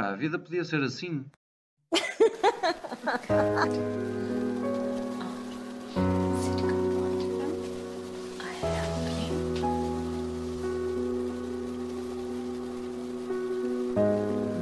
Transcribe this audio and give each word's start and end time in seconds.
Pá, 0.00 0.12
a 0.12 0.16
vida 0.16 0.38
podia 0.38 0.64
ser 0.64 0.82
assim. 0.82 1.26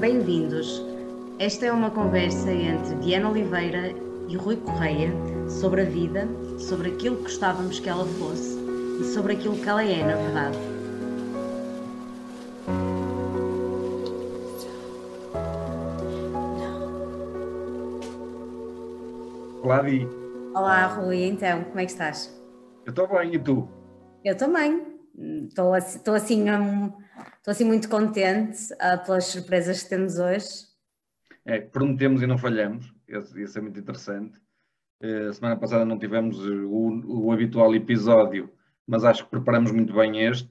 Bem-vindos. 0.00 0.82
Esta 1.38 1.66
é 1.66 1.72
uma 1.72 1.92
conversa 1.92 2.50
entre 2.50 2.96
Diana 2.96 3.30
Oliveira 3.30 3.94
e 4.28 4.36
Rui 4.36 4.56
Correia 4.56 5.12
sobre 5.48 5.82
a 5.82 5.84
vida, 5.84 6.26
sobre 6.58 6.90
aquilo 6.90 7.18
que 7.18 7.22
gostávamos 7.22 7.78
que 7.78 7.88
ela 7.88 8.06
fosse 8.18 8.58
e 9.00 9.04
sobre 9.14 9.34
aquilo 9.34 9.56
que 9.56 9.68
ela 9.68 9.84
é, 9.84 10.04
na 10.04 10.16
verdade. 10.16 10.77
Olá, 19.68 19.82
Di. 19.82 20.08
Olá, 20.54 20.86
Rui. 20.86 21.24
Então, 21.24 21.62
como 21.64 21.78
é 21.78 21.84
que 21.84 21.92
estás? 21.92 22.34
Eu 22.86 22.90
estou 22.90 23.06
bem, 23.06 23.34
e 23.34 23.38
tu? 23.38 23.68
Eu 24.24 24.34
também. 24.34 24.98
Estou 25.46 25.74
assim, 25.74 25.98
estou 25.98 26.14
assim, 26.14 26.46
estou 26.48 27.52
assim 27.52 27.64
muito 27.66 27.86
contente 27.86 28.72
uh, 28.72 29.04
pelas 29.04 29.26
surpresas 29.26 29.82
que 29.82 29.90
temos 29.90 30.18
hoje. 30.18 30.68
É, 31.44 31.60
prometemos 31.60 32.22
e 32.22 32.26
não 32.26 32.38
falhamos. 32.38 32.94
Isso, 33.06 33.58
é 33.58 33.60
muito 33.60 33.78
interessante. 33.78 34.40
Uh, 35.02 35.30
semana 35.34 35.54
passada 35.54 35.84
não 35.84 35.98
tivemos 35.98 36.38
o, 36.38 37.26
o 37.26 37.30
habitual 37.30 37.74
episódio, 37.74 38.50
mas 38.86 39.04
acho 39.04 39.24
que 39.24 39.30
preparamos 39.30 39.70
muito 39.70 39.92
bem 39.92 40.24
este. 40.24 40.50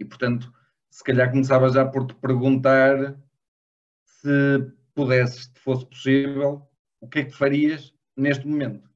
E, 0.00 0.04
portanto, 0.04 0.52
se 0.90 1.04
calhar 1.04 1.30
começava 1.30 1.68
já 1.68 1.84
por 1.84 2.08
te 2.08 2.16
perguntar 2.16 3.16
se 4.04 4.72
pudesse, 4.92 5.44
se 5.44 5.60
fosse 5.60 5.86
possível, 5.86 6.68
o 7.00 7.08
que 7.08 7.18
é 7.18 7.24
que 7.24 7.32
farias 7.32 7.91
neste 8.16 8.46
momento? 8.46 8.88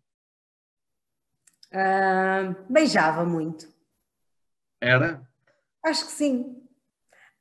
Uh, 1.72 2.54
beijava 2.70 3.24
muito. 3.24 3.68
Era? 4.80 5.20
Acho 5.84 6.06
que 6.06 6.12
sim. 6.12 6.62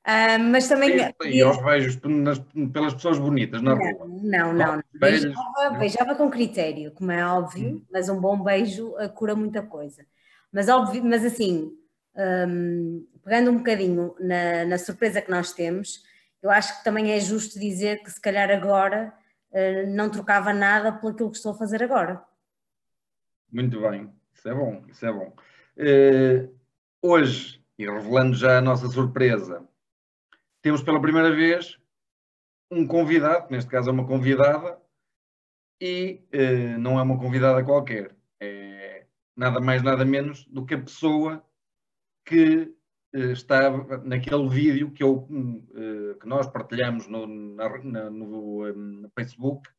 Uh, 0.06 0.40
mas 0.52 0.67
também. 0.67 0.98
E 1.23 1.42
aos 1.42 1.62
beijos 1.64 2.00
nas, 2.04 2.40
pelas 2.72 2.94
pessoas 2.94 3.17
bonitas 3.17 3.62
na 3.62 3.76
não, 3.76 3.78
rua? 3.78 4.08
Não, 4.08 4.54
não. 4.54 4.76
não. 4.76 4.84
Beijava, 4.94 5.70
beijava, 5.80 6.16
com 6.16 6.30
critério, 6.30 6.92
como 6.92 7.12
é 7.12 7.26
óbvio, 7.26 7.78
hum. 7.78 7.86
mas 7.92 8.10
um 8.10 8.20
bom 8.20 8.42
beijo 8.42 8.94
cura 9.16 9.36
muita 9.36 9.62
coisa. 9.62 10.06
Mas, 10.52 10.70
óbvio, 10.70 11.04
mas 11.04 11.26
assim, 11.26 11.72
um, 12.16 13.06
pegando 13.23 13.52
um 13.52 13.58
bocadinho 13.58 14.16
na, 14.20 14.66
na 14.66 14.78
surpresa 14.78 15.22
que 15.22 15.30
nós 15.30 15.52
temos, 15.54 16.04
eu 16.42 16.50
acho 16.50 16.78
que 16.78 16.84
também 16.84 17.12
é 17.12 17.20
justo 17.20 17.60
dizer 17.60 18.02
que 18.04 18.12
se 18.12 18.22
calhar 18.22 18.50
agora 18.50 19.14
não 19.88 20.09
trocava 20.09 20.53
nada 20.53 20.92
pelo 20.92 21.11
aquilo 21.11 21.31
que 21.31 21.38
estou 21.38 21.53
a 21.53 21.58
fazer 21.58 21.81
agora. 21.81 22.23
Muito 23.52 23.80
bem, 23.80 24.14
isso 24.34 24.50
é 24.50 24.53
bom, 24.53 24.84
isso 24.88 25.06
é 25.06 25.11
bom. 25.11 25.34
Uh, 25.78 26.53
hoje, 27.02 27.64
e 27.78 27.86
revelando 27.89 28.36
já 28.36 28.58
a 28.58 28.61
nossa 28.61 28.88
surpresa, 28.88 29.66
temos 30.61 30.83
pela 30.83 31.02
primeira 31.02 31.33
vez 31.33 31.80
um 32.70 32.86
convidado, 32.86 33.48
neste 33.50 33.70
caso 33.70 33.89
é 33.89 33.94
uma 33.94 34.06
convidada, 34.06 34.78
e 35.80 36.22
uh, 36.33 36.78
não 36.80 37.00
é 37.00 37.03
uma 37.03 37.17
convidada 37.17 37.64
qualquer, 37.64 38.14
é 38.42 39.06
nada 39.36 39.61
mais, 39.61 39.81
nada 39.81 40.03
menos 40.03 40.45
do 40.48 40.66
que 40.66 40.73
a 40.73 40.81
pessoa 40.81 41.42
que 42.26 42.75
está 43.31 43.71
naquele 44.03 44.47
vídeo 44.49 44.91
que, 44.91 45.03
eu, 45.03 45.27
uh, 45.30 46.19
que 46.19 46.27
nós 46.27 46.47
partilhamos 46.47 47.08
no, 47.08 47.25
na, 47.25 48.09
no, 48.09 48.73
no 48.73 49.09
Facebook, 49.17 49.69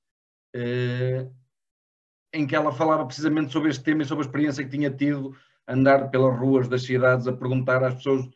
em 2.32 2.46
que 2.46 2.56
ela 2.56 2.72
falava 2.72 3.04
precisamente 3.04 3.52
sobre 3.52 3.69
este 3.69 3.84
tema 3.84 4.02
e 4.02 4.06
sobre 4.06 4.25
a 4.25 4.26
experiência 4.26 4.64
que 4.64 4.70
tinha 4.70 4.91
tido 4.91 5.36
andar 5.69 6.10
pelas 6.10 6.38
ruas 6.38 6.69
das 6.69 6.82
cidades 6.82 7.26
a 7.26 7.32
perguntar 7.32 7.84
às 7.84 7.96
pessoas 7.96 8.26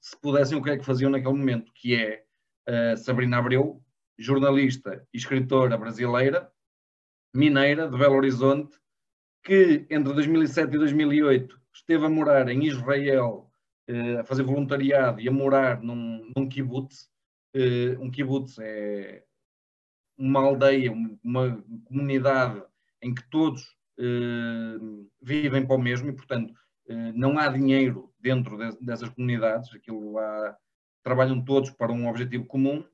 se 0.00 0.16
pudessem 0.20 0.56
o 0.56 0.62
que 0.62 0.70
é 0.70 0.78
que 0.78 0.84
faziam 0.84 1.10
naquele 1.10 1.34
momento, 1.34 1.72
que 1.74 1.96
é 1.96 2.24
uh, 2.68 2.96
Sabrina 2.96 3.38
Abreu, 3.38 3.82
jornalista 4.18 5.04
e 5.12 5.18
escritora 5.18 5.76
brasileira, 5.76 6.50
mineira 7.34 7.88
de 7.88 7.98
Belo 7.98 8.14
Horizonte, 8.14 8.78
que 9.42 9.86
entre 9.90 10.12
2007 10.12 10.74
e 10.74 10.78
2008 10.78 11.60
esteve 11.72 12.06
a 12.06 12.08
morar 12.08 12.48
em 12.48 12.64
Israel, 12.66 13.50
a 14.20 14.24
fazer 14.24 14.42
voluntariado 14.42 15.20
e 15.20 15.28
a 15.28 15.32
morar 15.32 15.82
num, 15.82 16.30
num 16.36 16.48
kibbutz. 16.48 17.10
Uh, 17.54 18.00
um 18.00 18.10
kibbutz 18.10 18.58
é 18.58 19.24
uma 20.16 20.40
aldeia, 20.40 20.92
uma 21.22 21.62
comunidade 21.84 22.62
em 23.02 23.14
que 23.14 23.28
todos 23.30 23.76
vivem 25.20 25.66
para 25.66 25.76
o 25.76 25.78
mesmo 25.78 26.08
e, 26.10 26.12
portanto, 26.12 26.54
eh, 26.88 27.12
não 27.12 27.38
há 27.38 27.48
dinheiro 27.48 28.12
dentro 28.20 28.56
dessas 28.80 29.08
comunidades, 29.10 29.74
aquilo 29.74 30.12
lá 30.12 30.56
trabalham 31.02 31.42
todos 31.44 31.70
para 31.70 31.92
um 31.92 32.08
objetivo 32.08 32.46
comum. 32.46 32.84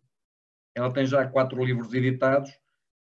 Ela 0.75 0.93
tem 0.93 1.07
já 1.07 1.27
quatro 1.27 1.65
livros 1.65 1.93
editados 1.95 2.51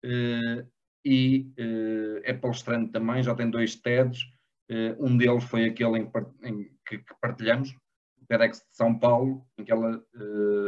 eh, 0.03 0.65
e 1.05 1.51
eh, 1.57 2.21
é 2.31 2.33
palestrante 2.33 2.91
também, 2.91 3.23
já 3.23 3.35
tem 3.35 3.49
dois 3.49 3.75
TEDs. 3.75 4.19
Um 4.99 5.17
deles 5.17 5.43
foi 5.43 5.65
aquele 5.65 5.99
em 6.43 6.69
que 6.85 7.03
partilhamos, 7.21 7.71
o 8.21 8.25
TEDx 8.27 8.59
de 8.59 8.75
São 8.75 8.97
Paulo, 8.97 9.45
em 9.57 9.63
que 9.63 9.71
ela 9.71 10.01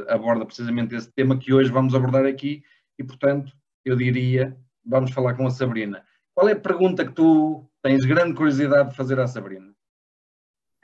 aborda 0.09 0.45
precisamente 0.45 0.95
esse 0.95 1.11
tema 1.11 1.37
que 1.37 1.53
hoje 1.53 1.71
vamos 1.71 1.95
abordar 1.95 2.25
aqui 2.25 2.63
e, 2.97 3.03
portanto, 3.03 3.51
eu 3.83 3.95
diria, 3.95 4.57
vamos 4.85 5.11
falar 5.11 5.35
com 5.35 5.45
a 5.47 5.51
Sabrina. 5.51 6.03
Qual 6.33 6.49
é 6.49 6.51
a 6.51 6.59
pergunta 6.59 7.05
que 7.05 7.13
tu 7.13 7.69
tens 7.81 8.03
grande 8.03 8.35
curiosidade 8.35 8.89
de 8.89 8.95
fazer 8.95 9.19
à 9.19 9.27
Sabrina? 9.27 9.73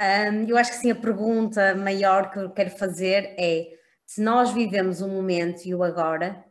Um, 0.02 0.48
eu 0.48 0.58
acho 0.58 0.72
que 0.72 0.78
sim, 0.78 0.92
a 0.92 0.96
pergunta 0.96 1.76
maior 1.76 2.32
que 2.32 2.40
eu 2.40 2.50
quero 2.50 2.72
fazer 2.72 3.36
é 3.38 3.68
se 4.06 4.22
nós 4.22 4.52
vivemos 4.52 5.02
um 5.02 5.10
momento 5.10 5.66
e 5.66 5.76
o 5.76 5.84
agora, 5.84 6.44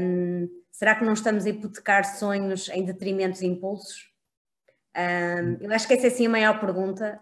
um, 0.00 0.48
será 0.70 0.94
que 0.94 1.04
não 1.04 1.12
estamos 1.12 1.44
a 1.44 1.50
hipotecar 1.50 2.04
sonhos 2.04 2.68
em 2.68 2.84
detrimento 2.84 3.40
de 3.40 3.46
impulsos? 3.46 4.07
Um, 4.96 5.58
eu 5.60 5.72
acho 5.72 5.86
que 5.86 5.94
essa 5.94 6.08
é 6.08 6.10
sim 6.10 6.26
a 6.26 6.30
maior 6.30 6.60
pergunta. 6.60 7.20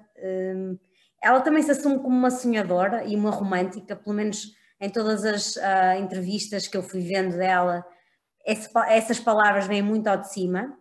ela 1.23 1.41
também 1.41 1.63
se 1.63 1.71
assume 1.71 1.99
como 1.99 2.17
uma 2.17 2.31
sonhadora 2.31 3.05
e 3.05 3.15
uma 3.17 3.31
romântica, 3.31 3.97
pelo 3.97 4.17
menos 4.17 4.55
em 4.81 4.91
todas 4.91 5.25
as 5.25 5.57
uh, 5.57 5.99
entrevistas 5.99 6.69
que 6.69 6.77
eu 6.77 6.83
fui 6.83 7.01
vendo 7.01 7.37
dela, 7.37 7.85
esse, 8.45 8.71
essas 8.89 9.19
palavras 9.19 9.67
vêm 9.67 9.83
muito 9.83 10.07
ao 10.07 10.19
de 10.19 10.31
cima. 10.33 10.79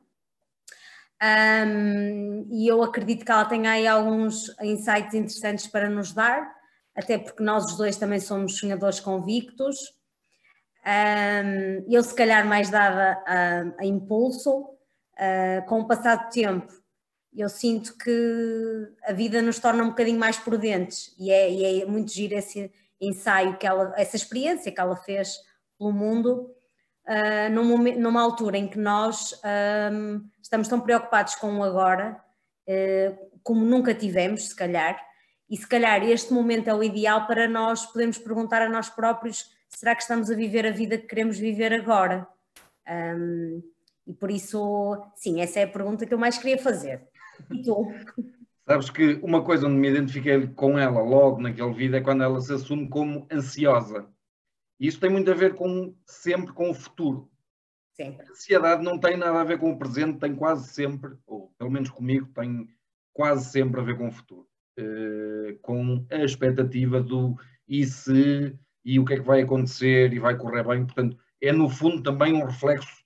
Um, 1.22 2.48
e 2.52 2.68
eu 2.68 2.84
acredito 2.84 3.26
que 3.26 3.32
ela 3.32 3.46
tenha 3.46 3.72
aí 3.72 3.88
alguns 3.88 4.50
insights 4.62 5.14
interessantes 5.14 5.66
para 5.66 5.90
nos 5.90 6.14
dar, 6.14 6.54
até 6.96 7.18
porque 7.18 7.42
nós 7.42 7.66
os 7.66 7.78
dois 7.78 7.98
também 7.98 8.20
somos 8.20 8.60
sonhadores 8.60 9.00
convictos. 9.00 9.78
Um, 10.86 11.86
eu, 11.92 12.04
se 12.04 12.14
calhar, 12.14 12.46
mais 12.46 12.70
dada 12.70 13.24
a, 13.26 13.82
a 13.82 13.86
impulso, 13.86 14.75
uh, 15.18 15.66
com 15.68 15.82
o 15.82 15.88
passar 15.88 16.16
do 16.16 16.30
tempo, 16.30 16.74
eu 17.36 17.50
sinto 17.50 17.98
que 17.98 18.94
a 19.04 19.12
vida 19.12 19.42
nos 19.42 19.60
torna 19.60 19.84
um 19.84 19.90
bocadinho 19.90 20.20
mais 20.20 20.38
prudentes 20.38 21.14
e 21.20 21.32
é, 21.32 21.52
e 21.52 21.82
é 21.82 21.86
muito 21.86 22.12
giro 22.12 22.34
esse 22.36 22.72
ensaio, 23.00 23.58
que 23.58 23.68
ela, 23.68 23.94
essa 23.98 24.16
experiência 24.16 24.72
que 24.72 24.80
ela 24.80 24.96
fez 24.96 25.38
pelo 25.78 25.92
mundo 25.92 26.50
uh, 27.08 27.50
num 27.52 27.78
numa 28.00 28.22
altura 28.22 28.58
em 28.58 28.68
que 28.68 28.80
nós 28.80 29.40
um, 29.92 30.26
estamos 30.42 30.68
tão 30.68 30.80
preocupados 30.80 31.36
com 31.36 31.60
o 31.60 31.64
agora, 31.64 32.22
uh, 32.68 33.40
como 33.44 33.66
nunca 33.66 33.94
tivemos, 33.94 34.48
se 34.48 34.56
calhar, 34.56 35.06
e 35.50 35.58
se 35.58 35.68
calhar 35.68 36.04
este 36.04 36.34
momento 36.34 36.70
é 36.70 36.74
o 36.74 36.84
ideal 36.84 37.28
para 37.28 37.48
nós 37.48 37.86
podermos 37.86 38.18
perguntar 38.18 38.62
a 38.62 38.70
nós 38.70 38.90
próprios: 38.90 39.52
será 39.70 39.94
que 39.94 40.02
estamos 40.02 40.32
a 40.32 40.36
viver 40.36 40.66
a 40.66 40.72
vida 40.72 40.98
que 40.98 41.08
queremos 41.08 41.38
viver 41.38 41.74
agora? 41.74 42.28
Um, 42.88 43.62
e 44.08 44.14
por 44.14 44.30
isso, 44.30 45.04
sim, 45.16 45.42
essa 45.42 45.60
é 45.60 45.64
a 45.64 45.68
pergunta 45.68 46.06
que 46.06 46.14
eu 46.14 46.18
mais 46.18 46.38
queria 46.38 46.58
fazer. 46.58 47.08
E 47.52 47.62
tu? 47.62 47.88
Sabes 48.68 48.90
que 48.90 49.20
uma 49.22 49.44
coisa 49.44 49.68
onde 49.68 49.76
me 49.76 49.90
identifiquei 49.90 50.48
com 50.48 50.78
ela 50.80 51.02
logo 51.02 51.40
naquele 51.40 51.72
vídeo 51.74 51.98
é 51.98 52.02
quando 52.02 52.24
ela 52.24 52.42
se 52.42 52.52
assume 52.52 52.90
como 52.90 53.28
ansiosa. 53.32 54.08
E 54.80 54.88
isso 54.88 55.00
tem 55.00 55.10
muito 55.10 55.30
a 55.30 55.36
ver 55.36 55.54
com 55.54 55.96
sempre 56.06 56.52
com 56.52 56.72
o 56.72 56.74
futuro. 56.74 57.30
Sempre. 57.96 58.26
A 58.26 58.32
ansiedade 58.32 58.84
não 58.84 59.00
tem 59.00 59.18
nada 59.18 59.40
a 59.40 59.44
ver 59.44 59.60
com 59.60 59.72
o 59.72 59.78
presente, 59.78 60.20
tem 60.20 60.36
quase 60.36 60.74
sempre, 60.74 61.16
ou 61.28 61.54
pelo 61.60 61.70
menos 61.70 61.90
comigo, 61.92 62.28
tem 62.34 62.68
quase 63.14 63.52
sempre 63.52 63.80
a 63.80 63.84
ver 63.84 63.98
com 63.98 64.08
o 64.08 64.12
futuro. 64.12 64.48
Uh, 64.78 65.58
com 65.62 66.06
a 66.12 66.24
expectativa 66.24 67.02
do 67.02 67.38
e 67.68 67.86
se, 67.86 68.58
e 68.84 69.00
o 69.00 69.06
que 69.06 69.14
é 69.14 69.18
que 69.18 69.24
vai 69.24 69.42
acontecer, 69.42 70.12
e 70.12 70.20
vai 70.20 70.36
correr 70.36 70.64
bem. 70.64 70.86
Portanto, 70.86 71.18
é 71.40 71.52
no 71.52 71.70
fundo 71.70 72.02
também 72.02 72.34
um 72.34 72.46
reflexo 72.46 73.05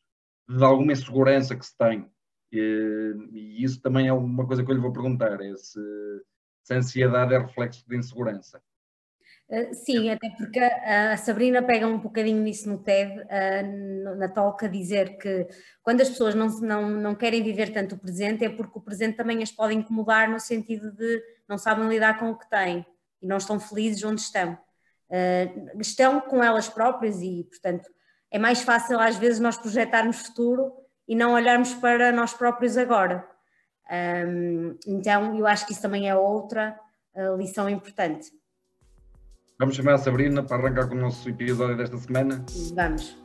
de 0.49 0.63
alguma 0.63 0.93
insegurança 0.93 1.55
que 1.55 1.65
se 1.65 1.77
tem. 1.77 2.09
E 2.51 3.63
isso 3.63 3.79
também 3.81 4.07
é 4.07 4.13
uma 4.13 4.45
coisa 4.47 4.63
que 4.63 4.71
eu 4.71 4.75
lhe 4.75 4.81
vou 4.81 4.91
perguntar: 4.91 5.39
é 5.39 5.55
se, 5.55 5.79
se 6.63 6.73
a 6.73 6.77
ansiedade 6.77 7.33
é 7.33 7.37
reflexo 7.37 7.87
de 7.87 7.95
insegurança. 7.95 8.59
Uh, 9.47 9.73
sim, 9.73 10.11
até 10.11 10.29
porque 10.29 10.59
a 10.59 11.17
Sabrina 11.17 11.63
pega 11.63 11.87
um 11.87 11.97
bocadinho 11.97 12.39
nisso 12.39 12.69
no 12.69 12.77
TED, 12.77 13.19
uh, 13.19 14.15
na 14.15 14.27
talk, 14.27 14.63
a 14.63 14.67
dizer 14.67 15.17
que 15.17 15.47
quando 15.81 16.01
as 16.01 16.09
pessoas 16.09 16.35
não, 16.35 16.47
não, 16.59 16.89
não 16.89 17.15
querem 17.15 17.41
viver 17.41 17.73
tanto 17.73 17.95
o 17.95 17.97
presente 17.97 18.45
é 18.45 18.49
porque 18.49 18.77
o 18.77 18.81
presente 18.81 19.17
também 19.17 19.41
as 19.41 19.51
pode 19.51 19.73
incomodar 19.73 20.29
no 20.29 20.39
sentido 20.39 20.91
de 20.91 21.23
não 21.47 21.57
sabem 21.57 21.89
lidar 21.89 22.19
com 22.19 22.29
o 22.29 22.37
que 22.37 22.47
têm 22.47 22.85
e 23.19 23.25
não 23.25 23.37
estão 23.37 23.59
felizes 23.59 24.03
onde 24.03 24.21
estão. 24.21 24.53
Uh, 25.09 25.81
estão 25.81 26.21
com 26.21 26.43
elas 26.43 26.69
próprias 26.69 27.19
e, 27.19 27.43
portanto, 27.49 27.89
é 28.31 28.39
mais 28.39 28.61
fácil 28.61 28.99
às 28.99 29.17
vezes 29.17 29.39
nós 29.39 29.57
projetarmos 29.57 30.21
futuro 30.27 30.71
e 31.07 31.15
não 31.15 31.33
olharmos 31.33 31.73
para 31.73 32.11
nós 32.11 32.33
próprios 32.33 32.77
agora. 32.77 33.27
Um, 33.91 34.77
então, 34.85 35.35
eu 35.35 35.47
acho 35.47 35.65
que 35.65 35.73
isso 35.73 35.81
também 35.81 36.07
é 36.07 36.15
outra 36.15 36.79
lição 37.37 37.67
importante. 37.67 38.31
Vamos 39.57 39.75
chamar 39.75 39.95
a 39.95 39.97
Sabrina 39.97 40.41
para 40.41 40.57
arrancar 40.57 40.87
com 40.87 40.95
o 40.95 40.99
nosso 40.99 41.27
episódio 41.27 41.75
desta 41.75 41.97
semana? 41.97 42.45
Vamos. 42.73 43.17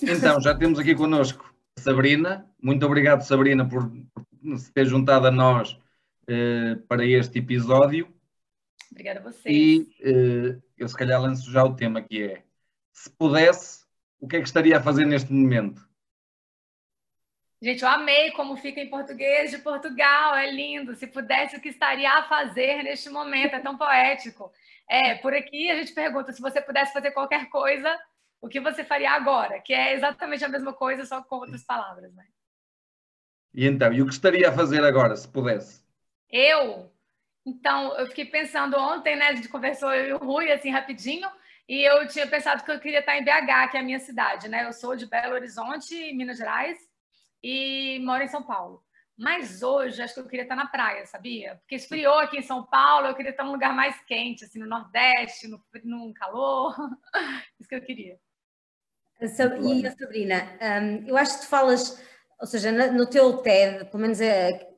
Então, 0.00 0.40
já 0.40 0.54
temos 0.54 0.78
aqui 0.78 0.94
connosco 0.94 1.54
a 1.76 1.80
Sabrina. 1.80 2.46
Muito 2.62 2.86
obrigado, 2.86 3.22
Sabrina, 3.22 3.68
por, 3.68 3.90
por 3.90 4.58
se 4.58 4.72
ter 4.72 4.86
juntado 4.86 5.26
a 5.26 5.30
nós 5.30 5.78
eh, 6.26 6.76
para 6.88 7.04
este 7.04 7.40
episódio. 7.40 8.08
Obrigada 8.92 9.20
a 9.20 9.22
vocês. 9.22 9.46
E 9.46 9.88
eh, 10.00 10.60
eu, 10.76 10.86
se 10.86 10.96
calhar, 10.96 11.20
lanço 11.20 11.50
já 11.50 11.64
o 11.64 11.74
tema 11.74 12.02
que 12.02 12.22
é: 12.22 12.42
se 12.92 13.10
pudesse, 13.10 13.84
o 14.20 14.28
que 14.28 14.36
é 14.36 14.40
que 14.40 14.46
estaria 14.46 14.76
a 14.76 14.82
fazer 14.82 15.06
neste 15.06 15.32
momento? 15.32 15.88
Gente, 17.60 17.82
eu 17.82 17.88
amei 17.88 18.32
como 18.32 18.56
fica 18.56 18.80
em 18.80 18.90
português 18.90 19.50
de 19.50 19.58
Portugal, 19.58 20.34
é 20.34 20.50
lindo. 20.50 20.94
Se 20.94 21.06
pudesse, 21.06 21.56
o 21.56 21.60
que 21.60 21.68
estaria 21.68 22.12
a 22.12 22.24
fazer 22.24 22.82
neste 22.82 23.08
momento? 23.08 23.54
É 23.54 23.60
tão 23.60 23.78
poético. 23.78 24.52
É, 24.88 25.14
por 25.14 25.32
aqui 25.32 25.70
a 25.70 25.76
gente 25.76 25.94
pergunta 25.94 26.32
se 26.32 26.42
você 26.42 26.60
pudesse 26.60 26.92
fazer 26.92 27.12
qualquer 27.12 27.48
coisa, 27.48 27.98
o 28.40 28.48
que 28.48 28.60
você 28.60 28.84
faria 28.84 29.12
agora? 29.12 29.60
Que 29.60 29.72
é 29.72 29.94
exatamente 29.94 30.44
a 30.44 30.48
mesma 30.48 30.72
coisa, 30.74 31.06
só 31.06 31.22
com 31.22 31.36
outras 31.36 31.64
palavras, 31.64 32.12
né? 32.12 32.26
E 33.54 33.66
então, 33.66 33.92
e 33.92 34.02
o 34.02 34.06
que 34.06 34.12
estaria 34.12 34.48
a 34.48 34.52
fazer 34.52 34.84
agora, 34.84 35.16
se 35.16 35.28
pudesse? 35.28 35.82
Eu? 36.28 36.92
Então, 37.44 37.96
eu 37.98 38.06
fiquei 38.06 38.24
pensando 38.24 38.76
ontem, 38.76 39.16
né? 39.16 39.28
A 39.28 39.34
gente 39.34 39.48
conversou 39.48 39.92
eu 39.92 40.08
e 40.08 40.12
o 40.12 40.18
Rui, 40.18 40.50
assim, 40.52 40.70
rapidinho, 40.70 41.28
e 41.68 41.82
eu 41.82 42.06
tinha 42.06 42.26
pensado 42.26 42.62
que 42.64 42.70
eu 42.70 42.78
queria 42.78 43.00
estar 43.00 43.16
em 43.16 43.24
BH, 43.24 43.70
que 43.70 43.76
é 43.76 43.80
a 43.80 43.84
minha 43.84 43.98
cidade, 43.98 44.48
né? 44.48 44.64
Eu 44.64 44.72
sou 44.72 44.94
de 44.94 45.06
Belo 45.06 45.34
Horizonte, 45.34 46.12
Minas 46.12 46.38
Gerais, 46.38 46.78
e 47.42 47.98
moro 48.04 48.22
em 48.22 48.28
São 48.28 48.42
Paulo. 48.42 48.84
Mas 49.18 49.62
hoje 49.62 50.02
acho 50.02 50.14
que 50.14 50.20
eu 50.20 50.28
queria 50.28 50.44
estar 50.44 50.56
na 50.56 50.66
praia, 50.66 51.04
sabia? 51.06 51.56
Porque 51.56 51.74
esfriou 51.74 52.18
aqui 52.18 52.38
em 52.38 52.42
São 52.42 52.64
Paulo, 52.64 53.08
eu 53.08 53.14
queria 53.14 53.30
estar 53.30 53.44
num 53.44 53.52
lugar 53.52 53.74
mais 53.74 54.00
quente, 54.04 54.44
assim, 54.44 54.58
no 54.58 54.66
Nordeste, 54.66 55.48
no, 55.48 55.60
no 55.84 56.14
calor. 56.14 56.74
Isso 57.58 57.68
que 57.68 57.74
eu 57.74 57.82
queria. 57.82 58.18
E 59.20 59.86
a 59.86 59.92
Sabrina, 59.92 60.58
um, 60.82 61.08
eu 61.08 61.16
acho 61.16 61.34
que 61.34 61.44
tu 61.44 61.48
falas, 61.48 62.02
ou 62.40 62.46
seja, 62.46 62.72
no 62.90 63.08
teu 63.08 63.38
TED, 63.38 63.84
pelo 63.86 64.00
menos 64.00 64.20
é, 64.20 64.68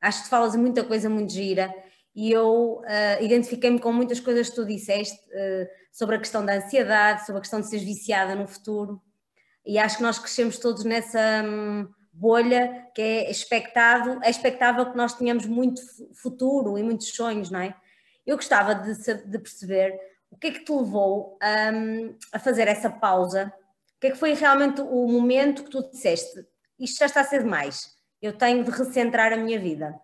acho 0.00 0.18
que 0.18 0.24
tu 0.24 0.30
falas 0.30 0.56
muita 0.56 0.84
coisa 0.84 1.08
muito 1.08 1.32
gira 1.32 1.72
e 2.18 2.32
eu 2.32 2.82
uh, 2.82 3.22
identifiquei-me 3.22 3.78
com 3.78 3.92
muitas 3.92 4.18
coisas 4.18 4.50
que 4.50 4.56
tu 4.56 4.66
disseste 4.66 5.16
uh, 5.28 5.68
sobre 5.92 6.16
a 6.16 6.18
questão 6.18 6.44
da 6.44 6.54
ansiedade, 6.56 7.24
sobre 7.24 7.38
a 7.38 7.40
questão 7.42 7.60
de 7.60 7.68
seres 7.68 7.84
viciada 7.84 8.34
no 8.34 8.48
futuro 8.48 9.00
e 9.64 9.78
acho 9.78 9.98
que 9.98 10.02
nós 10.02 10.18
crescemos 10.18 10.58
todos 10.58 10.82
nessa. 10.82 11.44
Um, 11.44 11.88
bolha 12.18 12.88
que 12.96 13.00
é 13.00 13.30
expectado, 13.30 14.18
é 14.24 14.30
expectável 14.30 14.90
que 14.90 14.96
nós 14.96 15.14
tenhamos 15.14 15.46
muito 15.46 15.80
futuro 16.20 16.76
e 16.76 16.82
muitos 16.82 17.14
sonhos, 17.14 17.48
não 17.48 17.60
é? 17.60 17.72
Eu 18.26 18.34
gostava 18.34 18.74
de, 18.74 18.92
de 19.24 19.38
perceber 19.38 19.96
o 20.28 20.36
que 20.36 20.48
é 20.48 20.50
que 20.50 20.64
te 20.64 20.72
levou 20.72 21.38
um, 21.72 22.16
a 22.32 22.40
fazer 22.40 22.66
essa 22.66 22.90
pausa, 22.90 23.52
o 23.96 24.00
que 24.00 24.08
é 24.08 24.10
que 24.10 24.16
foi 24.16 24.34
realmente 24.34 24.80
o 24.80 25.06
momento 25.06 25.62
que 25.62 25.70
tu 25.70 25.88
disseste, 25.88 26.44
isto 26.76 26.98
já 26.98 27.06
está 27.06 27.20
a 27.20 27.24
ser 27.24 27.44
demais, 27.44 27.96
eu 28.20 28.36
tenho 28.36 28.64
de 28.64 28.70
recentrar 28.72 29.32
a 29.32 29.36
minha 29.36 29.60
vida. 29.60 29.94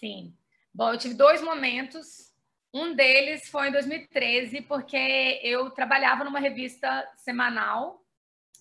Sim. 0.00 0.34
Bom, 0.78 0.92
eu 0.92 0.98
tive 0.98 1.14
dois 1.14 1.42
momentos. 1.42 2.32
Um 2.72 2.94
deles 2.94 3.48
foi 3.48 3.66
em 3.66 3.72
2013, 3.72 4.60
porque 4.60 5.40
eu 5.42 5.70
trabalhava 5.72 6.22
numa 6.22 6.38
revista 6.38 7.04
semanal 7.16 8.00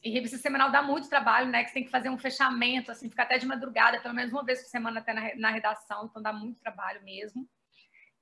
e 0.04 0.10
revista 0.10 0.36
semanal 0.36 0.72
dá 0.72 0.82
muito 0.82 1.10
trabalho, 1.10 1.48
né? 1.48 1.64
Que 1.64 1.70
você 1.70 1.76
tem 1.76 1.84
que 1.84 1.92
fazer 1.92 2.10
um 2.10 2.18
fechamento, 2.18 2.92
assim, 2.92 3.08
ficar 3.08 3.22
até 3.22 3.38
de 3.38 3.46
madrugada, 3.46 4.02
pelo 4.02 4.16
menos 4.16 4.34
uma 4.34 4.44
vez 4.44 4.64
por 4.64 4.68
semana 4.68 5.00
até 5.00 5.14
na, 5.14 5.36
na 5.36 5.52
redação, 5.52 6.08
então 6.10 6.20
dá 6.20 6.34
muito 6.34 6.60
trabalho 6.60 7.04
mesmo. 7.04 7.48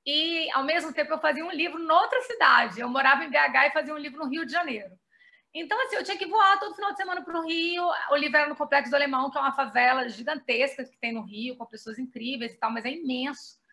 E, 0.05 0.51
ao 0.51 0.65
mesmo 0.65 0.91
tempo, 0.91 1.13
eu 1.13 1.19
fazia 1.21 1.45
um 1.45 1.51
livro 1.51 1.79
noutra 1.79 2.21
cidade. 2.23 2.81
Eu 2.81 2.89
morava 2.89 3.23
em 3.23 3.29
BH 3.29 3.67
e 3.67 3.71
fazia 3.71 3.93
um 3.93 3.97
livro 3.97 4.19
no 4.19 4.29
Rio 4.29 4.45
de 4.45 4.51
Janeiro. 4.51 4.91
Então, 5.53 5.81
assim, 5.83 5.95
eu 5.95 6.03
tinha 6.03 6.17
que 6.17 6.27
voar 6.27 6.59
todo 6.59 6.75
final 6.75 6.91
de 6.91 6.97
semana 6.97 7.23
para 7.23 7.39
o 7.39 7.47
Rio. 7.47 7.81
O 8.11 8.17
livro 8.17 8.35
era 8.35 8.49
no 8.49 8.57
Complexo 8.57 8.91
do 8.91 8.95
Alemão, 8.95 9.31
que 9.31 9.37
é 9.37 9.41
uma 9.41 9.55
favela 9.55 10.09
gigantesca 10.09 10.83
que 10.83 10.97
tem 10.97 11.13
no 11.13 11.21
Rio, 11.21 11.55
com 11.55 11.65
pessoas 11.65 11.97
incríveis 11.97 12.51
e 12.51 12.57
tal, 12.57 12.69
mas 12.71 12.83
é 12.83 12.91
imenso. 12.91 13.63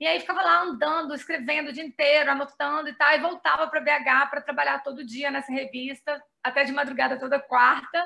E 0.00 0.06
aí 0.06 0.18
ficava 0.18 0.40
lá 0.40 0.62
andando, 0.62 1.14
escrevendo 1.14 1.68
o 1.68 1.72
dia 1.72 1.84
inteiro, 1.84 2.30
anotando 2.30 2.88
e 2.88 2.94
tal, 2.94 3.14
e 3.14 3.20
voltava 3.20 3.68
para 3.68 3.80
BH 3.82 4.30
para 4.30 4.40
trabalhar 4.40 4.82
todo 4.82 5.04
dia 5.04 5.30
nessa 5.30 5.52
revista, 5.52 6.22
até 6.42 6.64
de 6.64 6.72
madrugada 6.72 7.18
toda 7.18 7.38
quarta. 7.38 8.02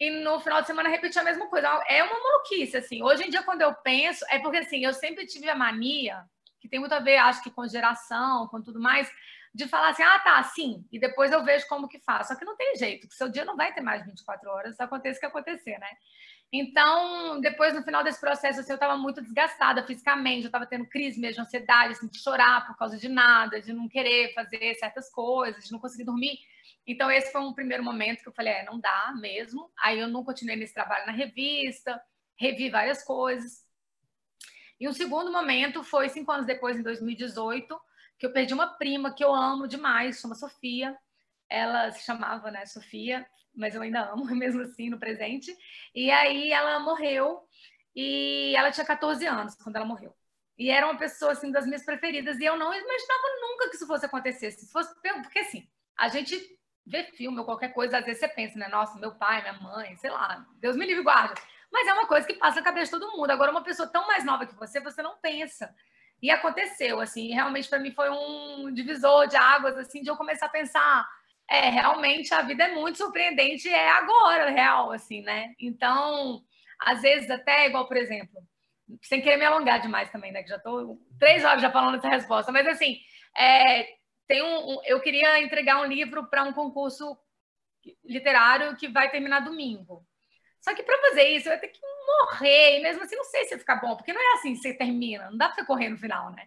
E 0.00 0.08
no 0.08 0.40
final 0.40 0.62
de 0.62 0.66
semana 0.66 0.88
repetia 0.88 1.20
a 1.20 1.24
mesma 1.24 1.46
coisa. 1.48 1.68
É 1.86 2.02
uma 2.02 2.18
maluquice, 2.18 2.78
assim. 2.78 3.02
Hoje 3.02 3.24
em 3.24 3.30
dia, 3.30 3.42
quando 3.42 3.60
eu 3.60 3.74
penso, 3.74 4.24
é 4.30 4.38
porque 4.38 4.56
assim, 4.56 4.82
eu 4.84 4.94
sempre 4.94 5.26
tive 5.26 5.50
a 5.50 5.54
mania, 5.54 6.24
que 6.58 6.68
tem 6.68 6.80
muito 6.80 6.94
a 6.94 6.98
ver, 6.98 7.18
acho 7.18 7.42
que 7.42 7.50
com 7.50 7.68
geração, 7.68 8.48
com 8.48 8.62
tudo 8.62 8.80
mais, 8.80 9.10
de 9.54 9.68
falar 9.68 9.90
assim, 9.90 10.02
ah, 10.02 10.18
tá, 10.20 10.42
sim, 10.44 10.82
e 10.90 10.98
depois 10.98 11.30
eu 11.30 11.44
vejo 11.44 11.68
como 11.68 11.88
que 11.88 11.98
faço. 11.98 12.32
Só 12.32 12.38
que 12.38 12.44
não 12.44 12.56
tem 12.56 12.74
jeito, 12.76 13.06
que 13.06 13.14
seu 13.14 13.28
dia 13.28 13.44
não 13.44 13.54
vai 13.54 13.74
ter 13.74 13.82
mais 13.82 14.02
24 14.04 14.48
horas, 14.48 14.80
aconteça 14.80 15.18
o 15.18 15.20
que 15.20 15.26
acontecer, 15.26 15.78
né? 15.78 15.90
Então, 16.52 17.40
depois, 17.40 17.72
no 17.72 17.82
final 17.82 18.04
desse 18.04 18.20
processo, 18.20 18.60
assim, 18.60 18.72
eu 18.72 18.76
estava 18.76 18.96
muito 18.98 19.22
desgastada 19.22 19.86
fisicamente, 19.86 20.42
eu 20.42 20.48
estava 20.48 20.66
tendo 20.66 20.86
crise 20.86 21.18
mesmo 21.18 21.36
de 21.36 21.40
ansiedade, 21.40 21.92
assim, 21.92 22.06
de 22.06 22.18
chorar 22.18 22.66
por 22.66 22.76
causa 22.76 22.98
de 22.98 23.08
nada, 23.08 23.58
de 23.60 23.72
não 23.72 23.88
querer 23.88 24.34
fazer 24.34 24.74
certas 24.74 25.10
coisas, 25.10 25.64
de 25.64 25.72
não 25.72 25.78
conseguir 25.78 26.04
dormir. 26.04 26.38
Então, 26.86 27.10
esse 27.10 27.32
foi 27.32 27.40
um 27.40 27.54
primeiro 27.54 27.82
momento 27.82 28.22
que 28.22 28.28
eu 28.28 28.34
falei, 28.34 28.52
é, 28.52 28.64
não 28.66 28.78
dá 28.78 29.14
mesmo. 29.18 29.70
Aí 29.80 29.98
eu 29.98 30.08
não 30.08 30.24
continuei 30.24 30.56
nesse 30.56 30.74
trabalho 30.74 31.06
na 31.06 31.12
revista, 31.12 31.98
revi 32.36 32.68
várias 32.68 33.02
coisas. 33.02 33.64
E 34.78 34.86
um 34.86 34.92
segundo 34.92 35.32
momento 35.32 35.82
foi 35.82 36.10
cinco 36.10 36.32
anos 36.32 36.44
depois, 36.44 36.76
em 36.76 36.82
2018, 36.82 37.80
que 38.18 38.26
eu 38.26 38.32
perdi 38.32 38.52
uma 38.52 38.66
prima 38.66 39.14
que 39.14 39.24
eu 39.24 39.34
amo 39.34 39.66
demais, 39.66 40.20
chama 40.20 40.34
Sofia. 40.34 40.94
Ela 41.52 41.90
se 41.92 42.04
chamava, 42.04 42.50
né, 42.50 42.64
Sofia, 42.64 43.26
mas 43.54 43.74
eu 43.74 43.82
ainda 43.82 44.10
amo, 44.10 44.24
mesmo 44.34 44.62
assim, 44.62 44.88
no 44.88 44.98
presente. 44.98 45.54
E 45.94 46.10
aí 46.10 46.50
ela 46.50 46.80
morreu, 46.80 47.46
e 47.94 48.54
ela 48.56 48.70
tinha 48.70 48.86
14 48.86 49.26
anos 49.26 49.54
quando 49.56 49.76
ela 49.76 49.84
morreu. 49.84 50.14
E 50.58 50.70
era 50.70 50.86
uma 50.86 50.96
pessoa, 50.96 51.32
assim, 51.32 51.50
das 51.50 51.66
minhas 51.66 51.84
preferidas, 51.84 52.38
e 52.38 52.44
eu 52.44 52.56
não 52.56 52.72
imaginava 52.72 53.40
nunca 53.40 53.68
que 53.68 53.76
isso 53.76 53.86
fosse 53.86 54.06
acontecer. 54.06 54.50
Se 54.52 54.70
fosse, 54.70 54.94
porque 54.94 55.40
assim, 55.40 55.68
a 55.98 56.08
gente 56.08 56.36
vê 56.86 57.04
filme 57.04 57.38
ou 57.38 57.44
qualquer 57.44 57.72
coisa, 57.72 57.98
às 57.98 58.04
vezes 58.04 58.20
você 58.20 58.28
pensa, 58.28 58.58
né? 58.58 58.68
Nossa, 58.68 58.98
meu 58.98 59.14
pai, 59.14 59.42
minha 59.42 59.54
mãe, 59.54 59.96
sei 59.96 60.10
lá, 60.10 60.46
Deus 60.56 60.76
me 60.76 60.86
livre 60.86 61.02
guarda. 61.02 61.34
Mas 61.70 61.86
é 61.86 61.92
uma 61.92 62.06
coisa 62.06 62.26
que 62.26 62.34
passa 62.34 62.56
na 62.56 62.64
cabeça 62.64 62.92
de 62.92 63.00
todo 63.00 63.16
mundo. 63.16 63.30
Agora, 63.30 63.50
uma 63.50 63.62
pessoa 63.62 63.88
tão 63.88 64.06
mais 64.06 64.24
nova 64.24 64.46
que 64.46 64.54
você, 64.54 64.80
você 64.80 65.02
não 65.02 65.16
pensa. 65.18 65.74
E 66.20 66.30
aconteceu, 66.30 67.00
assim, 67.00 67.32
realmente 67.32 67.68
para 67.68 67.78
mim 67.78 67.90
foi 67.92 68.08
um 68.10 68.72
divisor 68.72 69.26
de 69.26 69.36
águas, 69.36 69.76
assim, 69.78 70.02
de 70.02 70.10
eu 70.10 70.16
começar 70.16 70.46
a 70.46 70.50
pensar 70.50 71.08
é, 71.52 71.68
realmente 71.68 72.32
a 72.32 72.40
vida 72.40 72.64
é 72.64 72.74
muito 72.74 72.96
surpreendente, 72.96 73.68
é 73.68 73.90
agora, 73.90 74.48
real, 74.48 74.90
assim, 74.90 75.20
né? 75.20 75.52
Então, 75.60 76.42
às 76.80 77.02
vezes 77.02 77.30
até, 77.30 77.66
igual, 77.66 77.86
por 77.86 77.98
exemplo, 77.98 78.42
sem 79.02 79.20
querer 79.20 79.36
me 79.36 79.44
alongar 79.44 79.78
demais 79.78 80.10
também, 80.10 80.32
né? 80.32 80.42
Que 80.42 80.48
já 80.48 80.56
estou 80.56 80.98
três 81.18 81.44
horas 81.44 81.60
já 81.60 81.70
falando 81.70 81.98
essa 81.98 82.08
resposta, 82.08 82.50
mas 82.50 82.66
assim, 82.66 82.98
é, 83.36 83.86
tem 84.26 84.42
um, 84.42 84.80
eu 84.86 84.98
queria 85.02 85.42
entregar 85.42 85.82
um 85.82 85.84
livro 85.84 86.26
para 86.30 86.42
um 86.42 86.54
concurso 86.54 87.18
literário 88.02 88.74
que 88.76 88.88
vai 88.88 89.10
terminar 89.10 89.40
domingo. 89.40 90.06
Só 90.58 90.74
que 90.74 90.82
para 90.82 91.00
fazer 91.02 91.24
isso, 91.36 91.48
eu 91.48 91.52
ia 91.52 91.58
ter 91.58 91.68
que 91.68 91.80
morrer, 92.06 92.78
e 92.78 92.82
mesmo 92.82 93.02
assim, 93.02 93.16
não 93.16 93.24
sei 93.24 93.44
se 93.44 93.52
ia 93.54 93.58
ficar 93.58 93.76
bom, 93.76 93.94
porque 93.94 94.12
não 94.14 94.20
é 94.22 94.34
assim 94.38 94.54
que 94.54 94.60
você 94.60 94.72
termina, 94.72 95.28
não 95.28 95.36
dá 95.36 95.50
para 95.50 95.66
correr 95.66 95.90
no 95.90 95.98
final, 95.98 96.30
né? 96.30 96.46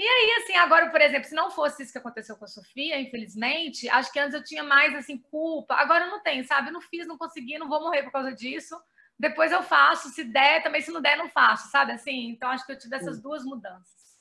E 0.00 0.02
aí, 0.02 0.42
assim, 0.42 0.56
agora, 0.56 0.88
por 0.88 0.98
exemplo, 0.98 1.28
se 1.28 1.34
não 1.34 1.50
fosse 1.50 1.82
isso 1.82 1.92
que 1.92 1.98
aconteceu 1.98 2.34
com 2.34 2.46
a 2.46 2.48
Sofia, 2.48 2.98
infelizmente, 2.98 3.86
acho 3.90 4.10
que 4.10 4.18
antes 4.18 4.32
eu 4.32 4.42
tinha 4.42 4.64
mais, 4.64 4.94
assim, 4.94 5.18
culpa. 5.18 5.74
Agora 5.74 6.06
eu 6.06 6.10
não 6.10 6.22
tenho, 6.22 6.42
sabe? 6.42 6.70
Eu 6.70 6.72
não 6.72 6.80
fiz, 6.80 7.06
não 7.06 7.18
consegui, 7.18 7.58
não 7.58 7.68
vou 7.68 7.82
morrer 7.82 8.04
por 8.04 8.12
causa 8.12 8.32
disso. 8.32 8.74
Depois 9.18 9.52
eu 9.52 9.62
faço, 9.62 10.08
se 10.08 10.24
der, 10.24 10.62
também 10.62 10.80
se 10.80 10.90
não 10.90 11.02
der, 11.02 11.18
não 11.18 11.28
faço, 11.28 11.70
sabe? 11.70 11.92
Assim, 11.92 12.30
então 12.30 12.48
acho 12.48 12.64
que 12.64 12.72
eu 12.72 12.78
tive 12.78 12.96
essas 12.96 13.20
duas 13.20 13.44
mudanças. 13.44 14.16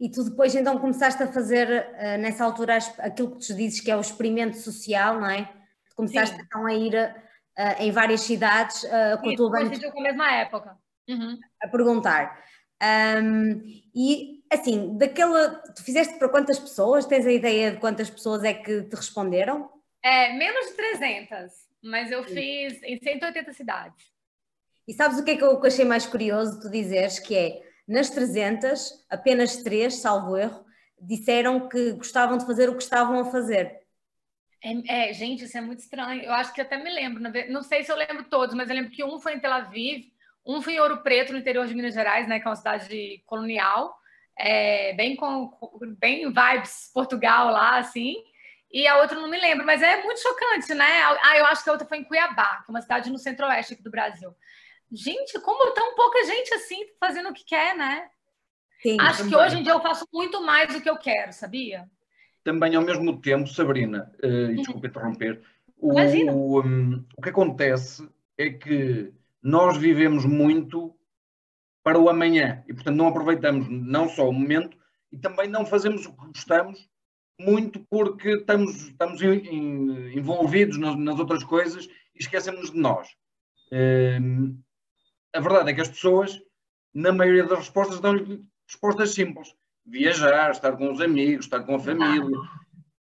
E 0.00 0.10
tu 0.10 0.24
depois 0.24 0.54
então 0.54 0.78
começaste 0.78 1.22
a 1.22 1.30
fazer, 1.30 1.68
uh, 1.90 2.18
nessa 2.18 2.42
altura, 2.42 2.78
aquilo 3.00 3.32
que 3.32 3.46
tu 3.46 3.54
dizes 3.54 3.82
que 3.82 3.90
é 3.90 3.96
o 3.96 4.00
experimento 4.00 4.56
social, 4.56 5.20
não 5.20 5.28
é? 5.28 5.46
Começaste 5.94 6.36
Sim. 6.36 6.42
então 6.42 6.66
a 6.66 6.72
ir 6.72 6.94
uh, 6.94 7.82
em 7.82 7.92
várias 7.92 8.22
cidades 8.22 8.82
uh, 8.84 9.18
com 9.20 9.28
Sim, 9.28 9.34
a 9.34 9.36
tua 9.36 9.50
banda. 9.50 9.92
com 9.92 10.00
a 10.00 10.02
mesma 10.02 10.32
época. 10.32 10.78
Uhum. 11.06 11.38
A 11.62 11.68
perguntar. 11.68 12.42
Um, 12.82 13.62
e 13.94 14.42
assim, 14.50 14.96
daquela. 14.98 15.50
Tu 15.74 15.84
fizeste 15.84 16.18
para 16.18 16.28
quantas 16.28 16.58
pessoas? 16.58 17.06
Tens 17.06 17.26
a 17.26 17.32
ideia 17.32 17.72
de 17.72 17.78
quantas 17.78 18.10
pessoas 18.10 18.42
é 18.42 18.52
que 18.52 18.82
te 18.82 18.96
responderam? 18.96 19.70
É, 20.02 20.32
menos 20.32 20.66
de 20.70 20.72
300, 20.74 21.52
mas 21.82 22.10
eu 22.10 22.24
Sim. 22.24 22.34
fiz 22.34 22.82
em 22.82 22.98
180 22.98 23.52
cidades. 23.52 24.12
E 24.86 24.92
sabes 24.92 25.18
o 25.18 25.24
que 25.24 25.30
é 25.30 25.36
que 25.36 25.44
eu 25.44 25.64
achei 25.64 25.84
mais 25.84 26.06
curioso 26.06 26.60
tu 26.60 26.68
dizeres? 26.68 27.20
Que 27.20 27.36
é, 27.36 27.62
nas 27.86 28.10
300, 28.10 29.06
apenas 29.08 29.58
três, 29.58 29.96
salvo 29.96 30.36
erro, 30.36 30.64
disseram 31.00 31.68
que 31.68 31.92
gostavam 31.92 32.36
de 32.36 32.46
fazer 32.46 32.68
o 32.68 32.76
que 32.76 32.82
estavam 32.82 33.20
a 33.20 33.30
fazer. 33.30 33.80
É, 34.62 35.10
é, 35.10 35.12
gente, 35.12 35.44
isso 35.44 35.56
é 35.56 35.60
muito 35.60 35.80
estranho. 35.80 36.22
Eu 36.22 36.32
acho 36.32 36.52
que 36.52 36.60
até 36.60 36.76
me 36.76 36.90
lembro, 36.90 37.22
não 37.50 37.62
sei 37.62 37.82
se 37.82 37.90
eu 37.90 37.96
lembro 37.96 38.24
todos, 38.24 38.54
mas 38.54 38.68
eu 38.68 38.74
lembro 38.74 38.90
que 38.90 39.02
um 39.04 39.18
foi 39.18 39.34
em 39.34 39.40
Tel 39.40 39.52
Aviv, 39.52 40.11
um 40.44 40.60
foi 40.60 40.74
em 40.74 40.80
Ouro 40.80 41.02
Preto, 41.02 41.32
no 41.32 41.38
interior 41.38 41.66
de 41.66 41.74
Minas 41.74 41.94
Gerais, 41.94 42.26
né, 42.28 42.40
que 42.40 42.46
é 42.46 42.50
uma 42.50 42.56
cidade 42.56 43.22
colonial, 43.26 43.94
é, 44.38 44.92
bem 44.94 45.14
com 45.14 45.50
bem 45.98 46.26
vibes 46.26 46.90
Portugal 46.92 47.50
lá, 47.50 47.78
assim. 47.78 48.16
E 48.72 48.86
a 48.86 48.98
outra 48.98 49.20
não 49.20 49.28
me 49.28 49.38
lembro, 49.38 49.66
mas 49.66 49.82
é 49.82 50.02
muito 50.02 50.20
chocante, 50.20 50.72
né? 50.74 51.02
Ah, 51.22 51.36
eu 51.36 51.44
acho 51.46 51.62
que 51.62 51.68
a 51.68 51.72
outra 51.72 51.86
foi 51.86 51.98
em 51.98 52.04
Cuiabá, 52.04 52.62
que 52.64 52.70
é 52.70 52.72
uma 52.72 52.80
cidade 52.80 53.10
no 53.10 53.18
centro-oeste 53.18 53.74
aqui 53.74 53.82
do 53.82 53.90
Brasil. 53.90 54.34
Gente, 54.90 55.38
como 55.40 55.72
tão 55.72 55.94
pouca 55.94 56.24
gente 56.24 56.54
assim 56.54 56.86
fazendo 56.98 57.28
o 57.28 57.34
que 57.34 57.44
quer, 57.44 57.76
né? 57.76 58.08
Sim, 58.80 58.96
acho 58.98 59.18
também. 59.18 59.32
que 59.32 59.36
hoje 59.36 59.58
em 59.58 59.62
dia 59.62 59.72
eu 59.72 59.80
faço 59.80 60.06
muito 60.12 60.42
mais 60.42 60.72
do 60.72 60.80
que 60.80 60.88
eu 60.88 60.96
quero, 60.96 61.32
sabia? 61.32 61.88
Também 62.42 62.74
ao 62.74 62.82
mesmo 62.82 63.20
tempo, 63.20 63.46
Sabrina, 63.46 64.10
uh, 64.24 64.56
desculpa 64.56 64.86
interromper, 64.86 65.42
o, 65.78 65.92
o, 65.92 66.62
um, 66.62 67.04
o 67.16 67.22
que 67.22 67.28
acontece 67.28 68.08
é 68.36 68.50
que 68.50 69.12
nós 69.42 69.76
vivemos 69.76 70.24
muito 70.24 70.96
para 71.82 71.98
o 71.98 72.08
amanhã 72.08 72.62
e, 72.68 72.74
portanto, 72.74 72.96
não 72.96 73.08
aproveitamos 73.08 73.66
não 73.68 74.08
só 74.08 74.28
o 74.28 74.32
momento 74.32 74.76
e 75.10 75.18
também 75.18 75.48
não 75.48 75.66
fazemos 75.66 76.06
o 76.06 76.12
que 76.12 76.26
gostamos 76.28 76.88
muito 77.38 77.80
porque 77.90 78.36
estamos, 78.36 78.88
estamos 78.88 79.20
envolvidos 79.22 80.78
nas, 80.78 80.96
nas 80.96 81.18
outras 81.18 81.42
coisas 81.42 81.86
e 82.14 82.20
esquecemos 82.20 82.70
de 82.70 82.78
nós. 82.78 83.08
Hum, 83.72 84.60
a 85.34 85.40
verdade 85.40 85.70
é 85.70 85.74
que 85.74 85.80
as 85.80 85.88
pessoas, 85.88 86.40
na 86.94 87.10
maioria 87.12 87.44
das 87.44 87.58
respostas, 87.58 88.00
dão-lhe 88.00 88.44
respostas 88.68 89.14
simples. 89.14 89.54
Viajar, 89.84 90.50
estar 90.52 90.76
com 90.76 90.92
os 90.92 91.00
amigos, 91.00 91.46
estar 91.46 91.60
com 91.64 91.74
a 91.74 91.80
família, 91.80 92.38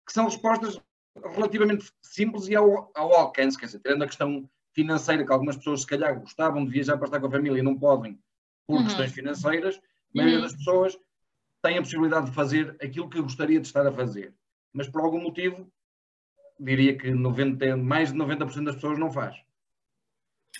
que 0.05 0.13
são 0.13 0.25
respostas 0.25 0.79
relativamente 1.15 1.91
simples 2.03 2.47
e 2.47 2.55
ao, 2.55 2.91
ao 2.95 3.13
alcance, 3.13 3.57
quer 3.57 3.65
dizer, 3.65 3.79
tendo 3.79 4.03
a 4.03 4.07
questão 4.07 4.47
financeira, 4.81 5.25
que 5.25 5.31
algumas 5.31 5.57
pessoas 5.57 5.81
se 5.81 5.87
calhar 5.87 6.19
gostavam 6.19 6.63
de 6.63 6.71
viajar 6.71 6.97
para 6.97 7.05
estar 7.05 7.19
com 7.19 7.27
a 7.27 7.31
família 7.31 7.59
e 7.59 7.63
não 7.63 7.77
podem 7.77 8.19
por 8.65 8.77
uhum. 8.77 8.85
questões 8.85 9.11
financeiras, 9.11 9.75
a 9.77 9.81
maioria 10.13 10.37
uhum. 10.37 10.43
das 10.43 10.55
pessoas 10.55 10.97
tem 11.61 11.77
a 11.77 11.81
possibilidade 11.81 12.27
de 12.27 12.31
fazer 12.31 12.75
aquilo 12.81 13.09
que 13.09 13.21
gostaria 13.21 13.59
de 13.59 13.67
estar 13.67 13.85
a 13.85 13.91
fazer. 13.91 14.33
Mas 14.71 14.87
por 14.87 15.01
algum 15.01 15.21
motivo, 15.21 15.69
diria 16.59 16.97
que 16.97 17.11
90, 17.11 17.75
mais 17.75 18.11
de 18.11 18.17
90% 18.17 18.63
das 18.63 18.75
pessoas 18.75 18.97
não 18.97 19.11
faz. 19.11 19.35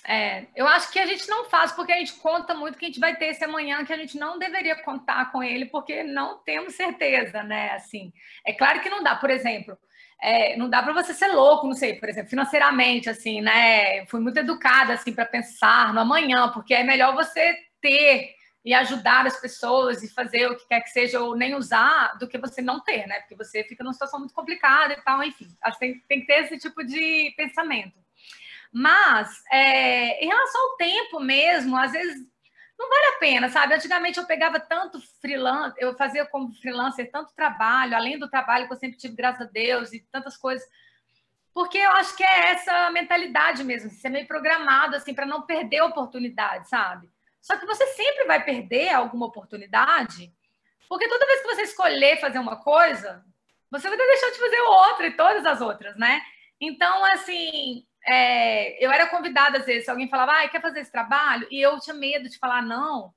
É, 0.06 0.46
eu 0.56 0.66
acho 0.66 0.90
que 0.90 0.98
a 0.98 1.06
gente 1.06 1.28
não 1.28 1.44
faz 1.44 1.72
porque 1.72 1.92
a 1.92 1.98
gente 1.98 2.14
conta 2.14 2.54
muito 2.54 2.78
que 2.78 2.86
a 2.86 2.88
gente 2.88 3.00
vai 3.00 3.16
ter 3.16 3.26
esse 3.26 3.44
amanhã 3.44 3.84
que 3.84 3.92
a 3.92 3.96
gente 3.96 4.18
não 4.18 4.38
deveria 4.38 4.82
contar 4.82 5.30
com 5.30 5.42
ele 5.42 5.66
porque 5.66 6.02
não 6.02 6.38
temos 6.38 6.74
certeza, 6.74 7.42
né? 7.42 7.72
Assim, 7.72 8.12
é 8.46 8.52
claro 8.52 8.80
que 8.80 8.88
não 8.88 9.02
dá. 9.02 9.16
Por 9.16 9.30
exemplo, 9.30 9.76
é, 10.22 10.56
não 10.56 10.68
dá 10.68 10.82
para 10.82 10.92
você 10.92 11.14
ser 11.14 11.28
louco, 11.28 11.66
não 11.66 11.74
sei, 11.74 11.94
por 11.94 12.08
exemplo, 12.08 12.30
financeiramente, 12.30 13.08
assim, 13.08 13.40
né? 13.40 14.04
Fui 14.06 14.20
muito 14.20 14.38
educada, 14.38 14.92
assim, 14.92 15.12
para 15.12 15.24
pensar 15.24 15.94
no 15.94 16.00
amanhã, 16.00 16.50
porque 16.50 16.74
é 16.74 16.84
melhor 16.84 17.14
você 17.14 17.56
ter 17.80 18.34
e 18.62 18.74
ajudar 18.74 19.26
as 19.26 19.40
pessoas 19.40 20.02
e 20.02 20.12
fazer 20.12 20.46
o 20.46 20.56
que 20.56 20.68
quer 20.68 20.82
que 20.82 20.90
seja, 20.90 21.20
ou 21.20 21.34
nem 21.34 21.54
usar, 21.54 22.18
do 22.18 22.28
que 22.28 22.36
você 22.36 22.60
não 22.60 22.80
ter, 22.80 23.06
né? 23.06 23.20
Porque 23.20 23.34
você 23.34 23.64
fica 23.64 23.82
numa 23.82 23.94
situação 23.94 24.18
muito 24.18 24.34
complicada 24.34 24.92
e 24.92 25.00
tal, 25.02 25.22
enfim. 25.22 25.48
Tem, 25.78 25.98
tem 26.06 26.20
que 26.20 26.26
ter 26.26 26.44
esse 26.44 26.58
tipo 26.58 26.84
de 26.84 27.32
pensamento. 27.36 27.98
Mas, 28.72 29.42
é, 29.50 30.22
em 30.22 30.28
relação 30.28 30.60
ao 30.60 30.76
tempo 30.76 31.20
mesmo, 31.20 31.76
às 31.76 31.92
vezes 31.92 32.29
não 32.80 32.88
vale 32.88 33.04
a 33.14 33.18
pena, 33.18 33.48
sabe? 33.50 33.74
Antigamente 33.74 34.18
eu 34.18 34.24
pegava 34.24 34.58
tanto 34.58 35.00
freelance, 35.20 35.76
eu 35.78 35.94
fazia 35.94 36.24
como 36.24 36.52
freelancer 36.54 37.10
tanto 37.10 37.34
trabalho, 37.34 37.94
além 37.94 38.18
do 38.18 38.30
trabalho 38.30 38.66
que 38.66 38.72
eu 38.72 38.78
sempre 38.78 38.96
tive, 38.96 39.14
graças 39.14 39.42
a 39.42 39.50
Deus, 39.50 39.92
e 39.92 40.00
tantas 40.10 40.34
coisas. 40.36 40.66
Porque 41.52 41.76
eu 41.76 41.90
acho 41.92 42.16
que 42.16 42.24
é 42.24 42.52
essa 42.52 42.90
mentalidade 42.90 43.62
mesmo, 43.62 43.90
ser 43.90 44.08
meio 44.08 44.26
programado 44.26 44.96
assim 44.96 45.12
para 45.12 45.26
não 45.26 45.42
perder 45.42 45.82
oportunidade, 45.82 46.70
sabe? 46.70 47.06
Só 47.42 47.56
que 47.58 47.66
você 47.66 47.86
sempre 47.88 48.24
vai 48.24 48.42
perder 48.42 48.88
alguma 48.90 49.26
oportunidade, 49.26 50.32
porque 50.88 51.08
toda 51.08 51.26
vez 51.26 51.42
que 51.42 51.48
você 51.48 51.62
escolher 51.62 52.20
fazer 52.20 52.38
uma 52.38 52.56
coisa, 52.56 53.22
você 53.70 53.88
vai 53.88 53.98
deixar 53.98 54.30
de 54.30 54.38
fazer 54.38 54.60
outra 54.60 55.06
e 55.06 55.16
todas 55.16 55.44
as 55.44 55.60
outras, 55.60 55.96
né? 55.96 56.22
Então, 56.58 57.04
assim, 57.12 57.86
é, 58.06 58.84
eu 58.84 58.90
era 58.90 59.06
convidada 59.06 59.58
às 59.58 59.66
vezes, 59.66 59.88
alguém 59.88 60.08
falava, 60.08 60.32
ah, 60.32 60.48
quer 60.48 60.62
fazer 60.62 60.80
esse 60.80 60.92
trabalho? 60.92 61.46
E 61.50 61.60
eu 61.60 61.78
tinha 61.80 61.94
medo 61.94 62.28
de 62.28 62.38
falar 62.38 62.62
não. 62.62 63.12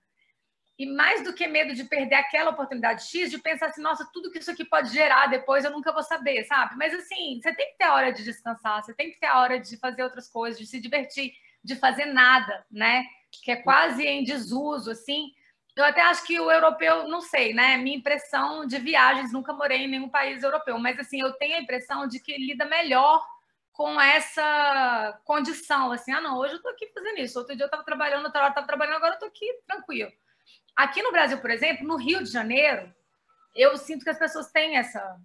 E 0.78 0.86
mais 0.88 1.24
do 1.24 1.34
que 1.34 1.48
medo 1.48 1.74
de 1.76 1.84
perder 1.84 2.16
aquela 2.16 2.50
oportunidade 2.50 3.06
X, 3.06 3.30
de 3.30 3.38
pensar 3.38 3.68
assim, 3.68 3.82
nossa, 3.82 4.10
tudo 4.12 4.32
que 4.32 4.40
isso 4.40 4.50
aqui 4.52 4.66
pode 4.66 4.90
gerar 4.90 5.28
depois 5.28 5.64
eu 5.64 5.72
nunca 5.72 5.92
vou 5.94 6.02
saber, 6.02 6.44
sabe? 6.46 6.76
Mas 6.78 6.94
assim, 6.94 7.40
você 7.42 7.54
tem 7.54 7.72
que 7.72 7.78
ter 7.78 7.86
a 7.86 7.94
hora 7.94 8.12
de 8.12 8.24
descansar, 8.24 8.84
você 8.84 8.94
tem 8.94 9.12
que 9.12 9.20
ter 9.20 9.28
a 9.28 9.40
hora 9.40 9.60
de 9.60 9.78
fazer 9.78 10.04
outras 10.04 10.28
coisas, 10.28 10.60
de 10.60 10.66
se 10.66 10.80
divertir, 10.80 11.34
de 11.64 11.76
fazer 11.76 12.06
nada, 12.06 12.66
né? 12.72 13.06
Que 13.44 13.52
é 13.52 13.56
quase 13.58 14.04
em 14.04 14.24
desuso, 14.24 14.92
assim. 14.92 15.32
Eu 15.76 15.86
até 15.86 16.02
acho 16.02 16.26
que 16.26 16.40
o 16.40 16.52
europeu, 16.52 17.08
não 17.08 17.22
sei, 17.22 17.54
né? 17.54 17.78
Minha 17.78 17.98
impressão 17.98 18.66
de 18.66 18.78
viagens, 18.80 19.32
nunca 19.32 19.54
morei 19.54 19.86
em 19.86 19.88
nenhum 19.88 20.10
país 20.10 20.44
europeu, 20.44 20.78
mas 20.80 21.00
assim, 21.00 21.22
eu 21.22 21.34
tenho 21.34 21.56
a 21.56 21.62
impressão 21.62 22.08
de 22.08 22.20
que 22.20 22.36
lida 22.36 22.66
melhor 22.66 23.24
com 23.74 24.00
essa 24.00 25.20
condição, 25.26 25.92
assim, 25.92 26.12
ah, 26.12 26.22
não, 26.22 26.38
hoje 26.38 26.54
eu 26.54 26.62
tô 26.62 26.70
aqui 26.70 26.88
fazendo 26.94 27.18
isso, 27.18 27.40
outro 27.40 27.56
dia 27.56 27.64
eu 27.64 27.68
estava 27.68 27.84
trabalhando, 27.84 28.26
outra 28.26 28.42
hora 28.42 28.50
eu 28.50 28.52
estava 28.52 28.68
trabalhando, 28.68 28.98
agora 28.98 29.16
eu 29.16 29.20
tô 29.20 29.26
aqui 29.26 29.52
tranquilo. 29.68 30.12
Aqui 30.76 31.02
no 31.02 31.12
Brasil, 31.12 31.40
por 31.40 31.50
exemplo, 31.50 31.86
no 31.86 31.98
Rio 31.98 32.24
de 32.24 32.30
Janeiro, 32.32 32.94
eu 33.56 33.76
sinto 33.76 34.04
que 34.04 34.12
as 34.12 34.20
pessoas 34.20 34.52
têm 34.52 34.78
essa, 34.78 35.20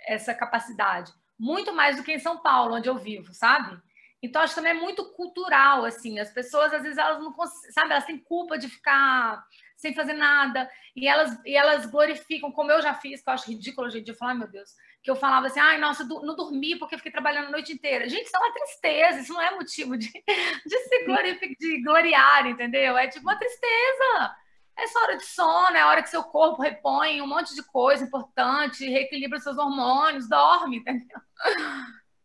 essa 0.00 0.34
capacidade, 0.34 1.12
muito 1.38 1.72
mais 1.72 1.96
do 1.96 2.02
que 2.02 2.12
em 2.12 2.18
São 2.18 2.42
Paulo, 2.42 2.74
onde 2.74 2.88
eu 2.88 2.98
vivo, 2.98 3.32
sabe? 3.32 3.80
Então, 4.20 4.42
acho 4.42 4.52
que 4.52 4.60
também 4.60 4.76
é 4.76 4.80
muito 4.80 5.12
cultural, 5.12 5.84
assim, 5.84 6.18
as 6.18 6.30
pessoas, 6.30 6.74
às 6.74 6.82
vezes, 6.82 6.98
elas 6.98 7.20
não 7.20 7.32
conseguem, 7.32 7.72
sabe, 7.72 7.92
elas 7.92 8.04
têm 8.04 8.18
culpa 8.18 8.58
de 8.58 8.68
ficar 8.68 9.44
sem 9.80 9.94
fazer 9.94 10.12
nada, 10.12 10.70
e 10.94 11.08
elas, 11.08 11.38
e 11.44 11.56
elas 11.56 11.86
glorificam, 11.86 12.52
como 12.52 12.70
eu 12.70 12.82
já 12.82 12.94
fiz, 12.94 13.22
que 13.22 13.28
eu 13.28 13.34
acho 13.34 13.50
ridículo 13.50 13.86
hoje 13.86 13.98
em 13.98 14.02
dia, 14.02 14.14
falar, 14.14 14.34
meu 14.34 14.48
Deus, 14.48 14.70
que 15.02 15.10
eu 15.10 15.16
falava 15.16 15.46
assim, 15.46 15.58
ai, 15.58 15.78
nossa, 15.78 16.04
não 16.04 16.36
dormi 16.36 16.78
porque 16.78 16.98
fiquei 16.98 17.10
trabalhando 17.10 17.48
a 17.48 17.50
noite 17.50 17.72
inteira. 17.72 18.08
Gente, 18.08 18.26
isso 18.26 18.36
é 18.36 18.38
uma 18.38 18.52
tristeza, 18.52 19.20
isso 19.20 19.32
não 19.32 19.40
é 19.40 19.54
motivo 19.54 19.96
de, 19.96 20.08
de 20.66 20.78
se 20.78 21.04
glorificar, 21.06 21.56
de 21.58 21.82
gloriar, 21.82 22.46
entendeu? 22.46 22.96
É 22.98 23.08
tipo 23.08 23.24
uma 23.24 23.36
tristeza. 23.36 24.36
É 24.78 24.86
só 24.86 25.02
hora 25.02 25.16
de 25.16 25.24
sono, 25.24 25.76
é 25.76 25.80
a 25.80 25.88
hora 25.88 26.02
que 26.02 26.08
seu 26.08 26.22
corpo 26.22 26.62
repõe 26.62 27.20
um 27.20 27.26
monte 27.26 27.54
de 27.54 27.62
coisa 27.62 28.04
importante, 28.04 28.88
reequilibra 28.88 29.38
seus 29.38 29.58
hormônios, 29.58 30.28
dorme, 30.28 30.78
entendeu? 30.78 31.20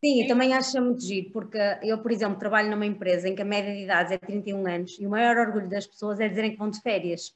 Sim, 0.03 0.27
também 0.27 0.53
acho 0.53 0.79
muito 0.81 1.01
giro, 1.01 1.31
porque 1.31 1.57
eu, 1.81 1.97
por 1.97 2.12
exemplo, 2.12 2.38
trabalho 2.38 2.69
numa 2.69 2.85
empresa 2.85 3.27
em 3.27 3.35
que 3.35 3.41
a 3.41 3.45
média 3.45 3.74
de 3.74 3.83
idade 3.83 4.13
é 4.13 4.17
31 4.17 4.67
anos 4.67 5.00
e 5.00 5.07
o 5.07 5.09
maior 5.09 5.35
orgulho 5.38 5.67
das 5.67 5.88
pessoas 5.88 6.19
é 6.19 6.29
dizerem 6.29 6.51
que 6.51 6.57
vão 6.57 6.69
de 6.69 6.79
férias. 6.81 7.33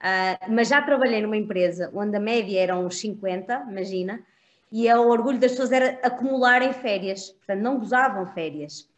Uh, 0.00 0.52
mas 0.52 0.68
já 0.68 0.82
trabalhei 0.82 1.22
numa 1.22 1.36
empresa 1.36 1.90
onde 1.94 2.16
a 2.16 2.20
média 2.20 2.60
era 2.60 2.76
uns 2.76 2.98
50, 3.00 3.66
imagina, 3.70 4.22
e 4.70 4.86
é 4.86 4.96
o 4.96 5.08
orgulho 5.08 5.38
das 5.38 5.52
pessoas 5.52 5.72
era 5.72 5.98
acumularem 6.02 6.72
férias, 6.72 7.30
portanto 7.30 7.62
não 7.62 7.78
gozavam 7.78 8.26
férias. 8.26 8.88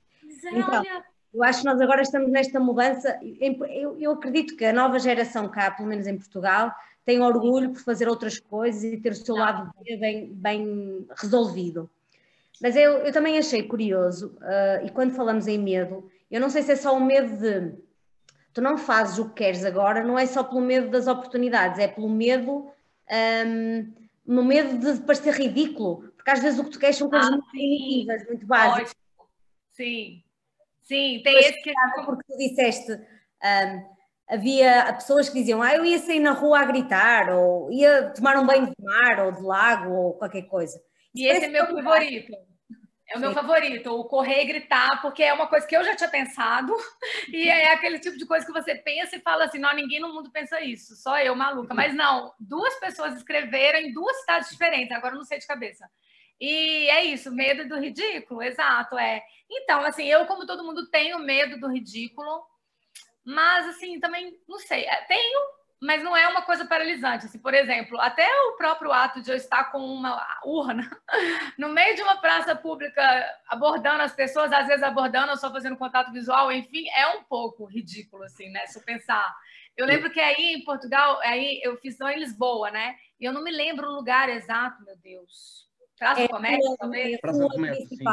Então, 0.52 0.83
eu 1.33 1.45
acho 1.45 1.61
que 1.61 1.67
nós 1.67 1.81
agora 1.81 2.02
estamos 2.02 2.31
nesta 2.31 2.59
mudança, 2.59 3.19
eu, 3.40 3.97
eu 3.99 4.12
acredito 4.12 4.57
que 4.57 4.64
a 4.64 4.73
nova 4.73 4.99
geração 4.99 5.49
cá, 5.49 5.71
pelo 5.71 5.88
menos 5.88 6.07
em 6.07 6.17
Portugal, 6.17 6.75
tem 7.05 7.23
orgulho 7.23 7.71
por 7.71 7.81
fazer 7.81 8.09
outras 8.09 8.38
coisas 8.38 8.83
e 8.85 8.97
ter 8.97 9.12
o 9.12 9.14
seu 9.14 9.37
lado 9.37 9.71
bem, 9.99 10.33
bem 10.33 11.07
resolvido. 11.17 11.88
Mas 12.61 12.75
eu, 12.76 12.99
eu 12.99 13.12
também 13.12 13.38
achei 13.38 13.62
curioso, 13.62 14.37
uh, 14.38 14.85
e 14.85 14.90
quando 14.90 15.14
falamos 15.14 15.47
em 15.47 15.59
medo, 15.59 16.11
eu 16.31 16.40
não 16.40 16.50
sei 16.50 16.62
se 16.62 16.73
é 16.73 16.76
só 16.76 16.97
o 16.97 17.00
medo 17.00 17.37
de 17.37 17.73
tu 18.52 18.61
não 18.61 18.76
fazes 18.78 19.19
o 19.19 19.28
que 19.28 19.37
queres 19.37 19.64
agora, 19.64 20.02
não 20.02 20.19
é 20.19 20.26
só 20.26 20.43
pelo 20.43 20.61
medo 20.61 20.90
das 20.90 21.07
oportunidades, 21.07 21.78
é 21.78 21.88
pelo 21.88 22.09
medo 22.09 22.71
um, 23.47 23.93
no 24.26 24.45
medo 24.45 24.78
de 24.78 25.00
parecer 25.00 25.35
ridículo, 25.35 26.12
porque 26.17 26.31
às 26.31 26.40
vezes 26.40 26.59
o 26.59 26.64
que 26.64 26.71
tu 26.71 26.78
queres 26.78 26.97
são 26.97 27.09
coisas 27.09 27.28
ah, 27.28 27.33
muito 27.33 27.50
primitivas, 27.50 28.26
muito 28.26 28.47
básicas. 28.47 28.95
Sim, 29.73 30.23
sim, 30.83 31.21
tem 31.23 31.38
esse 31.38 31.62
que. 31.62 31.73
Porque 32.05 32.25
tu 32.26 32.37
disseste, 32.37 32.93
um, 32.93 33.99
havia 34.28 34.93
pessoas 34.95 35.28
que 35.28 35.38
diziam, 35.38 35.62
ah, 35.62 35.75
eu 35.75 35.85
ia 35.85 35.99
sair 35.99 36.21
na 36.21 36.33
rua 36.33 36.61
a 36.61 36.64
gritar, 36.64 37.31
ou 37.31 37.73
ia 37.73 38.11
tomar 38.11 38.37
um 38.37 38.47
banho 38.47 38.67
de 38.67 38.85
mar, 38.85 39.25
ou 39.25 39.33
de 39.33 39.43
lago, 39.43 39.90
ou 39.90 40.14
qualquer 40.14 40.43
coisa. 40.43 40.78
E 41.14 41.26
esse 41.26 41.47
é 41.47 41.49
meu 41.49 41.67
favorito. 41.67 42.33
É 43.11 43.17
o 43.17 43.21
meu 43.21 43.31
Sim. 43.31 43.37
favorito, 43.37 43.91
o 43.91 44.05
correr 44.05 44.43
e 44.43 44.47
gritar, 44.47 45.00
porque 45.00 45.23
é 45.23 45.33
uma 45.33 45.47
coisa 45.47 45.67
que 45.67 45.75
eu 45.75 45.83
já 45.83 45.97
tinha 45.97 46.11
pensado, 46.11 46.75
e 47.33 47.49
é 47.49 47.73
aquele 47.73 47.99
tipo 47.99 48.19
de 48.19 48.27
coisa 48.27 48.45
que 48.45 48.53
você 48.53 48.75
pensa 48.75 49.17
e 49.17 49.21
fala 49.21 49.45
assim: 49.45 49.59
não, 49.59 49.75
ninguém 49.75 49.99
no 49.99 50.12
mundo 50.12 50.31
pensa 50.31 50.61
isso, 50.61 50.95
só 50.95 51.19
eu, 51.19 51.35
maluca. 51.35 51.73
Mas 51.73 51.95
não, 51.95 52.35
duas 52.38 52.75
pessoas 52.79 53.17
escreveram 53.17 53.79
em 53.79 53.93
duas 53.93 54.21
cidades 54.21 54.50
diferentes, 54.50 54.93
agora 54.93 55.15
eu 55.15 55.19
não 55.19 55.25
sei 55.25 55.38
de 55.38 55.47
cabeça. 55.47 55.88
E 56.41 56.88
é 56.91 57.05
isso, 57.05 57.33
medo 57.33 57.67
do 57.67 57.81
ridículo, 57.81 58.43
exato, 58.43 58.97
é. 58.99 59.23
Então, 59.50 59.81
assim, 59.81 60.05
eu, 60.07 60.27
como 60.27 60.47
todo 60.47 60.62
mundo, 60.62 60.88
tenho 60.91 61.19
medo 61.19 61.59
do 61.59 61.69
ridículo, 61.69 62.45
mas, 63.25 63.67
assim, 63.69 63.99
também, 63.99 64.38
não 64.47 64.59
sei, 64.59 64.85
é, 64.85 65.03
tenho, 65.07 65.41
mas 65.80 66.02
não 66.02 66.16
é 66.16 66.26
uma 66.28 66.42
coisa 66.42 66.66
paralisante. 66.66 67.26
Assim, 67.26 67.38
por 67.38 67.54
exemplo, 67.54 67.99
até 68.00 68.26
o 68.49 68.56
próprio 68.56 68.92
ato 68.92 69.23
de 69.23 69.30
eu 69.30 69.37
estar 69.37 69.70
com 69.70 69.78
uma 69.78 70.20
urna 70.44 70.88
no 71.58 71.68
meio 71.68 71.94
de 71.94 72.02
uma 72.02 72.20
praça 72.20 72.54
pública 72.56 73.02
abordando 73.49 74.02
as 74.02 74.12
pessoas, 74.12 74.52
às 74.52 74.66
vezes 74.66 74.82
abordando 74.82 75.30
ou 75.30 75.37
só 75.37 75.52
fazendo 75.52 75.76
contato 75.76 76.12
visual, 76.12 76.50
enfim, 76.50 76.88
é 76.90 77.06
um 77.16 77.23
pouco 77.25 77.64
ridículo, 77.64 78.25
assim, 78.25 78.49
né? 78.50 78.66
Se 78.66 78.78
eu 78.78 78.85
pensar. 78.85 79.35
Eu 79.76 79.87
lembro 79.87 80.11
que 80.11 80.18
aí 80.18 80.54
em 80.54 80.64
Portugal, 80.64 81.20
aí 81.23 81.61
eu 81.62 81.76
fiz 81.76 82.00
em 82.00 82.18
Lisboa, 82.18 82.70
né? 82.70 82.97
E 83.20 83.25
eu 83.25 83.32
não 83.32 83.44
me 83.44 83.52
lembro 83.52 83.87
o 83.87 83.94
lugar 83.94 84.28
exato, 84.28 84.85
meu 84.85 84.97
Deus. 84.97 85.68
Praça 85.97 86.23
é, 86.23 86.26
do 86.26 86.30
Comércio, 86.30 86.76
talvez? 86.78 87.20
Praça 87.20 87.38
do 87.38 87.49
Comércio, 87.49 87.88
sim. 87.88 88.04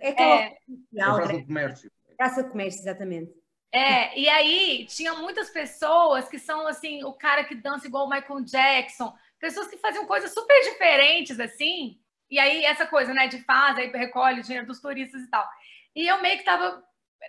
É 0.00 0.10
aquela 0.10 0.34
é. 0.34 0.56
Praça 0.92 1.32
do 1.32 1.46
Comércio. 1.46 1.92
Praça 2.16 2.42
do 2.42 2.50
Comércio, 2.50 2.80
exatamente. 2.80 3.45
É, 3.76 4.18
e 4.18 4.28
aí 4.28 4.86
tinha 4.86 5.12
muitas 5.14 5.50
pessoas 5.50 6.28
que 6.28 6.38
são 6.38 6.66
assim, 6.66 7.04
o 7.04 7.12
cara 7.12 7.44
que 7.44 7.54
dança 7.54 7.86
igual 7.86 8.06
o 8.06 8.10
Michael 8.10 8.42
Jackson, 8.42 9.14
pessoas 9.38 9.66
que 9.66 9.76
faziam 9.76 10.06
coisas 10.06 10.32
super 10.32 10.58
diferentes 10.62 11.38
assim. 11.38 11.98
E 12.30 12.38
aí 12.38 12.64
essa 12.64 12.86
coisa, 12.86 13.12
né, 13.12 13.28
de 13.28 13.38
faz, 13.44 13.76
aí 13.76 13.90
recolhe 13.90 14.42
dinheiro 14.42 14.66
dos 14.66 14.80
turistas 14.80 15.20
e 15.20 15.28
tal. 15.28 15.46
E 15.94 16.06
eu 16.06 16.22
meio 16.22 16.38
que 16.38 16.44
tava 16.44 16.82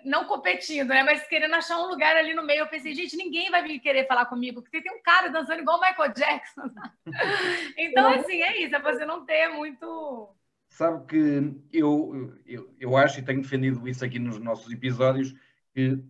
não 0.06 0.26
competindo, 0.26 0.88
né, 0.90 1.04
mas 1.04 1.28
querendo 1.28 1.54
achar 1.54 1.80
um 1.80 1.90
lugar 1.90 2.16
ali 2.16 2.34
no 2.34 2.44
meio. 2.44 2.62
Eu 2.62 2.68
pensei, 2.68 2.94
gente, 2.94 3.18
ninguém 3.18 3.52
vai 3.52 3.62
vir 3.64 3.80
querer 3.80 4.08
falar 4.08 4.26
comigo, 4.28 4.62
porque 4.62 4.82
tem 4.82 4.92
um 4.92 5.02
cara 5.02 5.28
dançando 5.28 5.62
igual 5.62 5.78
o 5.78 5.82
Michael 5.82 6.14
Jackson. 6.14 6.70
então, 7.78 8.10
assim, 8.10 8.42
é 8.42 8.62
isso, 8.62 8.74
é 8.74 8.80
você 8.80 9.06
não 9.06 9.26
ter 9.26 9.50
muito 9.50 10.34
Sabe 10.70 11.06
que 11.08 11.56
eu, 11.74 12.34
eu, 12.46 12.76
eu 12.80 12.98
acho 12.98 13.20
e 13.20 13.24
tenho 13.24 13.42
defendido 13.42 13.88
isso 13.88 14.06
aqui 14.06 14.20
nos 14.20 14.38
nossos 14.40 14.72
episódios 14.72 15.34
que 15.74 16.04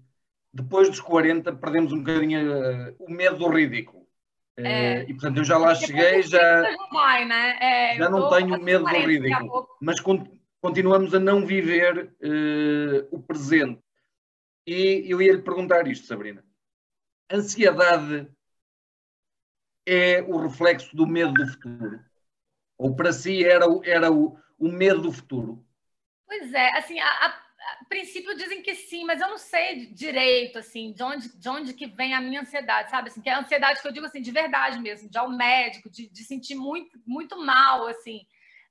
depois 0.58 0.90
dos 0.90 1.00
40 1.00 1.54
perdemos 1.56 1.94
um 1.94 2.00
bocadinho 2.00 2.52
uh, 2.52 2.96
o 3.00 3.10
medo 3.10 3.38
do 3.38 3.48
ridículo. 3.48 4.08
É. 4.58 5.04
Uh, 5.04 5.10
e 5.10 5.14
portanto 5.14 5.38
eu 5.38 5.44
já 5.44 5.58
lá 5.58 5.76
cheguei, 5.76 6.24
já, 6.24 6.62
não 6.72 6.90
vai, 6.90 7.26
né? 7.26 7.58
é, 7.62 7.96
já 7.96 8.10
não 8.10 8.28
tenho 8.30 8.60
medo 8.60 8.86
do 8.86 8.92
ridículo, 8.92 9.68
mas 9.80 10.00
con 10.00 10.26
continuamos 10.60 11.14
a 11.14 11.20
não 11.20 11.46
viver 11.46 12.12
uh, 12.24 13.08
o 13.16 13.22
presente. 13.22 13.80
E 14.66 15.06
eu 15.08 15.22
ia 15.22 15.34
lhe 15.34 15.42
perguntar 15.42 15.88
isto, 15.88 16.08
Sabrina. 16.08 16.44
Ansiedade 17.32 18.28
é 19.86 20.22
o 20.24 20.38
reflexo 20.38 20.94
do 20.96 21.06
medo 21.06 21.34
do 21.34 21.48
futuro? 21.48 22.00
Ou 22.78 22.96
para 22.96 23.14
si 23.14 23.46
era, 23.46 23.66
era 23.84 24.12
o, 24.12 24.38
o 24.58 24.70
medo 24.70 25.04
do 25.04 25.12
futuro? 25.12 25.64
Pois 26.26 26.52
é, 26.52 26.78
assim, 26.78 27.00
a 27.00 27.08
a 27.08 27.47
princípio 27.88 28.36
dizem 28.36 28.62
que 28.62 28.75
sim, 28.75 29.03
mas 29.06 29.22
eu 29.22 29.29
não 29.29 29.38
sei 29.38 29.88
direito, 29.88 30.60
assim, 30.60 30.91
de 30.94 31.03
onde, 31.03 31.38
de 31.38 31.50
onde 31.50 31.74
que 31.74 31.88
vem 31.88 32.13
a 32.13 32.22
minha 32.22 32.41
ansiedade, 32.41 32.89
sabe? 32.89 33.10
Assim, 33.10 33.22
que 33.22 33.29
é 33.29 33.34
a 33.34 33.39
ansiedade 33.39 33.82
que 33.82 33.88
eu 33.88 33.91
digo, 33.91 34.06
assim, 34.06 34.22
de 34.22 34.32
verdade 34.32 34.79
mesmo, 34.79 35.10
de 35.10 35.17
ao 35.17 35.29
médico, 35.29 35.89
de, 35.89 36.08
de 36.10 36.24
sentir 36.24 36.56
muito, 36.56 37.00
muito 37.06 37.38
mal, 37.38 37.88
assim. 37.88 38.25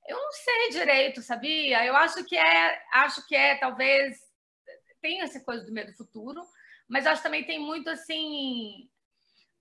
Eu 0.07 0.17
não 0.17 0.31
sei 0.31 0.69
direito, 0.69 1.21
sabia? 1.21 1.85
Eu 1.85 1.95
acho 1.95 2.23
que 2.25 2.37
é, 2.37 2.81
acho 2.93 3.27
que 3.27 3.35
é, 3.35 3.55
talvez, 3.55 4.17
tem 5.01 5.21
essa 5.21 5.39
coisa 5.41 5.65
do 5.65 5.71
medo 5.71 5.91
do 5.91 5.97
futuro, 5.97 6.41
mas 6.87 7.05
acho 7.05 7.21
que 7.21 7.27
também 7.27 7.45
tem 7.45 7.59
muito, 7.59 7.89
assim, 7.89 8.89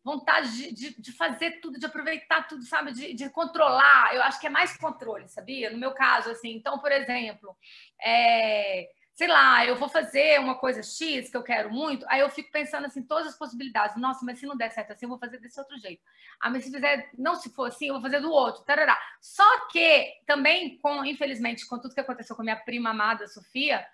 vontade 0.05 0.53
de, 0.53 0.73
de, 0.73 1.03
de, 1.03 1.13
fazer 1.13 1.61
tudo, 1.61 1.81
de 1.81 1.87
aproveitar 1.87 2.47
tudo, 2.47 2.63
sabe? 2.63 2.93
De, 2.93 3.13
de, 3.13 3.29
controlar. 3.31 4.15
Eu 4.15 4.23
acho 4.23 4.41
que 4.41 4.47
é 4.47 4.51
mais 4.51 4.77
controle, 4.77 5.29
sabia? 5.29 5.69
No 5.71 5.79
meu 5.79 5.93
caso, 5.93 6.31
assim. 6.31 6.51
Então, 6.51 6.79
por 6.79 6.93
exemplo, 6.93 7.57
é, 8.01 8.89
sei 9.17 9.29
lá, 9.29 9.65
eu 9.65 9.77
vou 9.77 9.89
fazer 9.89 10.39
uma 10.39 10.55
coisa 10.57 10.83
X 10.83 11.31
que 11.31 11.37
eu 11.37 11.43
quero 11.43 11.71
muito, 11.73 12.05
aí 12.07 12.21
eu 12.21 12.29
fico 12.29 12.53
pensando 12.53 12.85
assim, 12.85 13.03
todas 13.03 13.29
as 13.29 13.39
possibilidades. 13.39 13.97
Nossa, 13.97 14.23
mas 14.27 14.39
se 14.39 14.45
não 14.45 14.55
der 14.55 14.71
certo 14.71 14.93
assim, 14.93 15.07
eu 15.07 15.09
vou 15.09 15.19
fazer 15.19 15.39
desse 15.39 15.59
outro 15.59 15.79
jeito. 15.79 16.03
Ah, 16.39 16.51
mas 16.51 16.65
se 16.65 16.71
fizer, 16.71 17.11
não 17.17 17.35
se 17.35 17.49
for 17.49 17.69
assim, 17.69 17.87
eu 17.87 17.95
vou 17.95 18.03
fazer 18.03 18.21
do 18.21 18.31
outro. 18.31 18.63
Tarará. 18.65 18.97
Só 19.19 19.69
que 19.69 20.13
também, 20.27 20.77
com, 20.81 21.03
infelizmente, 21.03 21.67
com 21.67 21.79
tudo 21.79 21.95
que 21.95 22.01
aconteceu 22.01 22.37
com 22.37 22.43
a 22.43 22.45
minha 22.45 22.57
prima 22.57 22.91
amada, 22.91 23.27
Sofia, 23.27 23.87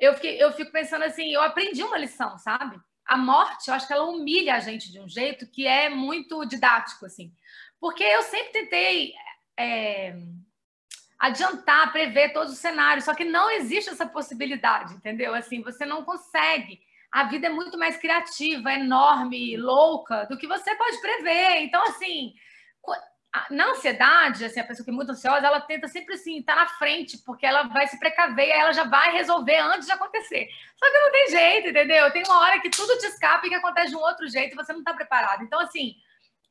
eu, 0.00 0.14
fiquei, 0.14 0.42
eu 0.42 0.52
fico 0.52 0.72
pensando 0.72 1.04
assim, 1.04 1.32
eu 1.32 1.42
aprendi 1.42 1.84
uma 1.84 1.96
lição, 1.96 2.36
sabe? 2.36 2.76
A 3.06 3.16
morte, 3.16 3.68
eu 3.68 3.74
acho 3.74 3.86
que 3.86 3.92
ela 3.92 4.04
humilha 4.04 4.56
a 4.56 4.60
gente 4.60 4.90
de 4.90 4.98
um 4.98 5.08
jeito 5.08 5.46
que 5.46 5.64
é 5.64 5.88
muito 5.88 6.44
didático, 6.44 7.06
assim. 7.06 7.32
Porque 7.78 8.02
eu 8.02 8.22
sempre 8.22 8.50
tentei. 8.50 9.12
É, 9.56 10.16
adiantar, 11.18 11.92
prever 11.92 12.32
todos 12.32 12.52
os 12.52 12.58
cenários, 12.58 13.04
só 13.04 13.14
que 13.14 13.24
não 13.24 13.50
existe 13.50 13.90
essa 13.90 14.06
possibilidade, 14.06 14.94
entendeu? 14.94 15.34
Assim, 15.34 15.62
você 15.62 15.86
não 15.86 16.04
consegue. 16.04 16.80
A 17.10 17.24
vida 17.24 17.46
é 17.46 17.50
muito 17.50 17.78
mais 17.78 17.96
criativa, 17.96 18.72
enorme, 18.72 19.56
louca 19.56 20.26
do 20.26 20.36
que 20.36 20.46
você 20.46 20.74
pode 20.74 21.00
prever. 21.00 21.62
Então, 21.62 21.82
assim, 21.84 22.34
na 23.50 23.70
ansiedade, 23.70 24.44
assim, 24.44 24.60
a 24.60 24.64
pessoa 24.64 24.84
que 24.84 24.90
é 24.90 24.94
muito 24.94 25.12
ansiosa, 25.12 25.46
ela 25.46 25.60
tenta 25.60 25.88
sempre 25.88 26.14
assim, 26.14 26.38
estar 26.38 26.54
tá 26.54 26.62
na 26.62 26.68
frente, 26.68 27.18
porque 27.18 27.46
ela 27.46 27.64
vai 27.64 27.86
se 27.86 27.98
precaver 27.98 28.48
e 28.48 28.52
ela 28.52 28.72
já 28.72 28.84
vai 28.84 29.12
resolver 29.12 29.58
antes 29.58 29.86
de 29.86 29.92
acontecer. 29.92 30.48
Só 30.76 30.90
que 30.90 30.98
não 30.98 31.12
tem 31.12 31.30
jeito, 31.30 31.68
entendeu? 31.68 32.10
Tem 32.12 32.22
uma 32.24 32.40
hora 32.40 32.60
que 32.60 32.70
tudo 32.70 32.98
te 32.98 33.06
escapa 33.06 33.46
e 33.46 33.50
que 33.50 33.54
acontece 33.54 33.90
de 33.90 33.96
um 33.96 34.00
outro 34.00 34.28
jeito 34.28 34.52
e 34.52 34.56
você 34.56 34.72
não 34.72 34.80
está 34.80 34.94
preparado. 34.94 35.42
Então, 35.42 35.60
assim, 35.60 35.94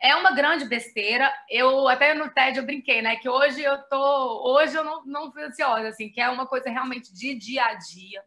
é 0.02 0.16
uma 0.16 0.32
grande 0.32 0.66
besteira. 0.66 1.34
Eu 1.50 1.88
até 1.88 2.14
no 2.14 2.30
TED 2.30 2.58
eu 2.58 2.66
brinquei, 2.66 3.02
né? 3.02 3.16
Que 3.16 3.30
hoje 3.30 3.62
eu 3.62 3.78
tô, 3.84 4.54
hoje 4.54 4.76
eu 4.76 4.84
não, 4.84 5.06
não 5.06 5.32
fui 5.32 5.44
ansiosa, 5.44 5.88
assim, 5.88 6.10
que 6.10 6.22
é 6.22 6.30
uma 6.30 6.46
coisa 6.46 6.70
realmente 6.70 7.14
de 7.14 7.36
dia 7.36 7.66
a 7.66 7.74
dia. 7.76 8.24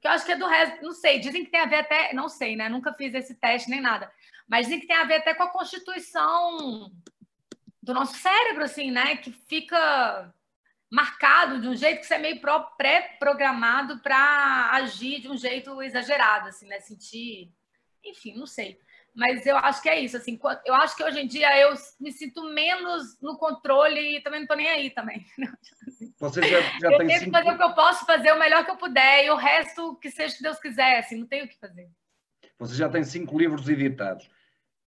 Que 0.00 0.06
eu 0.06 0.12
acho 0.12 0.24
que 0.24 0.32
é 0.32 0.36
do 0.36 0.46
resto, 0.46 0.82
não 0.82 0.92
sei, 0.92 1.18
dizem 1.18 1.44
que 1.44 1.50
tem 1.50 1.60
a 1.60 1.66
ver 1.66 1.80
até, 1.80 2.12
não 2.12 2.28
sei, 2.28 2.56
né? 2.56 2.68
Nunca 2.68 2.92
fiz 2.92 3.14
esse 3.14 3.34
teste 3.34 3.70
nem 3.70 3.80
nada, 3.80 4.10
mas 4.48 4.66
dizem 4.66 4.80
que 4.80 4.86
tem 4.86 4.96
a 4.96 5.04
ver 5.04 5.16
até 5.16 5.34
com 5.34 5.42
a 5.42 5.50
constituição 5.50 6.90
do 7.82 7.94
nosso 7.94 8.16
cérebro, 8.16 8.64
assim, 8.64 8.90
né? 8.90 9.16
Que 9.16 9.32
fica 9.32 10.34
marcado 10.90 11.60
de 11.60 11.68
um 11.68 11.74
jeito 11.74 12.00
que 12.00 12.06
você 12.06 12.14
é 12.14 12.18
meio 12.18 12.40
pré-programado 12.76 13.98
para 14.00 14.70
agir 14.72 15.20
de 15.20 15.28
um 15.28 15.36
jeito 15.36 15.82
exagerado, 15.82 16.48
assim, 16.48 16.66
né? 16.66 16.80
Sentir, 16.80 17.52
enfim, 18.04 18.34
não 18.36 18.46
sei. 18.46 18.78
Mas 19.16 19.46
eu 19.46 19.56
acho 19.56 19.80
que 19.80 19.88
é 19.88 19.98
isso, 19.98 20.14
assim, 20.14 20.38
eu 20.66 20.74
acho 20.74 20.94
que 20.94 21.02
hoje 21.02 21.18
em 21.18 21.26
dia 21.26 21.58
eu 21.58 21.72
me 21.98 22.12
sinto 22.12 22.44
menos 22.52 23.18
no 23.18 23.38
controle 23.38 24.18
e 24.18 24.20
também 24.20 24.40
não 24.40 24.46
tô 24.46 24.54
nem 24.54 24.68
aí 24.68 24.90
também. 24.90 25.24
Você 26.20 26.42
já, 26.42 26.60
já 26.78 26.92
eu 26.92 26.98
tem 26.98 27.08
tento 27.08 27.20
cinco... 27.20 27.30
fazer 27.30 27.50
o 27.50 27.56
que 27.56 27.62
eu 27.62 27.74
posso 27.74 28.04
fazer, 28.04 28.32
o 28.32 28.38
melhor 28.38 28.62
que 28.66 28.70
eu 28.70 28.76
puder, 28.76 29.24
e 29.24 29.30
o 29.30 29.36
resto 29.36 29.96
que 29.96 30.10
seja 30.10 30.34
o 30.34 30.36
que 30.36 30.42
Deus 30.42 30.60
quiser, 30.60 30.98
assim, 30.98 31.16
não 31.16 31.26
tenho 31.26 31.46
o 31.46 31.48
que 31.48 31.58
fazer. 31.58 31.88
Você 32.58 32.74
já 32.74 32.90
tem 32.90 33.02
cinco 33.04 33.38
livros 33.38 33.66
editados. 33.70 34.28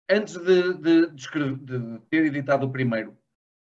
Antes 0.10 0.34
de, 0.34 0.74
de, 0.74 1.08
de, 1.12 1.56
de 1.56 2.00
ter 2.10 2.26
editado 2.26 2.66
o 2.66 2.72
primeiro, 2.72 3.16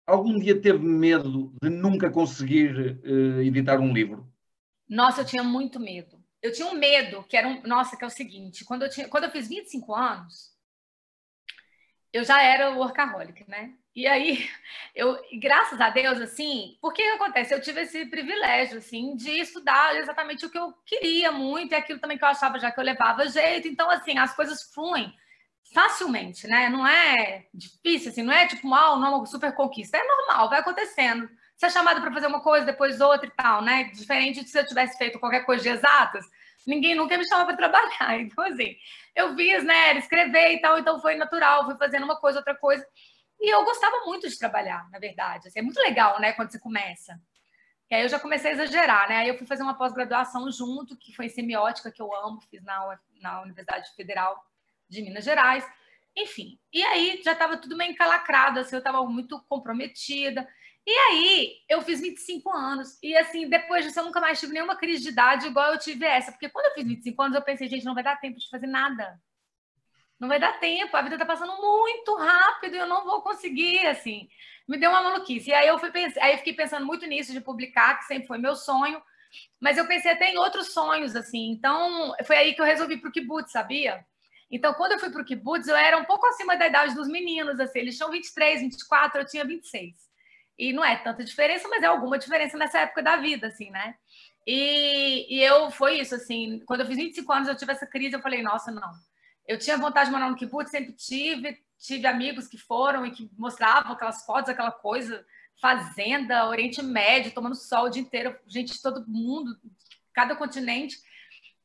algum 0.05 0.37
dia 0.37 0.61
teve 0.61 0.85
medo 0.85 1.51
de 1.63 1.69
nunca 1.69 2.11
conseguir 2.11 2.99
uh, 3.03 3.41
editar 3.41 3.79
um 3.79 3.91
livro? 3.91 4.31
Nossa, 4.87 5.21
eu 5.21 5.25
tinha 5.25 5.43
muito 5.43 5.79
medo 5.79 6.22
eu 6.43 6.51
tinha 6.51 6.67
um 6.67 6.73
medo, 6.73 7.23
que 7.23 7.37
era 7.37 7.47
um. 7.47 7.61
Nossa, 7.63 7.95
que 7.95 8.03
é 8.03 8.07
o 8.07 8.11
seguinte: 8.11 8.65
quando 8.65 8.83
eu, 8.83 8.89
tinha, 8.89 9.07
quando 9.07 9.23
eu 9.23 9.31
fiz 9.31 9.47
25 9.47 9.95
anos, 9.95 10.51
eu 12.11 12.23
já 12.25 12.43
era 12.43 12.71
workaholic, 12.71 13.49
né? 13.49 13.73
E 13.95 14.05
aí, 14.05 14.49
eu, 14.93 15.17
graças 15.39 15.79
a 15.79 15.89
Deus, 15.89 16.19
assim, 16.19 16.77
porque 16.81 17.01
que 17.01 17.09
acontece? 17.09 17.53
Eu 17.53 17.61
tive 17.61 17.81
esse 17.81 18.05
privilégio, 18.07 18.79
assim, 18.79 19.15
de 19.15 19.31
estudar 19.31 19.95
exatamente 19.95 20.45
o 20.45 20.49
que 20.49 20.57
eu 20.57 20.73
queria 20.85 21.31
muito 21.31 21.71
e 21.71 21.75
aquilo 21.75 21.99
também 21.99 22.17
que 22.17 22.23
eu 22.23 22.27
achava 22.29 22.59
já 22.59 22.71
que 22.71 22.79
eu 22.79 22.83
levava 22.83 23.27
jeito. 23.29 23.67
Então, 23.67 23.89
assim, 23.89 24.17
as 24.17 24.35
coisas 24.35 24.63
fluem 24.73 25.13
facilmente, 25.73 26.45
né? 26.45 26.67
Não 26.69 26.85
é 26.85 27.47
difícil, 27.53 28.11
assim, 28.11 28.21
não 28.21 28.33
é 28.33 28.47
tipo, 28.47 28.67
mal, 28.67 28.99
não 28.99 29.07
é 29.07 29.09
uma 29.15 29.25
super 29.25 29.53
conquista. 29.55 29.97
É 29.97 30.03
normal, 30.03 30.49
vai 30.49 30.59
acontecendo 30.59 31.29
ser 31.57 31.71
chamada 31.71 32.01
para 32.01 32.11
fazer 32.11 32.27
uma 32.27 32.41
coisa, 32.41 32.65
depois 32.65 32.99
outra 32.99 33.27
e 33.27 33.31
tal, 33.31 33.61
né? 33.61 33.85
Diferente 33.85 34.43
de 34.43 34.49
se 34.49 34.59
eu 34.59 34.65
tivesse 34.65 34.97
feito 34.97 35.19
qualquer 35.19 35.45
coisa 35.45 35.63
de 35.63 35.69
exatas, 35.69 36.25
ninguém 36.65 36.95
nunca 36.95 37.17
me 37.17 37.27
chamava 37.27 37.55
para 37.55 37.69
trabalhar. 37.69 38.19
Então, 38.21 38.43
assim, 38.45 38.75
eu 39.15 39.35
fiz, 39.35 39.63
né? 39.63 39.97
Escrever 39.97 40.53
e 40.53 40.61
tal, 40.61 40.79
então 40.79 40.99
foi 40.99 41.15
natural, 41.15 41.65
fui 41.65 41.77
fazendo 41.77 42.03
uma 42.03 42.19
coisa, 42.19 42.39
outra 42.39 42.55
coisa. 42.55 42.85
E 43.39 43.53
eu 43.53 43.63
gostava 43.65 44.05
muito 44.05 44.29
de 44.29 44.37
trabalhar, 44.37 44.89
na 44.89 44.99
verdade. 44.99 45.47
Assim, 45.47 45.59
é 45.59 45.61
muito 45.61 45.79
legal, 45.79 46.19
né, 46.19 46.33
quando 46.33 46.51
você 46.51 46.59
começa. 46.59 47.19
E 47.91 47.95
aí 47.95 48.03
eu 48.03 48.09
já 48.09 48.19
comecei 48.19 48.51
a 48.51 48.53
exagerar, 48.53 49.09
né? 49.09 49.17
Aí 49.17 49.27
eu 49.27 49.37
fui 49.37 49.45
fazer 49.45 49.63
uma 49.63 49.77
pós-graduação 49.77 50.49
junto, 50.51 50.97
que 50.97 51.13
foi 51.13 51.25
em 51.25 51.29
semiótica, 51.29 51.91
que 51.91 52.01
eu 52.01 52.13
amo, 52.15 52.41
fiz 52.49 52.63
na, 52.63 52.97
na 53.21 53.41
Universidade 53.41 53.93
Federal 53.95 54.41
de 54.89 55.01
Minas 55.01 55.23
Gerais. 55.23 55.63
Enfim, 56.15 56.59
e 56.71 56.83
aí 56.83 57.21
já 57.23 57.33
estava 57.33 57.57
tudo 57.57 57.75
meio 57.75 57.91
encalacrado, 57.91 58.59
assim, 58.59 58.75
eu 58.75 58.79
estava 58.79 59.03
muito 59.05 59.41
comprometida. 59.49 60.47
E 60.85 60.91
aí, 60.91 61.55
eu 61.69 61.81
fiz 61.81 62.01
25 62.01 62.49
anos. 62.51 62.97
E 63.01 63.15
assim, 63.15 63.47
depois 63.47 63.85
disso, 63.85 63.99
eu 63.99 64.05
nunca 64.05 64.19
mais 64.19 64.39
tive 64.39 64.53
nenhuma 64.53 64.75
crise 64.75 65.01
de 65.01 65.09
idade 65.09 65.47
igual 65.47 65.71
eu 65.71 65.79
tive 65.79 66.05
essa. 66.05 66.31
Porque 66.31 66.49
quando 66.49 66.65
eu 66.67 66.73
fiz 66.73 66.85
25 66.85 67.21
anos, 67.21 67.35
eu 67.35 67.41
pensei, 67.41 67.69
gente, 67.69 67.85
não 67.85 67.93
vai 67.93 68.03
dar 68.03 68.19
tempo 68.19 68.37
de 68.37 68.49
fazer 68.49 68.67
nada. 68.67 69.19
Não 70.19 70.27
vai 70.27 70.39
dar 70.39 70.59
tempo, 70.59 70.95
a 70.95 71.01
vida 71.01 71.17
tá 71.17 71.25
passando 71.25 71.53
muito 71.59 72.15
rápido 72.15 72.75
e 72.75 72.79
eu 72.79 72.87
não 72.87 73.03
vou 73.03 73.21
conseguir, 73.21 73.85
assim. 73.87 74.29
Me 74.67 74.77
deu 74.77 74.89
uma 74.89 75.01
maluquice. 75.01 75.49
E 75.49 75.53
aí 75.53 75.67
eu, 75.67 75.77
fui 75.79 75.91
aí 76.21 76.33
eu 76.33 76.37
fiquei 76.37 76.53
pensando 76.53 76.85
muito 76.85 77.05
nisso 77.05 77.33
de 77.33 77.41
publicar, 77.41 77.97
que 77.99 78.05
sempre 78.05 78.27
foi 78.27 78.37
meu 78.37 78.55
sonho. 78.55 79.01
Mas 79.59 79.77
eu 79.77 79.87
pensei 79.87 80.11
até 80.11 80.31
em 80.31 80.37
outros 80.37 80.73
sonhos, 80.73 81.15
assim. 81.15 81.49
Então, 81.49 82.13
foi 82.25 82.37
aí 82.37 82.53
que 82.53 82.61
eu 82.61 82.65
resolvi 82.65 82.97
pro 82.97 83.11
kibutz, 83.11 83.51
sabia? 83.51 84.05
Então, 84.51 84.73
quando 84.73 84.93
eu 84.93 84.99
fui 84.99 85.09
pro 85.09 85.25
kibutz, 85.25 85.67
eu 85.67 85.75
era 85.75 85.97
um 85.97 86.05
pouco 86.05 86.25
acima 86.27 86.55
da 86.55 86.67
idade 86.67 86.93
dos 86.93 87.07
meninos, 87.07 87.59
assim. 87.59 87.79
Eles 87.79 87.97
tinham 87.97 88.11
23, 88.11 88.61
24, 88.61 89.21
eu 89.21 89.25
tinha 89.25 89.45
26. 89.45 90.12
E 90.57 90.71
não 90.71 90.83
é 90.83 90.95
tanta 90.95 91.23
diferença, 91.23 91.67
mas 91.67 91.83
é 91.83 91.87
alguma 91.87 92.17
diferença 92.17 92.57
nessa 92.57 92.79
época 92.79 93.01
da 93.01 93.17
vida, 93.17 93.47
assim, 93.47 93.69
né? 93.71 93.95
E, 94.45 95.37
e 95.37 95.41
eu, 95.41 95.71
foi 95.71 95.99
isso, 95.99 96.15
assim, 96.15 96.61
quando 96.65 96.81
eu 96.81 96.87
fiz 96.87 96.97
25 96.97 97.31
anos, 97.31 97.47
eu 97.47 97.55
tive 97.55 97.71
essa 97.71 97.87
crise, 97.87 98.15
eu 98.15 98.21
falei, 98.21 98.41
nossa, 98.41 98.71
não. 98.71 98.91
Eu 99.47 99.57
tinha 99.57 99.77
vontade 99.77 100.07
de 100.07 100.11
morar 100.11 100.29
no 100.29 100.35
kibbutz, 100.35 100.69
sempre 100.69 100.93
tive, 100.93 101.57
tive 101.79 102.07
amigos 102.07 102.47
que 102.47 102.57
foram 102.57 103.05
e 103.05 103.11
que 103.11 103.29
mostravam 103.37 103.93
aquelas 103.93 104.25
fotos, 104.25 104.49
aquela 104.49 104.71
coisa, 104.71 105.25
fazenda, 105.61 106.47
Oriente 106.47 106.81
Médio, 106.81 107.33
tomando 107.33 107.55
sol 107.55 107.85
o 107.85 107.89
dia 107.89 108.01
inteiro, 108.01 108.37
gente 108.47 108.73
de 108.73 108.81
todo 108.81 109.07
mundo, 109.07 109.57
cada 110.13 110.35
continente. 110.35 110.97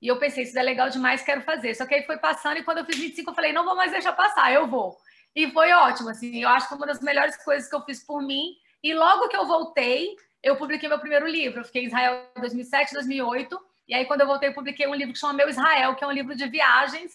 E 0.01 0.07
eu 0.07 0.18
pensei, 0.18 0.44
isso 0.44 0.59
é 0.59 0.62
legal 0.62 0.88
demais, 0.88 1.22
quero 1.22 1.42
fazer. 1.42 1.74
Só 1.74 1.85
que 1.85 1.94
aí 1.94 2.05
foi 2.05 2.18
passando 2.18 2.59
e 2.59 2.64
quando 2.64 2.79
eu 2.79 2.85
fiz 2.85 2.96
25, 2.96 3.31
eu 3.31 3.35
falei, 3.35 3.53
não 3.53 3.64
vou 3.64 3.77
mais 3.77 3.90
deixar 3.90 4.12
passar, 4.12 4.53
eu 4.53 4.66
vou. 4.68 4.96
E 5.35 5.51
foi 5.51 5.72
ótimo, 5.72 6.09
assim, 6.09 6.42
eu 6.42 6.48
acho 6.48 6.68
que 6.68 6.74
uma 6.74 6.87
das 6.87 7.01
melhores 7.01 7.37
coisas 7.44 7.68
que 7.68 7.74
eu 7.74 7.85
fiz 7.85 8.05
por 8.05 8.22
mim 8.22 8.55
e 8.82 8.94
logo 8.94 9.28
que 9.28 9.36
eu 9.36 9.46
voltei, 9.46 10.14
eu 10.42 10.56
publiquei 10.56 10.88
meu 10.88 10.98
primeiro 10.98 11.26
livro. 11.26 11.60
Eu 11.60 11.64
fiquei 11.64 11.82
em 11.82 11.86
Israel 11.86 12.30
em 12.36 12.40
2007, 12.40 12.94
2008. 12.94 13.58
E 13.88 13.94
aí, 13.94 14.04
quando 14.04 14.20
eu 14.20 14.26
voltei, 14.26 14.48
eu 14.48 14.54
publiquei 14.54 14.86
um 14.86 14.94
livro 14.94 15.12
que 15.12 15.18
chama 15.18 15.32
Meu 15.32 15.48
Israel, 15.48 15.94
que 15.94 16.04
é 16.04 16.06
um 16.06 16.12
livro 16.12 16.36
de 16.36 16.46
viagens, 16.46 17.12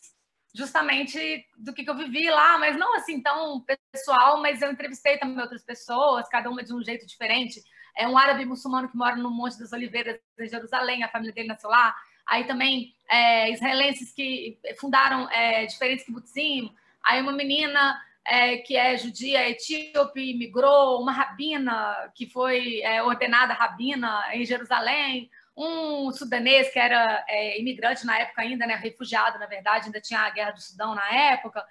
justamente 0.54 1.46
do 1.58 1.74
que, 1.74 1.88
eu 1.88 1.96
vivi 1.96 2.30
lá, 2.30 2.58
mas 2.58 2.78
não 2.78 2.96
assim 2.96 3.22
tão 3.22 3.64
pessoal, 3.92 4.42
mas 4.42 4.62
eu 4.62 4.72
entrevistei 4.72 5.18
também 5.18 5.40
outras 5.40 5.64
pessoas, 5.64 6.28
cada 6.30 6.50
uma 6.50 6.64
de 6.64 6.74
um 6.74 6.84
jeito 6.84 7.06
diferente. 7.06 7.62
É 7.96 8.08
um 8.08 8.18
árabe 8.18 8.44
muçulmano 8.46 8.90
que 8.90 8.98
mora 8.98 9.16
no 9.16 9.30
Monte 9.30 9.60
das 9.60 9.72
Oliveiras, 9.72 10.20
em 10.40 10.48
Jerusalém, 10.48 11.04
a 11.04 11.10
família 11.10 11.34
dele 11.34 11.48
nasceu 11.48 11.70
lá. 11.70 11.96
Aí 12.26 12.46
também 12.46 12.96
é, 13.10 13.52
israelenses 13.52 14.12
que 14.12 14.58
fundaram 14.80 15.30
é, 15.30 15.66
diferentes 15.66 16.06
kibbutzim. 16.06 16.74
Aí 17.06 17.22
uma 17.22 17.34
menina 17.34 18.00
é, 18.26 18.58
que 18.58 18.76
é 18.76 18.98
judia 18.98 19.50
etíope, 19.50 20.34
migrou, 20.34 21.02
uma 21.02 21.12
rabina 21.12 22.12
que 22.16 22.26
foi 22.26 22.82
é, 22.82 23.04
ordenada 23.04 23.54
rabina 23.54 24.24
em 24.34 24.46
Jerusalém, 24.46 25.30
um 25.56 26.12
sudanês 26.12 26.72
que 26.72 26.80
era 26.80 27.24
é, 27.28 27.60
imigrante 27.60 28.06
na 28.06 28.18
época 28.18 28.42
ainda, 28.42 28.66
né, 28.66 28.76
refugiado, 28.76 29.38
na 29.38 29.46
verdade, 29.46 29.86
ainda 29.86 30.02
tinha 30.02 30.22
a 30.22 30.30
guerra 30.30 30.52
do 30.52 30.62
Sudão 30.62 30.96
na 30.96 31.08
época. 31.14 31.64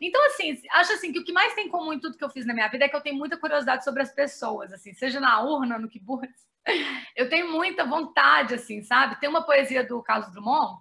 Então, 0.00 0.24
assim, 0.26 0.60
acho 0.72 0.92
assim 0.92 1.12
que 1.12 1.18
o 1.18 1.24
que 1.24 1.32
mais 1.32 1.54
tem 1.54 1.66
em 1.66 1.70
comum 1.70 1.92
em 1.92 2.00
tudo 2.00 2.16
que 2.16 2.24
eu 2.24 2.30
fiz 2.30 2.46
na 2.46 2.54
minha 2.54 2.68
vida 2.68 2.84
é 2.84 2.88
que 2.88 2.96
eu 2.96 3.00
tenho 3.00 3.16
muita 3.16 3.36
curiosidade 3.36 3.84
sobre 3.84 4.02
as 4.02 4.12
pessoas, 4.12 4.72
assim, 4.72 4.94
seja 4.94 5.20
na 5.20 5.40
urna, 5.42 5.78
no 5.78 5.88
kibbutz. 5.88 6.46
Eu 7.16 7.28
tenho 7.28 7.50
muita 7.50 7.84
vontade, 7.84 8.54
assim, 8.54 8.82
sabe? 8.82 9.18
Tem 9.18 9.28
uma 9.28 9.42
poesia 9.42 9.82
do 9.82 10.02
Carlos 10.02 10.30
Drummond, 10.30 10.80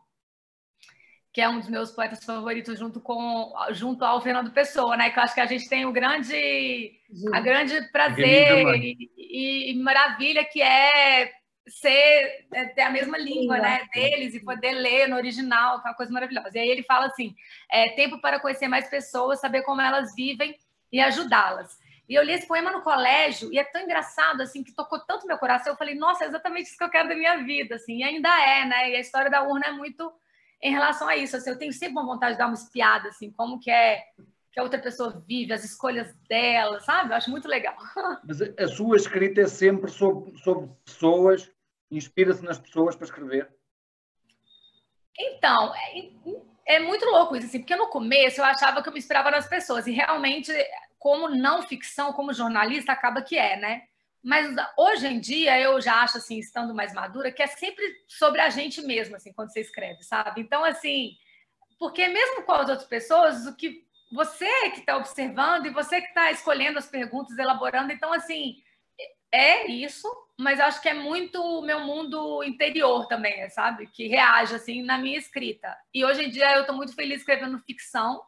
que 1.38 1.42
é 1.42 1.48
um 1.48 1.60
dos 1.60 1.70
meus 1.70 1.92
poetas 1.92 2.24
favoritos 2.24 2.80
junto 2.80 3.00
com 3.00 3.54
junto 3.70 4.04
ao 4.04 4.20
Fernando 4.20 4.50
Pessoa, 4.50 4.98
né? 4.98 5.12
Que 5.12 5.20
eu 5.20 5.24
acho 5.24 5.36
que 5.36 5.40
a 5.40 5.46
gente 5.46 5.70
tem 5.70 5.86
o 5.86 5.92
grande 5.92 7.00
a 7.32 7.40
grande 7.40 7.80
prazer 7.92 8.66
e, 8.82 9.12
e, 9.16 9.72
e, 9.72 9.76
maravilha 9.76 10.44
que 10.44 10.60
é 10.60 11.32
ser 11.68 12.48
é, 12.52 12.66
ter 12.70 12.82
a 12.82 12.90
mesma 12.90 13.20
língua, 13.20 13.60
né, 13.60 13.82
deles 13.94 14.34
e 14.34 14.44
poder 14.44 14.72
ler 14.72 15.08
no 15.08 15.16
original, 15.16 15.80
que 15.80 15.88
é 15.88 15.92
uma 15.92 15.96
coisa 15.96 16.12
maravilhosa. 16.12 16.50
E 16.56 16.60
aí 16.60 16.70
ele 16.70 16.82
fala 16.82 17.06
assim: 17.06 17.36
é 17.70 17.90
tempo 17.90 18.20
para 18.20 18.40
conhecer 18.40 18.68
mais 18.68 18.90
pessoas, 18.90 19.40
saber 19.40 19.62
como 19.62 19.80
elas 19.80 20.16
vivem 20.16 20.58
e 20.92 21.00
ajudá-las. 21.00 21.78
E 22.10 22.16
eu 22.16 22.24
li 22.24 22.34
esse 22.34 22.48
poema 22.48 22.72
no 22.72 22.82
colégio 22.82 23.54
e 23.54 23.60
é 23.60 23.64
tão 23.64 23.84
engraçado 23.84 24.42
assim 24.42 24.64
que 24.64 24.74
tocou 24.74 24.98
tanto 25.02 25.28
meu 25.28 25.38
coração. 25.38 25.74
Eu 25.74 25.78
falei: 25.78 25.94
"Nossa, 25.94 26.24
é 26.24 26.28
exatamente 26.30 26.66
isso 26.66 26.78
que 26.80 26.84
eu 26.84 26.90
quero 26.90 27.10
da 27.10 27.16
minha 27.16 27.38
vida", 27.44 27.76
assim. 27.76 27.98
E 27.98 28.04
ainda 28.04 28.30
é, 28.44 28.66
né? 28.66 28.90
E 28.90 28.96
a 28.96 29.00
história 29.00 29.30
da 29.30 29.44
urna 29.44 29.68
é 29.68 29.72
muito 29.72 30.12
em 30.62 30.72
relação 30.72 31.08
a 31.08 31.16
isso. 31.16 31.36
Assim, 31.36 31.50
eu 31.50 31.58
tenho 31.58 31.74
sempre 31.74 31.94
uma 31.94 32.06
vontade 32.06 32.34
de 32.34 32.40
dar 32.40 32.48
uma 32.48 32.54
espiada, 32.54 33.10
assim, 33.10 33.32
como 33.32 33.60
que 33.60 33.72
é 33.72 34.04
que 34.52 34.60
a 34.60 34.64
outra 34.64 34.80
pessoa 34.80 35.24
vive, 35.28 35.54
as 35.54 35.64
escolhas 35.64 36.12
dela, 36.28 36.80
sabe? 36.80 37.12
Eu 37.12 37.16
acho 37.16 37.30
muito 37.30 37.48
legal. 37.48 37.76
Mas 38.28 38.42
a 38.42 38.68
sua 38.68 38.98
escrita 38.98 39.42
é 39.42 39.48
sempre 39.48 39.92
sobre, 39.92 40.36
sobre 40.40 40.68
pessoas, 40.84 41.52
inspira-se 41.92 42.44
nas 42.44 42.58
pessoas 42.58 42.96
para 42.96 43.06
escrever? 43.06 43.48
Então, 45.16 45.74
é, 45.76 46.76
é, 46.76 46.80
muito 46.80 47.06
louco 47.06 47.36
isso, 47.36 47.46
assim, 47.46 47.60
porque 47.60 47.76
no 47.76 47.90
começo 47.90 48.40
eu 48.42 48.46
achava 48.46 48.82
que 48.82 48.90
eu 48.90 48.94
me 48.94 49.00
inspirava 49.00 49.30
nas 49.30 49.48
pessoas, 49.48 49.86
e 49.86 49.92
realmente, 49.92 50.52
como 50.98 51.30
não 51.30 51.62
ficção, 51.62 52.12
como 52.14 52.34
jornalista, 52.34 52.92
acaba 52.92 53.22
que 53.22 53.38
é, 53.38 53.58
né? 53.58 53.84
Mas 54.24 54.54
hoje 54.78 55.08
em 55.08 55.20
dia 55.20 55.60
eu 55.60 55.80
já 55.80 56.02
acho 56.02 56.18
assim, 56.18 56.38
estando 56.38 56.74
mais 56.74 56.94
madura, 56.94 57.32
que 57.32 57.42
é 57.42 57.48
sempre 57.48 57.84
sobre 58.08 58.42
a 58.42 58.50
gente 58.50 58.82
mesmo, 58.82 59.16
assim, 59.16 59.32
quando 59.34 59.52
você 59.52 59.62
escreve, 59.62 60.04
sabe? 60.04 60.42
Então, 60.42 60.64
assim, 60.64 61.16
porque 61.80 62.08
mesmo 62.08 62.44
com 62.44 62.52
as 62.54 62.70
outras 62.70 62.88
pessoas, 62.88 63.46
o 63.46 63.56
que 63.56 63.86
você 64.12 64.70
que 64.72 64.80
está 64.80 64.98
observando 64.98 65.66
e 65.66 65.74
você 65.74 66.02
que 66.02 66.08
está 66.08 66.32
escolhendo 66.32 66.80
as 66.80 66.88
perguntas, 66.88 67.38
elaborando, 67.38 67.92
então, 67.92 68.12
assim, 68.12 68.56
é 69.32 69.70
isso, 69.70 70.10
mas 70.40 70.60
acho 70.60 70.82
que 70.82 70.90
é 70.90 70.94
muito 70.94 71.42
o 71.42 71.62
meu 71.62 71.82
mundo 71.82 72.44
interior 72.44 73.08
também, 73.08 73.48
sabe? 73.50 73.88
Que 73.88 74.08
reage, 74.08 74.56
assim, 74.56 74.82
na 74.82 74.98
minha 74.98 75.18
escrita. 75.18 75.76
E 75.94 76.06
hoje 76.06 76.26
em 76.26 76.30
dia 76.30 76.54
eu 76.56 76.62
estou 76.62 76.76
muito 76.76 76.96
feliz 76.96 77.20
escrevendo 77.20 77.60
ficção, 77.60 78.22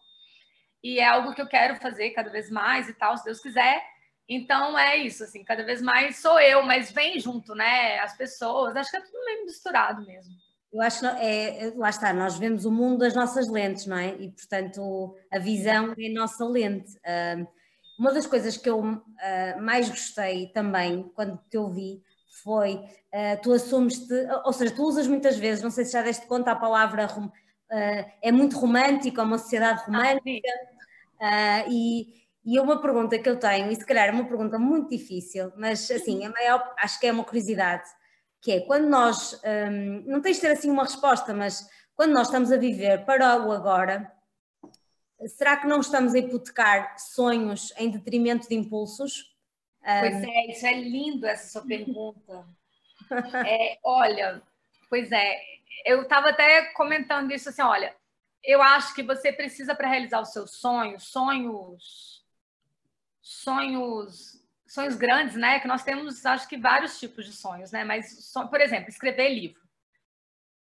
e 0.84 1.00
é 1.00 1.06
algo 1.06 1.34
que 1.34 1.42
eu 1.42 1.48
quero 1.48 1.76
fazer 1.78 2.12
cada 2.12 2.30
vez 2.30 2.50
mais 2.50 2.88
e 2.88 2.94
tal, 2.94 3.18
se 3.18 3.26
Deus 3.26 3.40
quiser. 3.40 3.84
Então 4.30 4.78
é 4.78 4.98
isso, 4.98 5.24
assim, 5.24 5.44
cada 5.44 5.64
vez 5.64 5.82
mais 5.82 6.18
sou 6.18 6.40
eu, 6.40 6.62
mas 6.64 6.92
vem 6.92 7.20
junto, 7.20 7.56
né? 7.56 8.00
As 8.00 8.16
pessoas, 8.16 8.76
acho 8.76 8.92
que 8.92 8.98
é 8.98 9.02
tudo 9.02 9.26
meio 9.26 9.46
misturado 9.46 10.06
mesmo. 10.06 10.36
Eu 10.72 10.82
acho 10.82 11.00
que 11.00 11.06
é, 11.08 11.66
é, 11.66 11.74
lá 11.76 11.90
está, 11.90 12.14
nós 12.14 12.38
vemos 12.38 12.64
o 12.64 12.72
mundo 12.72 13.00
das 13.00 13.16
nossas 13.16 13.50
lentes, 13.50 13.88
não 13.88 13.98
é? 13.98 14.10
E 14.20 14.30
portanto 14.30 15.16
a 15.32 15.40
visão 15.40 15.96
é 15.98 16.06
a 16.06 16.14
nossa 16.14 16.46
lente. 16.46 16.96
uma 17.98 18.14
das 18.14 18.28
coisas 18.28 18.56
que 18.56 18.70
eu 18.70 18.80
uh, 18.80 19.62
mais 19.62 19.90
gostei 19.90 20.48
também 20.50 21.12
quando 21.16 21.40
te 21.50 21.58
ouvi 21.58 22.04
foi 22.44 22.76
uh, 22.76 23.42
tu 23.42 23.52
assumes-te, 23.52 24.14
ou 24.46 24.54
seja, 24.54 24.76
tu 24.76 24.84
usas 24.84 25.08
muitas 25.08 25.38
vezes, 25.38 25.64
não 25.64 25.72
sei 25.72 25.86
se 25.86 25.94
já 25.94 26.04
deste 26.04 26.28
conta 26.28 26.52
a 26.52 26.56
palavra 26.56 27.08
uh, 27.08 27.32
é 28.22 28.32
muito 28.32 28.58
romântica, 28.58 29.24
uma 29.24 29.40
sociedade 29.40 29.82
ah, 29.82 29.86
romântica, 29.86 30.50
ah, 31.20 31.66
e 31.68 32.20
e 32.52 32.60
uma 32.60 32.82
pergunta 32.82 33.20
que 33.20 33.30
eu 33.30 33.38
tenho, 33.40 33.72
e 33.72 33.76
se 33.76 33.86
calhar 33.86 34.08
é 34.08 34.12
uma 34.12 34.26
pergunta 34.26 34.58
muito 34.58 34.90
difícil, 34.90 35.54
mas 35.56 35.90
assim, 35.92 36.26
a 36.26 36.32
maior, 36.32 36.74
acho 36.80 37.00
que 37.00 37.06
é 37.06 37.12
uma 37.12 37.24
curiosidade, 37.24 37.88
que 38.42 38.52
é 38.52 38.62
quando 38.62 38.90
nós, 38.90 39.40
hum, 39.44 40.04
não 40.08 40.20
tens 40.20 40.38
de 40.38 40.42
ter 40.42 40.52
assim 40.54 40.72
uma 40.72 40.82
resposta, 40.82 41.32
mas 41.32 41.70
quando 41.94 42.12
nós 42.12 42.26
estamos 42.26 42.52
a 42.52 42.58
viver 42.58 43.06
para 43.06 43.38
o 43.46 43.52
agora, 43.52 44.12
será 45.28 45.58
que 45.58 45.68
não 45.68 45.80
estamos 45.80 46.16
a 46.16 46.18
hipotecar 46.18 46.98
sonhos 46.98 47.72
em 47.78 47.92
detrimento 47.92 48.50
de 48.50 48.56
impulsos? 48.56 49.32
Pois 49.84 50.16
hum. 50.16 50.26
é, 50.28 50.52
isso 50.52 50.66
é 50.66 50.74
lindo 50.74 51.28
essa 51.28 51.52
sua 51.52 51.68
pergunta. 51.68 52.48
é, 53.46 53.78
olha, 53.84 54.42
pois 54.90 55.12
é, 55.12 55.40
eu 55.86 56.02
estava 56.02 56.30
até 56.30 56.74
comentando 56.74 57.32
isso 57.32 57.50
assim, 57.50 57.62
olha, 57.62 57.96
eu 58.44 58.60
acho 58.60 58.96
que 58.96 59.04
você 59.04 59.32
precisa 59.32 59.76
para 59.76 59.88
realizar 59.88 60.20
os 60.20 60.34
seus 60.34 60.56
sonhos, 60.56 61.04
sonhos 61.04 62.19
sonhos 63.30 64.40
sonhos 64.68 64.96
grandes, 64.96 65.36
né? 65.36 65.60
Que 65.60 65.68
nós 65.68 65.84
temos, 65.84 66.26
acho 66.26 66.48
que 66.48 66.58
vários 66.58 67.00
tipos 67.00 67.26
de 67.26 67.34
sonhos, 67.34 67.72
né? 67.72 67.84
Mas, 67.84 68.32
por 68.50 68.62
exemplo, 68.62 68.90
escrever 68.90 69.30
livro 69.30 69.62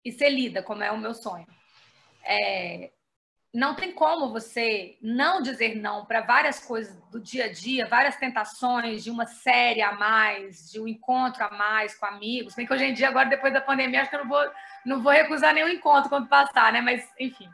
e 0.04 0.12
ser 0.12 0.30
lida, 0.30 0.62
como 0.62 0.82
é 0.82 0.90
o 0.90 0.98
meu 0.98 1.14
sonho. 1.14 1.46
É, 2.22 2.92
não 3.52 3.74
tem 3.74 3.92
como 3.92 4.32
você 4.32 4.98
não 5.00 5.40
dizer 5.40 5.76
não 5.76 6.04
para 6.04 6.20
várias 6.20 6.58
coisas 6.60 6.94
do 7.10 7.18
dia 7.18 7.46
a 7.46 7.52
dia, 7.52 7.86
várias 7.86 8.16
tentações 8.16 9.02
de 9.02 9.10
uma 9.10 9.26
série 9.26 9.80
a 9.80 9.92
mais, 9.92 10.70
de 10.70 10.78
um 10.78 10.86
encontro 10.86 11.42
a 11.42 11.50
mais 11.50 11.94
com 11.94 12.06
amigos. 12.06 12.54
Bem 12.54 12.66
que 12.66 12.72
hoje 12.72 12.84
em 12.84 12.94
dia, 12.94 13.08
agora 13.08 13.28
depois 13.28 13.52
da 13.52 13.60
pandemia, 13.60 14.02
acho 14.02 14.10
que 14.10 14.16
eu 14.16 14.24
não 14.24 14.28
vou, 14.28 14.50
não 14.84 15.02
vou 15.02 15.12
recusar 15.12 15.54
nenhum 15.54 15.68
encontro 15.68 16.10
quando 16.10 16.28
passar, 16.28 16.72
né? 16.72 16.80
Mas, 16.80 17.10
enfim, 17.18 17.48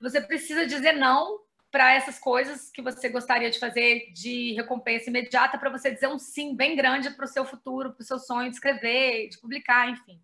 você 0.00 0.20
precisa 0.20 0.66
dizer 0.66 0.92
não 0.92 1.45
para 1.76 1.92
essas 1.92 2.18
coisas 2.18 2.70
que 2.70 2.80
você 2.80 3.06
gostaria 3.06 3.50
de 3.50 3.58
fazer 3.58 4.10
de 4.10 4.54
recompensa 4.54 5.10
imediata, 5.10 5.58
para 5.58 5.68
você 5.68 5.90
dizer 5.90 6.08
um 6.08 6.18
sim 6.18 6.56
bem 6.56 6.74
grande 6.74 7.10
para 7.10 7.26
o 7.26 7.28
seu 7.28 7.44
futuro, 7.44 7.92
para 7.92 8.00
o 8.00 8.06
seu 8.06 8.18
sonho 8.18 8.48
de 8.48 8.54
escrever, 8.54 9.28
de 9.28 9.38
publicar, 9.38 9.90
enfim. 9.90 10.18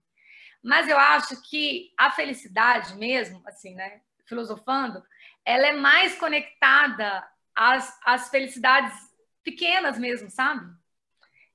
Mas 0.65 0.89
eu 0.89 0.99
acho 0.99 1.43
que 1.43 1.93
a 1.99 2.11
felicidade 2.11 2.97
mesmo, 2.97 3.43
assim, 3.45 3.75
né, 3.75 4.01
filosofando, 4.25 5.05
ela 5.45 5.67
é 5.67 5.73
mais 5.75 6.15
conectada 6.19 7.23
às, 7.55 8.01
às 8.03 8.31
felicidades 8.31 8.95
pequenas 9.45 9.99
mesmo, 9.99 10.31
sabe? 10.31 10.67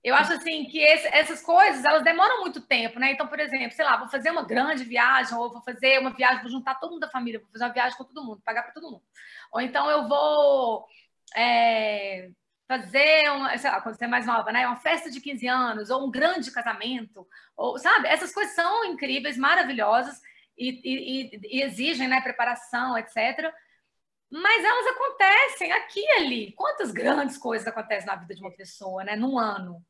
Eu 0.03 0.15
acho 0.15 0.33
assim 0.33 0.65
que 0.65 0.79
esse, 0.79 1.07
essas 1.07 1.41
coisas 1.41 1.83
elas 1.83 2.03
demoram 2.03 2.41
muito 2.41 2.61
tempo, 2.61 2.99
né? 2.99 3.11
Então, 3.11 3.27
por 3.27 3.39
exemplo, 3.39 3.71
sei 3.75 3.83
lá, 3.83 3.97
vou 3.97 4.07
fazer 4.07 4.31
uma 4.31 4.43
grande 4.43 4.83
viagem, 4.83 5.35
ou 5.35 5.51
vou 5.51 5.61
fazer 5.61 5.99
uma 5.99 6.11
viagem, 6.11 6.41
vou 6.41 6.51
juntar 6.51 6.75
todo 6.75 6.91
mundo 6.91 7.01
da 7.01 7.09
família, 7.09 7.39
vou 7.39 7.49
fazer 7.49 7.65
uma 7.65 7.73
viagem 7.73 7.97
com 7.97 8.03
todo 8.03 8.23
mundo, 8.23 8.41
pagar 8.45 8.63
para 8.63 8.73
todo 8.73 8.91
mundo. 8.91 9.03
Ou 9.51 9.59
então 9.59 9.89
eu 9.89 10.07
vou 10.07 10.85
é, 11.35 12.29
fazer, 12.67 13.29
uma, 13.31 13.57
sei 13.57 13.69
lá, 13.71 13.81
quando 13.81 13.95
você 13.97 14.05
é 14.05 14.07
mais 14.07 14.25
nova, 14.25 14.51
né? 14.51 14.65
Uma 14.67 14.77
festa 14.77 15.09
de 15.09 15.19
15 15.19 15.47
anos, 15.47 15.89
ou 15.89 16.07
um 16.07 16.11
grande 16.11 16.51
casamento, 16.51 17.27
ou 17.55 17.77
sabe? 17.77 18.07
Essas 18.07 18.33
coisas 18.33 18.55
são 18.55 18.85
incríveis, 18.85 19.37
maravilhosas 19.37 20.21
e, 20.57 20.69
e, 20.83 21.57
e 21.59 21.61
exigem 21.63 22.07
né, 22.07 22.21
preparação, 22.21 22.97
etc 22.97 23.53
mas 24.29 24.63
elas 24.63 24.87
acontecem 24.87 25.71
aqui 25.71 26.01
e 26.01 26.11
ali. 26.13 26.51
Quantas 26.53 26.91
grandes 26.91 27.37
coisas 27.37 27.67
acontecem 27.67 28.07
na 28.07 28.15
vida 28.15 28.35
de 28.35 28.41
uma 28.41 28.51
pessoa, 28.51 29.03
né? 29.03 29.15
Num 29.15 29.37
ano. 29.39 29.81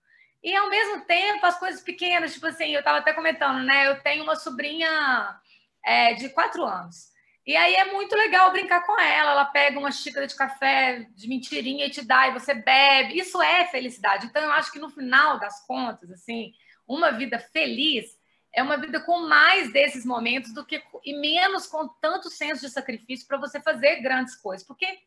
E 0.43 0.55
ao 0.55 0.69
mesmo 0.69 1.05
tempo, 1.05 1.45
as 1.45 1.57
coisas 1.57 1.81
pequenas, 1.81 2.33
tipo 2.33 2.45
assim, 2.45 2.73
eu 2.73 2.79
estava 2.79 2.99
até 2.99 3.13
comentando, 3.13 3.63
né? 3.63 3.87
Eu 3.87 4.01
tenho 4.01 4.23
uma 4.23 4.35
sobrinha 4.35 5.39
é, 5.83 6.13
de 6.13 6.29
quatro 6.29 6.63
anos. 6.63 7.07
E 7.45 7.55
aí 7.55 7.75
é 7.75 7.85
muito 7.85 8.15
legal 8.15 8.51
brincar 8.51 8.85
com 8.85 8.99
ela. 8.99 9.31
Ela 9.31 9.45
pega 9.45 9.79
uma 9.79 9.91
xícara 9.91 10.27
de 10.27 10.35
café 10.35 11.07
de 11.15 11.27
mentirinha 11.27 11.85
e 11.85 11.89
te 11.89 12.05
dá, 12.05 12.27
e 12.27 12.33
você 12.33 12.53
bebe. 12.53 13.17
Isso 13.17 13.41
é 13.41 13.65
felicidade. 13.65 14.27
Então, 14.27 14.43
eu 14.43 14.51
acho 14.51 14.71
que 14.71 14.79
no 14.79 14.89
final 14.89 15.39
das 15.39 15.65
contas, 15.65 16.11
assim, 16.11 16.51
uma 16.85 17.11
vida 17.11 17.39
feliz 17.39 18.16
é 18.57 18.63
uma 18.63 18.75
vida 18.75 18.99
com 18.99 19.27
mais 19.27 19.71
desses 19.71 20.03
momentos 20.03 20.51
do 20.51 20.65
que 20.65 20.81
e 21.05 21.13
menos 21.13 21.67
com 21.67 21.87
tanto 22.01 22.27
senso 22.27 22.65
de 22.65 22.71
sacrifício 22.71 23.27
para 23.27 23.37
você 23.37 23.61
fazer 23.61 24.01
grandes 24.01 24.35
coisas. 24.35 24.65
Porque, 24.65 24.97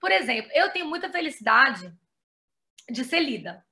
por 0.00 0.10
exemplo, 0.10 0.50
eu 0.54 0.70
tenho 0.70 0.86
muita 0.86 1.12
felicidade 1.12 1.92
de 2.90 3.04
ser 3.04 3.20
lida. 3.20 3.62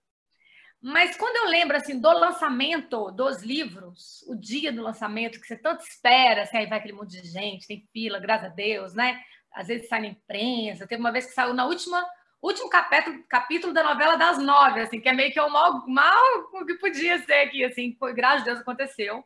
Mas 0.83 1.16
quando 1.16 1.37
eu 1.37 1.47
lembro 1.47 1.75
assim 1.75 1.99
do 1.99 2.12
lançamento 2.12 3.11
dos 3.12 3.42
livros, 3.42 4.23
o 4.29 4.35
dia 4.35 4.71
do 4.71 4.83
lançamento 4.83 5.40
que 5.40 5.47
você 5.47 5.57
tanto 5.57 5.83
espera, 5.83 6.42
assim, 6.42 6.59
aí 6.59 6.66
vai 6.66 6.79
aquele 6.79 6.92
monte 6.92 7.23
de 7.23 7.27
gente, 7.27 7.66
tem 7.66 7.88
fila, 7.90 8.21
graças 8.21 8.51
a 8.51 8.55
Deus, 8.55 8.92
né? 8.92 9.18
Às 9.51 9.68
vezes 9.68 9.88
sai 9.88 10.03
na 10.03 10.09
imprensa. 10.09 10.87
Teve 10.87 11.01
uma 11.01 11.12
vez 11.12 11.25
que 11.25 11.33
saiu 11.33 11.55
na 11.55 11.64
última 11.64 12.05
último 12.42 12.68
capítulo, 12.68 13.22
capítulo 13.28 13.72
da 13.72 13.85
novela 13.85 14.16
das 14.16 14.38
nove, 14.38 14.81
assim, 14.81 15.00
que 15.00 15.09
é 15.09 15.12
meio 15.12 15.33
que 15.33 15.40
o 15.40 15.48
mal, 15.48 15.87
mal 15.87 16.22
o 16.52 16.66
que 16.66 16.74
podia 16.74 17.18
ser 17.24 17.35
aqui, 17.35 17.64
assim, 17.64 17.96
foi, 17.98 18.12
graças 18.12 18.42
a 18.42 18.44
Deus 18.46 18.61
aconteceu. 18.61 19.24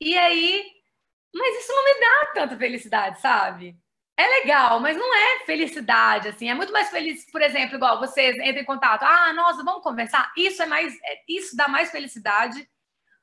E 0.00 0.16
aí, 0.16 0.64
mas 1.34 1.58
isso 1.58 1.72
não 1.72 1.84
me 1.84 2.00
dá 2.00 2.32
tanta 2.34 2.56
felicidade, 2.56 3.20
sabe? 3.20 3.76
É 4.16 4.26
legal, 4.40 4.80
mas 4.80 4.96
não 4.96 5.14
é 5.14 5.44
felicidade, 5.46 6.28
assim, 6.28 6.48
é 6.50 6.54
muito 6.54 6.72
mais 6.72 6.90
feliz, 6.90 7.30
por 7.30 7.42
exemplo, 7.42 7.76
igual 7.76 8.00
vocês 8.00 8.36
entram 8.36 8.62
em 8.62 8.64
contato, 8.64 9.02
ah, 9.04 9.32
nossa, 9.32 9.62
vamos 9.64 9.82
conversar, 9.82 10.32
isso 10.36 10.62
é 10.62 10.66
mais, 10.66 10.92
é, 11.04 11.22
isso 11.28 11.56
dá 11.56 11.68
mais 11.68 11.90
felicidade 11.90 12.68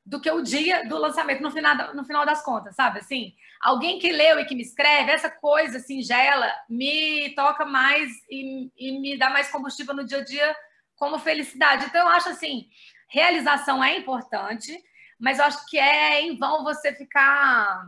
do 0.05 0.21
que 0.21 0.29
o 0.29 0.41
dia 0.41 0.87
do 0.87 0.97
lançamento 0.97 1.41
no 1.41 1.49
final, 1.49 1.95
no 1.95 2.05
final 2.05 2.25
das 2.25 2.43
contas, 2.43 2.75
sabe? 2.75 2.99
Assim, 2.99 3.33
alguém 3.59 3.97
que 3.97 4.11
leu 4.11 4.39
e 4.39 4.45
que 4.45 4.53
me 4.53 4.61
escreve, 4.61 5.11
essa 5.11 5.29
coisa 5.29 5.79
singela 5.79 6.53
me 6.69 7.33
toca 7.33 7.65
mais 7.65 8.11
e, 8.29 8.71
e 8.77 8.99
me 8.99 9.17
dá 9.17 9.31
mais 9.31 9.49
combustível 9.49 9.95
no 9.95 10.05
dia 10.05 10.19
a 10.19 10.23
dia 10.23 10.55
como 10.95 11.17
felicidade. 11.17 11.85
Então, 11.85 12.01
eu 12.01 12.07
acho 12.09 12.29
assim, 12.29 12.67
realização 13.09 13.83
é 13.83 13.97
importante, 13.97 14.77
mas 15.19 15.39
eu 15.39 15.45
acho 15.45 15.65
que 15.67 15.79
é 15.79 16.21
em 16.21 16.37
vão 16.37 16.63
você 16.63 16.93
ficar 16.93 17.87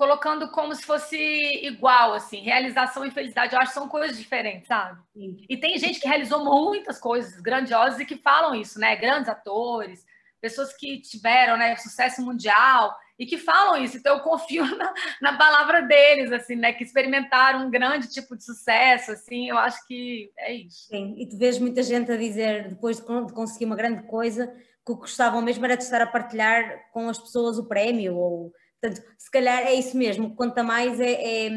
colocando 0.00 0.48
como 0.48 0.74
se 0.74 0.82
fosse 0.82 1.14
igual, 1.62 2.14
assim, 2.14 2.38
realização 2.38 3.04
e 3.04 3.10
felicidade, 3.10 3.54
eu 3.54 3.60
acho 3.60 3.68
que 3.68 3.78
são 3.78 3.86
coisas 3.86 4.16
diferentes, 4.16 4.66
sabe? 4.66 4.98
Sim. 5.12 5.36
E 5.46 5.58
tem 5.58 5.76
gente 5.76 6.00
que 6.00 6.08
realizou 6.08 6.42
muitas 6.42 6.98
coisas 6.98 7.38
grandiosas 7.38 8.00
e 8.00 8.06
que 8.06 8.16
falam 8.16 8.54
isso, 8.54 8.80
né? 8.80 8.96
Grandes 8.96 9.28
atores, 9.28 10.02
pessoas 10.40 10.72
que 10.72 11.02
tiveram, 11.02 11.58
né, 11.58 11.76
sucesso 11.76 12.22
mundial 12.22 12.96
e 13.18 13.26
que 13.26 13.36
falam 13.36 13.84
isso. 13.84 13.98
Então 13.98 14.16
eu 14.16 14.22
confio 14.22 14.64
na, 14.74 14.94
na 15.20 15.36
palavra 15.36 15.82
deles, 15.82 16.32
assim, 16.32 16.56
né, 16.56 16.72
que 16.72 16.82
experimentaram 16.82 17.66
um 17.66 17.70
grande 17.70 18.08
tipo 18.08 18.34
de 18.34 18.42
sucesso, 18.42 19.12
assim, 19.12 19.50
eu 19.50 19.58
acho 19.58 19.86
que 19.86 20.32
é 20.38 20.54
isso. 20.54 20.88
Sim, 20.88 21.14
e 21.18 21.28
tu 21.28 21.36
vês 21.36 21.58
muita 21.58 21.82
gente 21.82 22.10
a 22.10 22.16
dizer, 22.16 22.70
depois 22.70 22.96
de 22.96 23.02
conseguir 23.02 23.66
uma 23.66 23.76
grande 23.76 24.02
coisa, 24.04 24.46
que 24.46 24.92
o 24.92 24.94
que 24.94 25.02
gostavam 25.02 25.42
mesmo 25.42 25.62
era 25.66 25.76
de 25.76 25.84
estar 25.84 26.00
a 26.00 26.06
partilhar 26.06 26.90
com 26.90 27.06
as 27.10 27.18
pessoas 27.18 27.58
o 27.58 27.68
prémio 27.68 28.16
ou 28.16 28.50
Portanto, 28.80 29.06
se 29.18 29.30
calhar 29.30 29.60
é 29.60 29.74
isso 29.74 29.96
mesmo, 29.96 30.34
conta 30.34 30.62
mais 30.62 30.98
é, 30.98 31.12
é, 31.12 31.50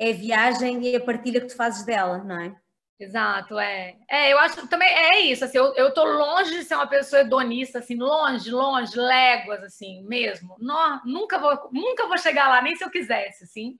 é 0.00 0.10
a 0.10 0.14
viagem 0.14 0.84
e 0.84 0.96
a 0.96 1.00
partilha 1.00 1.40
que 1.40 1.46
tu 1.46 1.56
fazes 1.56 1.84
dela, 1.84 2.18
não 2.18 2.40
é? 2.40 2.56
Exato, 2.98 3.58
é. 3.58 3.96
É, 4.08 4.32
eu 4.32 4.38
acho 4.38 4.66
também 4.68 4.88
é 4.88 5.20
isso, 5.20 5.44
assim, 5.44 5.58
eu, 5.58 5.74
eu 5.74 5.92
tô 5.92 6.04
longe 6.04 6.52
de 6.52 6.64
ser 6.64 6.76
uma 6.76 6.86
pessoa 6.86 7.22
hedonista, 7.22 7.80
assim, 7.80 7.96
longe, 7.96 8.50
longe, 8.50 8.96
léguas, 8.96 9.62
assim, 9.62 10.04
mesmo. 10.04 10.56
Não, 10.60 11.00
nunca 11.04 11.38
vou, 11.38 11.68
nunca 11.72 12.06
vou 12.06 12.18
chegar 12.18 12.48
lá, 12.48 12.62
nem 12.62 12.76
se 12.76 12.84
eu 12.84 12.90
quisesse, 12.90 13.44
assim. 13.44 13.76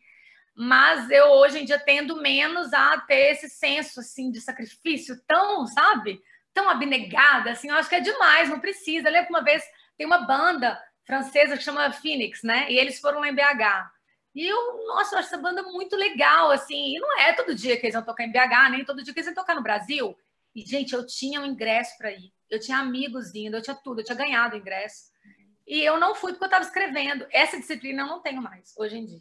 Mas 0.55 1.11
eu 1.11 1.27
hoje 1.27 1.61
em 1.61 1.65
dia 1.65 1.79
tendo 1.79 2.21
menos 2.21 2.73
a 2.73 2.99
ter 3.01 3.33
esse 3.33 3.49
senso, 3.49 4.01
assim, 4.01 4.31
de 4.31 4.41
sacrifício 4.41 5.17
tão, 5.27 5.67
sabe? 5.67 6.21
Tão 6.53 6.69
abnegada, 6.69 7.53
assim, 7.53 7.69
eu 7.71 7.77
acho 7.77 7.89
que 7.89 7.95
é 7.95 8.01
demais, 8.01 8.49
não 8.49 8.61
precisa. 8.61 9.09
Eu 9.09 9.13
lembro 9.13 9.29
que 9.29 9.35
uma 9.35 9.45
vez 9.45 9.63
tem 9.97 10.07
uma 10.07 10.27
banda 10.27 10.79
francesa 11.05 11.57
que 11.57 11.65
chama 11.65 11.93
Phoenix, 11.93 12.43
né? 12.43 12.71
E 12.71 12.79
eles 12.79 13.01
foram 13.01 13.21
lá 13.21 13.29
em 13.29 13.35
BH. 13.35 13.91
E 14.35 14.47
eu, 14.47 14.87
nossa, 14.87 15.15
eu 15.15 15.19
acho 15.19 15.29
essa 15.29 15.39
banda 15.39 15.63
muito 15.63 15.95
legal, 15.95 16.51
assim. 16.51 16.97
E 16.97 16.99
não 16.99 17.19
é 17.19 17.33
todo 17.33 17.55
dia 17.55 17.77
que 17.77 17.87
eles 17.87 17.95
vão 17.95 18.05
tocar 18.05 18.25
em 18.25 18.33
BH, 18.33 18.71
nem 18.71 18.85
todo 18.85 19.03
dia 19.03 19.13
que 19.13 19.21
eles 19.21 19.27
vão 19.27 19.35
tocar 19.35 19.55
no 19.55 19.63
Brasil. 19.63 20.17
E, 20.55 20.63
gente, 20.63 20.95
eu 20.95 21.07
tinha 21.07 21.41
um 21.41 21.47
ingresso 21.47 21.97
para 21.99 22.13
ir. 22.13 22.33
Eu 22.49 22.59
tinha 22.59 22.79
amigos 22.79 23.35
indo, 23.35 23.57
eu 23.57 23.63
tinha 23.63 23.77
tudo, 23.77 24.01
eu 24.01 24.05
tinha 24.05 24.17
ganhado 24.17 24.55
o 24.55 24.59
ingresso. 24.59 25.11
E 25.67 25.81
eu 25.81 25.99
não 25.99 26.15
fui 26.15 26.33
porque 26.33 26.45
eu 26.45 26.49
estava 26.49 26.65
escrevendo. 26.65 27.27
Essa 27.31 27.59
disciplina 27.59 28.03
eu 28.03 28.07
não 28.07 28.21
tenho 28.21 28.43
mais, 28.43 28.75
hoje 28.77 28.97
em 28.97 29.05
dia. 29.05 29.21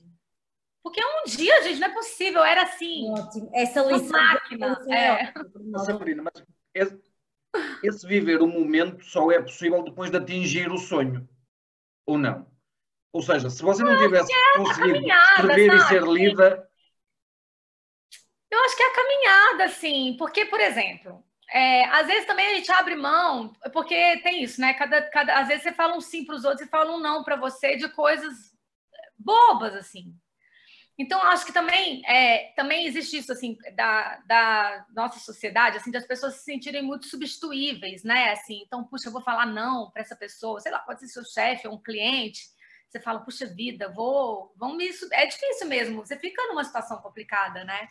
Porque 0.84 1.02
um 1.04 1.24
dia, 1.30 1.62
gente, 1.64 1.80
não 1.80 1.88
é 1.88 1.94
possível. 1.94 2.44
Era 2.44 2.64
assim. 2.64 3.10
Ótimo. 3.12 3.52
Essa 3.54 3.84
lição. 3.84 4.10
Máquina. 4.10 4.82
É. 4.90 5.34
Sabrina, 5.86 6.24
mas 6.24 6.44
esse, 6.74 7.00
esse 7.84 8.08
viver 8.08 8.42
o 8.42 8.48
momento 8.48 9.04
só 9.04 9.30
é 9.32 9.42
possível 9.42 9.84
depois 9.84 10.10
de 10.10 10.18
atingir 10.18 10.72
o 10.72 10.78
sonho 10.78 11.28
ou 12.06 12.18
não? 12.18 12.50
Ou 13.14 13.22
seja, 13.22 13.50
se 13.50 13.62
você 13.62 13.84
não 13.84 13.98
tivesse 13.98 14.32
é 14.32 14.58
conseguido 14.58 15.06
escrever 15.08 15.74
e 15.74 15.80
ser 15.82 16.04
lida. 16.04 16.70
Eu 18.50 18.60
acho 18.66 18.76
que 18.76 18.84
é 18.84 18.88
a 18.88 18.96
caminhada, 18.96 19.68
sim. 19.70 20.16
Porque, 20.18 20.46
por 20.46 20.60
exemplo, 20.60 21.24
é, 21.52 21.86
às 21.86 22.08
vezes 22.08 22.26
também 22.26 22.48
a 22.48 22.56
gente 22.56 22.72
abre 22.72 22.96
mão, 22.96 23.54
porque 23.74 24.18
tem 24.22 24.44
isso, 24.44 24.62
né? 24.62 24.74
Cada, 24.74 25.02
cada, 25.10 25.40
às 25.40 25.48
vezes 25.48 25.64
você 25.64 25.74
fala 25.74 25.96
um 25.96 26.02
sim 26.02 26.24
para 26.24 26.36
os 26.36 26.46
outros 26.46 26.66
e 26.66 26.70
fala 26.70 26.96
um 26.96 27.00
não 27.00 27.24
para 27.24 27.36
você 27.36 27.76
de 27.76 27.90
coisas 27.90 28.34
bobas, 29.18 29.76
assim. 29.76 30.16
Então, 31.02 31.20
acho 31.24 31.48
que 31.48 31.52
também, 31.52 32.04
é, 32.06 32.54
também 32.56 32.86
existe 32.86 33.18
isso, 33.18 33.32
assim, 33.32 33.58
da, 33.74 34.18
da 34.24 34.86
nossa 34.94 35.18
sociedade, 35.18 35.78
assim, 35.78 35.90
das 35.90 36.06
pessoas 36.06 36.36
se 36.36 36.44
sentirem 36.44 36.84
muito 36.84 37.08
substituíveis, 37.08 38.04
né? 38.04 38.34
Assim, 38.34 38.62
então, 38.64 38.84
puxa, 38.84 39.08
eu 39.08 39.12
vou 39.12 39.24
falar 39.24 39.48
não 39.48 39.90
para 39.90 40.04
essa 40.04 40.16
pessoa, 40.16 40.60
sei 40.60 40.72
lá, 40.72 40.78
pode 40.78 41.00
ser 41.00 41.08
seu 41.08 41.26
chefe 41.26 41.68
ou 41.68 41.74
um 41.74 41.82
cliente. 41.82 42.42
Você 42.88 43.00
fala, 43.00 43.22
puxa 43.22 43.48
vida, 43.48 43.90
vou, 43.90 44.54
vão 44.56 44.76
me... 44.76 44.92
É 45.14 45.26
difícil 45.26 45.68
mesmo, 45.68 46.06
você 46.06 46.16
fica 46.16 46.40
numa 46.50 46.64
situação 46.64 47.02
complicada, 47.02 47.64
né? 47.64 47.90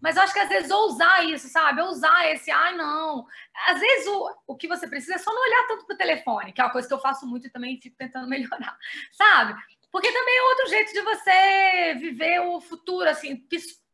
Mas 0.00 0.16
eu 0.16 0.22
acho 0.22 0.32
que 0.32 0.40
às 0.40 0.48
vezes 0.48 0.70
ousar 0.70 1.22
isso, 1.26 1.46
sabe? 1.50 1.82
Ousar 1.82 2.26
esse, 2.28 2.50
ai, 2.50 2.72
ah, 2.72 2.76
não. 2.76 3.26
Às 3.68 3.80
vezes 3.80 4.06
o, 4.06 4.34
o 4.46 4.56
que 4.56 4.66
você 4.66 4.88
precisa 4.88 5.16
é 5.16 5.18
só 5.18 5.30
não 5.30 5.42
olhar 5.42 5.66
tanto 5.68 5.84
para 5.84 5.94
o 5.94 5.98
telefone, 5.98 6.54
que 6.54 6.60
é 6.62 6.64
uma 6.64 6.72
coisa 6.72 6.88
que 6.88 6.94
eu 6.94 7.00
faço 7.00 7.26
muito 7.26 7.48
e 7.48 7.50
também 7.50 7.78
fico 7.78 7.98
tentando 7.98 8.24
melhorar, 8.30 8.78
sabe? 9.12 9.60
Porque 9.90 10.12
também 10.12 10.36
é 10.36 10.42
outro 10.42 10.68
jeito 10.68 10.92
de 10.92 11.02
você 11.02 11.94
viver 11.98 12.40
o 12.40 12.60
futuro, 12.60 13.08
assim, 13.08 13.44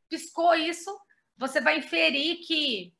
piscou 0.08 0.54
isso, 0.54 0.90
você 1.36 1.60
vai 1.60 1.78
inferir 1.78 2.40
que 2.46 2.92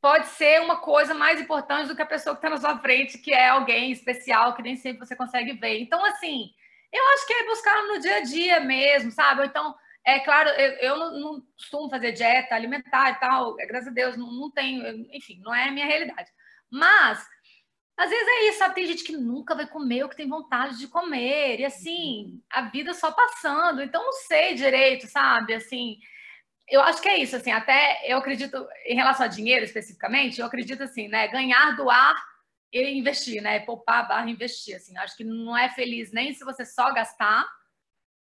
pode 0.00 0.28
ser 0.28 0.60
uma 0.62 0.76
coisa 0.76 1.12
mais 1.12 1.40
importante 1.40 1.88
do 1.88 1.96
que 1.96 2.02
a 2.02 2.06
pessoa 2.06 2.34
que 2.34 2.38
está 2.38 2.48
na 2.48 2.56
sua 2.56 2.78
frente, 2.78 3.18
que 3.18 3.32
é 3.32 3.48
alguém 3.48 3.92
especial, 3.92 4.54
que 4.54 4.62
nem 4.62 4.76
sempre 4.76 5.06
você 5.06 5.14
consegue 5.14 5.52
ver. 5.52 5.78
Então, 5.78 6.02
assim, 6.06 6.50
eu 6.90 7.06
acho 7.14 7.26
que 7.26 7.32
é 7.34 7.46
buscar 7.46 7.82
no 7.82 8.00
dia 8.00 8.16
a 8.16 8.20
dia 8.20 8.60
mesmo, 8.60 9.10
sabe? 9.10 9.44
então, 9.44 9.74
é 10.04 10.18
claro, 10.20 10.48
eu, 10.50 10.72
eu 10.78 10.96
não, 10.96 11.20
não, 11.20 11.40
costumo 11.54 11.90
fazer 11.90 12.12
dieta 12.12 12.54
alimentar 12.54 13.10
e 13.10 13.20
tal, 13.20 13.54
graças 13.56 13.88
a 13.88 13.92
Deus, 13.92 14.16
não, 14.16 14.32
não 14.32 14.50
tenho, 14.50 15.06
enfim, 15.14 15.38
não 15.44 15.54
é 15.54 15.68
a 15.68 15.70
minha 15.70 15.86
realidade. 15.86 16.30
Mas 16.70 17.22
às 18.00 18.08
vezes 18.08 18.26
é 18.26 18.48
isso, 18.48 18.58
sabe? 18.58 18.74
Tem 18.74 18.86
gente 18.86 19.04
que 19.04 19.14
nunca 19.14 19.54
vai 19.54 19.66
comer 19.66 20.04
o 20.04 20.08
que 20.08 20.16
tem 20.16 20.26
vontade 20.26 20.78
de 20.78 20.88
comer, 20.88 21.60
e 21.60 21.66
assim, 21.66 22.42
a 22.50 22.62
vida 22.62 22.94
só 22.94 23.12
passando, 23.12 23.82
então 23.82 24.02
não 24.02 24.12
sei 24.14 24.54
direito, 24.54 25.06
sabe? 25.06 25.52
Assim, 25.52 25.98
eu 26.66 26.80
acho 26.80 27.02
que 27.02 27.08
é 27.10 27.18
isso, 27.18 27.36
assim, 27.36 27.52
até 27.52 28.00
eu 28.10 28.16
acredito, 28.16 28.66
em 28.86 28.94
relação 28.94 29.26
a 29.26 29.28
dinheiro 29.28 29.66
especificamente, 29.66 30.40
eu 30.40 30.46
acredito 30.46 30.82
assim, 30.82 31.08
né? 31.08 31.28
Ganhar, 31.28 31.76
doar 31.76 32.14
e 32.72 32.98
investir, 32.98 33.42
né? 33.42 33.60
Poupar 33.60 34.08
barra 34.08 34.30
investir, 34.30 34.76
assim. 34.76 34.96
Acho 34.96 35.14
que 35.14 35.24
não 35.24 35.54
é 35.54 35.68
feliz 35.68 36.10
nem 36.10 36.32
se 36.32 36.42
você 36.42 36.64
só 36.64 36.94
gastar, 36.94 37.44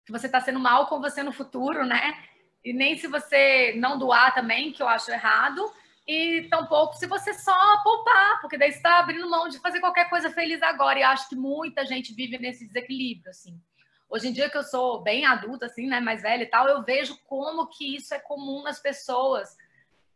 que 0.06 0.12
você 0.12 0.28
está 0.28 0.40
sendo 0.40 0.60
mal 0.60 0.86
com 0.86 1.02
você 1.02 1.24
no 1.24 1.34
futuro, 1.34 1.84
né? 1.84 2.16
E 2.64 2.74
nem 2.74 2.96
se 2.96 3.08
você 3.08 3.74
não 3.78 3.98
doar 3.98 4.36
também, 4.36 4.72
que 4.72 4.84
eu 4.84 4.88
acho 4.88 5.10
errado 5.10 5.74
e 6.06 6.48
tampouco 6.50 6.96
se 6.96 7.08
você 7.08 7.34
só 7.34 7.82
poupar, 7.82 8.42
porque 8.42 8.58
daí 8.58 8.72
você 8.72 8.78
está 8.78 9.00
abrindo 9.00 9.30
mão 9.30 9.48
de 9.48 9.60
fazer 9.60 9.80
qualquer 9.80 10.10
coisa 10.10 10.30
feliz 10.30 10.62
agora. 10.62 11.00
E 11.00 11.04
acho 11.04 11.30
que 11.30 11.36
muita 11.36 11.86
gente 11.86 12.14
vive 12.14 12.38
nesse 12.38 12.68
desequilíbrio, 12.68 13.30
assim. 13.30 13.60
Hoje 14.10 14.28
em 14.28 14.34
dia 14.34 14.50
que 14.50 14.58
eu 14.58 14.64
sou 14.64 15.02
bem 15.02 15.26
adulta, 15.26 15.66
assim, 15.66 15.88
né, 15.88 16.00
mais 16.00 16.22
velha 16.22 16.44
e 16.44 16.48
tal, 16.48 16.68
eu 16.68 16.84
vejo 16.84 17.18
como 17.26 17.68
que 17.68 17.96
isso 17.96 18.14
é 18.14 18.20
comum 18.20 18.62
nas 18.62 18.80
pessoas. 18.80 19.58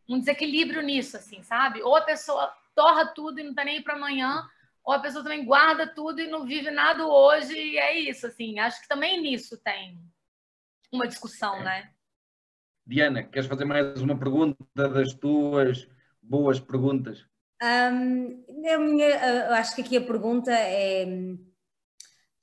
Um 0.07 0.19
desequilíbrio 0.19 0.81
nisso, 0.81 1.17
assim, 1.17 1.41
sabe? 1.41 1.81
Ou 1.81 1.95
a 1.95 2.01
pessoa 2.01 2.53
torra 2.75 3.07
tudo 3.07 3.39
e 3.39 3.43
não 3.43 3.55
tá 3.55 3.63
nem 3.63 3.81
para 3.81 3.95
amanhã, 3.95 4.47
ou 4.83 4.93
a 4.93 4.99
pessoa 4.99 5.23
também 5.23 5.43
guarda 5.43 5.87
tudo 5.87 6.21
e 6.21 6.27
não 6.27 6.45
vive 6.45 6.69
nada 6.69 7.07
hoje, 7.07 7.57
e 7.57 7.77
é 7.77 7.97
isso, 7.97 8.27
assim. 8.27 8.59
Acho 8.59 8.81
que 8.81 8.87
também 8.87 9.19
nisso 9.21 9.57
tem 9.63 9.99
uma 10.91 11.07
discussão, 11.07 11.55
é. 11.57 11.63
né? 11.63 11.93
Diana, 12.87 13.21
queres 13.21 13.49
fazer 13.49 13.65
mais 13.65 14.01
uma 14.01 14.17
pergunta 14.17 14.55
das 14.73 15.13
tuas 15.13 15.89
boas 16.21 16.57
perguntas? 16.57 17.25
Um, 17.61 18.45
minha, 18.61 19.49
acho 19.57 19.75
que 19.75 19.81
aqui 19.81 19.97
a 19.97 20.05
pergunta 20.05 20.53
é 20.53 21.05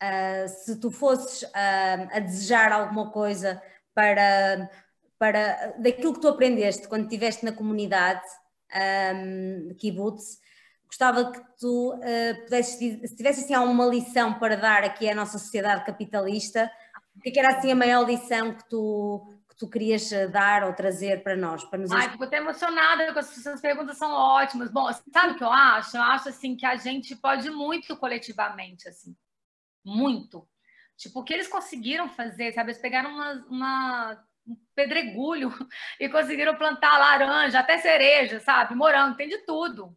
uh, 0.02 0.48
se 0.48 0.78
tu 0.78 0.90
fosses 0.90 1.44
uh, 1.44 2.08
a 2.12 2.18
desejar 2.18 2.72
alguma 2.72 3.10
coisa 3.10 3.62
para, 3.94 4.70
para 5.18 5.76
daquilo 5.78 6.12
que 6.12 6.20
tu 6.20 6.28
aprendeste 6.28 6.88
quando 6.88 7.04
estiveste 7.04 7.42
na 7.42 7.52
comunidade 7.52 8.26
um, 9.16 9.74
Kibbutz, 9.78 10.40
gostava 10.86 11.32
que 11.32 11.40
tu 11.58 11.94
uh, 11.94 12.44
pudesses, 12.44 12.76
se 12.76 13.16
tivesse 13.16 13.44
assim 13.44 13.54
alguma 13.54 13.86
lição 13.86 14.34
para 14.34 14.58
dar 14.58 14.84
aqui 14.84 15.08
à 15.08 15.14
nossa 15.14 15.38
sociedade 15.38 15.86
capitalista, 15.86 16.70
o 17.16 17.20
que, 17.20 17.30
é 17.30 17.42
era 17.42 17.56
assim 17.56 17.72
a 17.72 17.76
maior 17.76 18.06
lição 18.06 18.54
que 18.54 18.68
tu 18.68 19.33
que 19.54 19.58
tu 19.58 19.68
querias 19.68 20.10
eh, 20.12 20.26
dar 20.26 20.64
ou 20.64 20.72
trazer 20.74 21.22
para 21.22 21.36
nós? 21.36 21.64
Para 21.64 21.78
nos 21.78 21.92
Ai, 21.92 22.10
fico 22.10 22.24
até 22.24 22.38
emocionada 22.38 23.12
com 23.12 23.18
essas 23.18 23.60
perguntas, 23.60 23.96
são 23.96 24.10
ótimas. 24.10 24.70
Bom, 24.70 24.90
sabe 25.12 25.32
o 25.32 25.36
que 25.36 25.44
eu 25.44 25.52
acho? 25.52 25.96
Eu 25.96 26.02
acho 26.02 26.28
assim 26.28 26.56
que 26.56 26.66
a 26.66 26.76
gente 26.76 27.14
pode 27.14 27.48
muito 27.50 27.96
coletivamente, 27.96 28.88
assim, 28.88 29.16
muito. 29.84 30.46
Tipo, 30.96 31.20
o 31.20 31.24
que 31.24 31.32
eles 31.32 31.48
conseguiram 31.48 32.08
fazer, 32.08 32.52
sabe? 32.52 32.70
Eles 32.70 32.82
pegaram 32.82 33.10
uma, 33.10 33.32
uma 33.48 34.24
um 34.46 34.56
pedregulho 34.74 35.50
e 35.98 36.08
conseguiram 36.08 36.56
plantar 36.56 36.98
laranja, 36.98 37.60
até 37.60 37.78
cereja, 37.78 38.40
sabe? 38.40 38.74
Morango, 38.74 39.16
tem 39.16 39.28
de 39.28 39.38
tudo. 39.38 39.96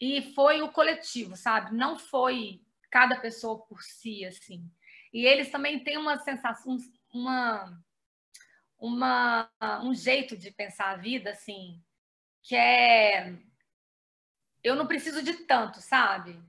E 0.00 0.34
foi 0.34 0.60
o 0.62 0.70
coletivo, 0.70 1.36
sabe? 1.36 1.74
Não 1.74 1.98
foi 1.98 2.60
cada 2.90 3.16
pessoa 3.16 3.58
por 3.66 3.82
si, 3.82 4.24
assim. 4.24 4.68
E 5.12 5.24
eles 5.24 5.50
também 5.50 5.82
têm 5.82 5.96
uma 5.96 6.18
sensação, 6.18 6.76
uma 7.12 7.80
uma, 8.78 9.50
um 9.82 9.94
jeito 9.94 10.36
de 10.36 10.50
pensar 10.50 10.90
a 10.90 10.96
vida, 10.96 11.30
assim, 11.30 11.82
que 12.42 12.54
é. 12.54 13.34
Eu 14.62 14.74
não 14.74 14.86
preciso 14.86 15.22
de 15.22 15.34
tanto, 15.44 15.80
sabe? 15.80 16.40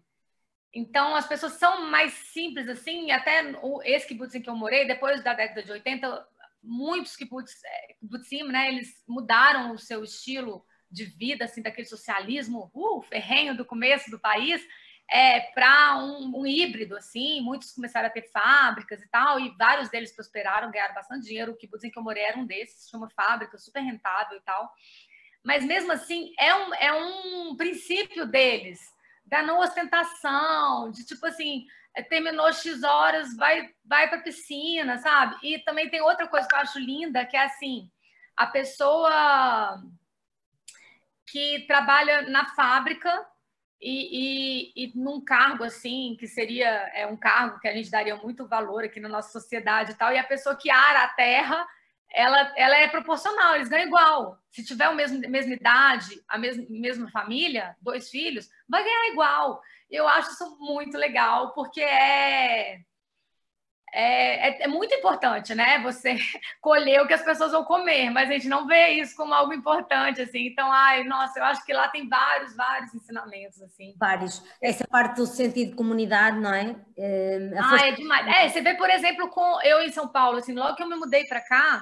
Então, 0.74 1.16
as 1.16 1.28
pessoas 1.28 1.54
são 1.54 1.90
mais 1.90 2.14
simples, 2.14 2.68
assim, 2.68 3.12
até 3.12 3.44
esse 3.86 4.08
kibbutz 4.08 4.36
em 4.36 4.42
que 4.42 4.50
eu 4.50 4.56
morei, 4.56 4.86
depois 4.86 5.24
da 5.24 5.34
década 5.34 5.64
de 5.64 5.72
80, 5.72 6.28
muitos 6.62 7.16
kibbutz, 7.16 7.64
é, 7.64 7.94
kibbutzim, 8.00 8.44
né, 8.44 8.70
eles 8.70 9.02
mudaram 9.08 9.74
o 9.74 9.80
seu 9.80 10.04
estilo 10.04 10.66
de 10.90 11.06
vida, 11.06 11.46
assim, 11.46 11.62
daquele 11.62 11.88
socialismo 11.88 12.72
uh, 12.74 13.02
ferrenho 13.02 13.56
do 13.56 13.66
começo 13.66 14.10
do 14.12 14.20
país, 14.20 14.62
é, 15.10 15.40
para 15.54 15.98
um, 16.00 16.42
um, 16.42 16.46
híbrido, 16.46 16.98
assim, 16.98 17.42
muitos 17.42 17.72
começaram 17.72 18.08
a 18.08 18.12
ter 18.12 18.30
fábricas 18.30 19.02
e 19.02 19.08
tal, 19.08 19.40
e 19.40 19.56
vários 19.58 19.90
deles 19.90 20.14
prosperaram, 20.14 20.70
ganharam 20.70 20.94
bastante 20.94 21.28
dinheiro. 21.28 21.54
O 21.54 21.56
kibbutz 21.56 21.84
em 21.84 21.90
que 21.90 21.98
eu 21.98 22.04
morei 22.04 22.24
era 22.24 22.38
um 22.38 22.46
desses, 22.46 22.90
tinha 22.90 23.00
uma 23.00 23.10
fábrica 23.10 23.58
super 23.58 23.80
rentável 23.82 24.38
e 24.38 24.42
tal. 24.42 24.70
Mas 25.44 25.64
mesmo 25.64 25.94
assim, 25.94 26.34
é 26.38 26.54
um, 26.54 26.74
é 26.74 26.94
um 26.94 27.56
princípio 27.56 28.26
deles, 28.26 28.82
da 29.26 29.42
não 29.42 29.60
ostentação, 29.60 30.92
de 30.92 31.06
tipo 31.06 31.26
assim, 31.26 31.66
é, 31.96 32.04
terminou 32.04 32.52
X 32.52 32.84
horas, 32.84 33.36
vai, 33.38 33.74
vai 33.86 34.10
para 34.10 34.22
piscina, 34.22 34.98
sabe? 34.98 35.38
E 35.42 35.60
também 35.60 35.90
tem 35.90 36.02
outra 36.02 36.28
coisa 36.28 36.48
que 36.48 36.54
eu 36.54 36.60
acho 36.60 36.80
linda, 36.80 37.26
que 37.26 37.38
é 37.38 37.46
assim, 37.46 37.90
a 38.36 38.46
pessoa 38.46 39.82
que 41.26 41.66
trabalha 41.66 42.24
na 42.24 42.46
fábrica 42.56 43.26
e, 43.82 44.74
e, 44.76 44.86
e, 44.86 44.92
num 44.96 45.22
cargo 45.24 45.64
assim, 45.64 46.16
que 46.20 46.28
seria 46.28 46.68
é 46.94 47.06
um 47.06 47.16
cargo 47.16 47.60
que 47.60 47.68
a 47.68 47.74
gente 47.74 47.92
daria 47.92 48.16
muito 48.16 48.48
valor 48.48 48.84
aqui 48.84 49.00
na 49.00 49.10
nossa 49.10 49.32
sociedade 49.32 49.92
e 49.92 49.96
tal, 49.96 50.12
e 50.12 50.18
a 50.18 50.24
pessoa 50.24 50.56
que 50.56 50.70
ara 50.70 51.04
a 51.04 51.10
terra, 51.10 51.68
ela, 52.12 52.54
ela 52.56 52.78
é 52.78 52.88
proporcional, 52.88 53.56
eles 53.56 53.70
ganham 53.70 53.88
igual. 53.88 54.40
Se 54.50 54.64
tiver 54.66 54.86
a 54.86 54.94
mesma, 54.94 55.20
mesma 55.28 55.54
idade, 55.54 56.24
a 56.28 56.38
mesma, 56.38 56.66
mesma 56.70 57.12
família, 57.12 57.76
dois 57.82 58.10
filhos, 58.10 58.50
vai 58.68 58.84
ganhar 58.84 59.12
igual. 59.12 59.62
Eu 59.90 60.08
acho 60.08 60.32
isso 60.32 60.58
muito 60.60 60.98
legal, 60.98 61.54
porque 61.54 61.82
é 61.82 62.80
é, 63.94 64.50
é, 64.50 64.64
é, 64.64 64.68
muito 64.68 64.94
importante, 64.94 65.56
né? 65.56 65.80
Você 65.80 66.16
colher 66.62 67.02
o 67.02 67.08
que 67.08 67.14
as 67.14 67.24
pessoas 67.24 67.52
vão 67.52 67.64
comer, 67.64 68.10
mas 68.10 68.30
a 68.30 68.34
gente 68.34 68.48
não 68.48 68.68
vê 68.68 68.90
isso 68.90 69.16
como 69.16 69.34
algo 69.34 69.54
importante, 69.54 70.22
assim. 70.22 70.48
Então, 70.48 70.72
ai, 70.72 71.04
nossa, 71.04 71.40
eu 71.40 71.44
acho 71.46 71.66
que 71.66 71.74
lá 71.74 71.88
tem 71.88 72.08
vários, 72.08 72.56
vários 72.56 72.94
ensinamentos, 72.94 73.62
assim. 73.62 73.96
Vários. 73.98 74.44
Essa 74.62 74.86
parte 74.88 75.16
do 75.16 75.26
sentido 75.26 75.72
de 75.72 75.76
comunidade, 75.76 76.40
não 76.40 76.54
é? 76.54 76.76
é 76.98 77.52
ah, 77.58 77.88
é 77.88 77.92
demais. 77.94 78.28
É, 78.28 78.50
você 78.50 78.62
vê, 78.62 78.76
por 78.76 78.90
exemplo, 78.90 79.30
com 79.30 79.62
eu 79.62 79.82
em 79.82 79.92
São 79.92 80.08
Paulo, 80.08 80.38
assim, 80.38 80.54
logo 80.54 80.76
que 80.76 80.84
eu 80.84 80.90
me 80.90 80.96
mudei 80.96 81.26
para 81.26 81.42
cá, 81.42 81.82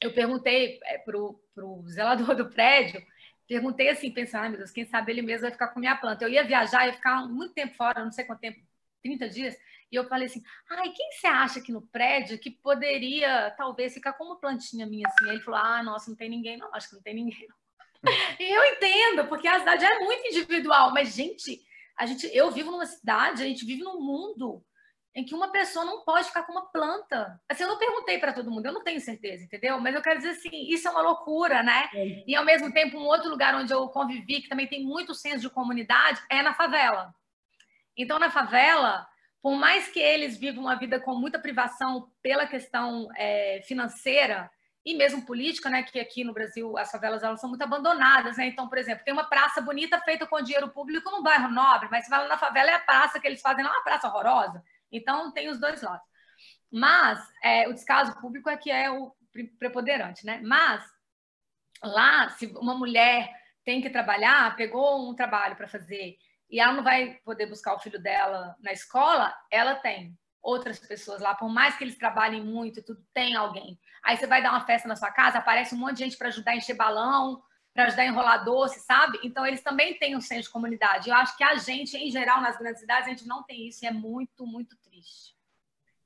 eu 0.00 0.12
perguntei 0.12 0.78
é, 0.84 0.98
pro, 0.98 1.40
pro 1.54 1.84
zelador 1.88 2.36
do 2.36 2.50
prédio, 2.50 3.02
perguntei 3.48 3.88
assim, 3.88 4.12
pensando, 4.12 4.42
ai 4.42 4.48
meu 4.50 4.58
Deus, 4.58 4.70
quem 4.70 4.84
sabe 4.84 5.10
ele 5.10 5.22
mesmo 5.22 5.42
vai 5.42 5.50
ficar 5.50 5.68
com 5.68 5.80
minha 5.80 5.96
planta. 5.96 6.24
Eu 6.24 6.28
ia 6.28 6.44
viajar, 6.44 6.86
ia 6.86 6.92
ficar 6.92 7.26
muito 7.26 7.54
tempo 7.54 7.74
fora, 7.74 8.04
não 8.04 8.12
sei 8.12 8.24
quanto 8.24 8.40
tempo, 8.40 8.58
30 9.02 9.28
dias. 9.30 9.56
E 9.90 9.96
eu 9.96 10.08
falei 10.08 10.26
assim: 10.26 10.42
ai, 10.70 10.90
quem 10.90 11.12
você 11.12 11.26
acha 11.26 11.58
aqui 11.58 11.72
no 11.72 11.82
prédio 11.82 12.38
que 12.38 12.50
poderia, 12.50 13.52
talvez, 13.56 13.94
ficar 13.94 14.12
com 14.12 14.24
uma 14.24 14.40
plantinha 14.40 14.86
minha 14.86 15.08
assim? 15.08 15.24
Aí 15.24 15.36
ele 15.36 15.44
falou: 15.44 15.60
ah, 15.60 15.82
nossa, 15.82 16.10
não 16.10 16.16
tem 16.16 16.28
ninguém, 16.28 16.56
não, 16.56 16.74
acho 16.74 16.88
que 16.88 16.94
não 16.94 17.02
tem 17.02 17.14
ninguém, 17.14 17.46
não. 17.48 17.56
e 18.38 18.44
eu 18.44 18.64
entendo, 18.64 19.26
porque 19.26 19.48
a 19.48 19.58
cidade 19.58 19.84
é 19.84 19.98
muito 20.00 20.28
individual, 20.28 20.92
mas, 20.92 21.14
gente, 21.14 21.60
a 21.96 22.06
gente, 22.06 22.26
eu 22.32 22.50
vivo 22.50 22.70
numa 22.70 22.86
cidade, 22.86 23.42
a 23.42 23.46
gente 23.46 23.64
vive 23.64 23.82
num 23.82 24.00
mundo 24.00 24.64
em 25.14 25.24
que 25.24 25.34
uma 25.34 25.50
pessoa 25.50 25.84
não 25.84 26.04
pode 26.04 26.28
ficar 26.28 26.44
com 26.44 26.52
uma 26.52 26.66
planta. 26.66 27.40
Assim, 27.48 27.64
eu 27.64 27.68
não 27.68 27.78
perguntei 27.78 28.18
para 28.18 28.32
todo 28.32 28.52
mundo, 28.52 28.66
eu 28.66 28.72
não 28.72 28.84
tenho 28.84 29.00
certeza, 29.00 29.42
entendeu? 29.42 29.80
Mas 29.80 29.94
eu 29.94 30.02
quero 30.02 30.18
dizer 30.18 30.30
assim, 30.30 30.50
isso 30.68 30.86
é 30.86 30.90
uma 30.92 31.02
loucura, 31.02 31.60
né? 31.60 31.88
É. 31.92 32.24
E 32.24 32.36
ao 32.36 32.44
mesmo 32.44 32.72
tempo, 32.72 32.96
um 32.96 33.06
outro 33.06 33.28
lugar 33.28 33.52
onde 33.56 33.72
eu 33.72 33.88
convivi, 33.88 34.42
que 34.42 34.48
também 34.48 34.68
tem 34.68 34.84
muito 34.84 35.14
senso 35.14 35.40
de 35.40 35.50
comunidade, 35.50 36.22
é 36.30 36.40
na 36.40 36.54
favela. 36.54 37.12
Então, 37.96 38.16
na 38.20 38.30
favela, 38.30 39.08
por 39.42 39.56
mais 39.56 39.88
que 39.88 40.00
eles 40.00 40.36
vivam 40.36 40.64
uma 40.64 40.74
vida 40.74 41.00
com 41.00 41.14
muita 41.14 41.38
privação 41.38 42.10
pela 42.22 42.46
questão 42.46 43.08
é, 43.16 43.62
financeira 43.66 44.50
e 44.84 44.94
mesmo 44.94 45.24
política, 45.26 45.68
né, 45.68 45.82
que 45.82 46.00
aqui 46.00 46.24
no 46.24 46.32
Brasil 46.32 46.76
as 46.78 46.90
favelas 46.90 47.22
elas 47.22 47.40
são 47.40 47.48
muito 47.48 47.62
abandonadas, 47.62 48.36
né? 48.36 48.46
Então, 48.46 48.68
por 48.68 48.78
exemplo, 48.78 49.04
tem 49.04 49.12
uma 49.12 49.28
praça 49.28 49.60
bonita 49.60 50.00
feita 50.00 50.26
com 50.26 50.40
dinheiro 50.40 50.70
público 50.70 51.10
num 51.10 51.22
bairro 51.22 51.50
nobre, 51.50 51.88
mas 51.90 52.04
se 52.04 52.10
vai 52.10 52.20
lá 52.20 52.28
na 52.28 52.38
favela 52.38 52.70
é 52.70 52.74
a 52.74 52.80
praça 52.80 53.20
que 53.20 53.26
eles 53.26 53.40
fazem, 53.40 53.62
não 53.62 53.70
é 53.70 53.74
uma 53.74 53.84
praça 53.84 54.08
horrorosa. 54.08 54.62
Então, 54.90 55.30
tem 55.32 55.50
os 55.50 55.60
dois 55.60 55.82
lados. 55.82 56.06
Mas 56.70 57.20
é, 57.42 57.68
o 57.68 57.74
descaso 57.74 58.18
público 58.20 58.48
é 58.48 58.56
que 58.56 58.70
é 58.70 58.90
o 58.90 59.12
preponderante, 59.58 60.24
né? 60.24 60.40
Mas 60.42 60.82
lá, 61.82 62.30
se 62.30 62.46
uma 62.46 62.74
mulher 62.74 63.30
tem 63.64 63.80
que 63.82 63.90
trabalhar, 63.90 64.56
pegou 64.56 65.08
um 65.08 65.14
trabalho 65.14 65.54
para 65.54 65.68
fazer 65.68 66.16
e 66.50 66.60
ela 66.60 66.72
não 66.72 66.82
vai 66.82 67.14
poder 67.24 67.46
buscar 67.46 67.74
o 67.74 67.78
filho 67.78 68.00
dela 68.00 68.56
na 68.60 68.72
escola, 68.72 69.34
ela 69.50 69.74
tem 69.74 70.16
outras 70.42 70.78
pessoas 70.78 71.20
lá, 71.20 71.34
por 71.34 71.48
mais 71.48 71.76
que 71.76 71.84
eles 71.84 71.98
trabalhem 71.98 72.42
muito, 72.42 72.82
tudo 72.82 73.04
tem 73.12 73.34
alguém. 73.34 73.78
Aí 74.02 74.16
você 74.16 74.26
vai 74.26 74.42
dar 74.42 74.50
uma 74.50 74.64
festa 74.64 74.88
na 74.88 74.96
sua 74.96 75.10
casa, 75.10 75.38
aparece 75.38 75.74
um 75.74 75.78
monte 75.78 75.98
de 75.98 76.04
gente 76.04 76.16
para 76.16 76.28
ajudar 76.28 76.52
a 76.52 76.56
encher 76.56 76.74
balão, 76.74 77.42
para 77.74 77.84
ajudar 77.84 78.02
a 78.02 78.06
enrolar 78.06 78.44
doce, 78.44 78.80
sabe? 78.80 79.18
Então 79.22 79.44
eles 79.46 79.62
também 79.62 79.98
têm 79.98 80.16
um 80.16 80.20
senso 80.20 80.44
de 80.44 80.50
comunidade. 80.50 81.10
Eu 81.10 81.14
acho 81.16 81.36
que 81.36 81.44
a 81.44 81.54
gente, 81.56 81.96
em 81.96 82.10
geral, 82.10 82.40
nas 82.40 82.56
grandes 82.56 82.80
cidades, 82.80 83.06
a 83.06 83.10
gente 83.10 83.26
não 83.26 83.42
tem 83.42 83.68
isso 83.68 83.84
e 83.84 83.88
é 83.88 83.92
muito, 83.92 84.46
muito 84.46 84.76
triste. 84.78 85.36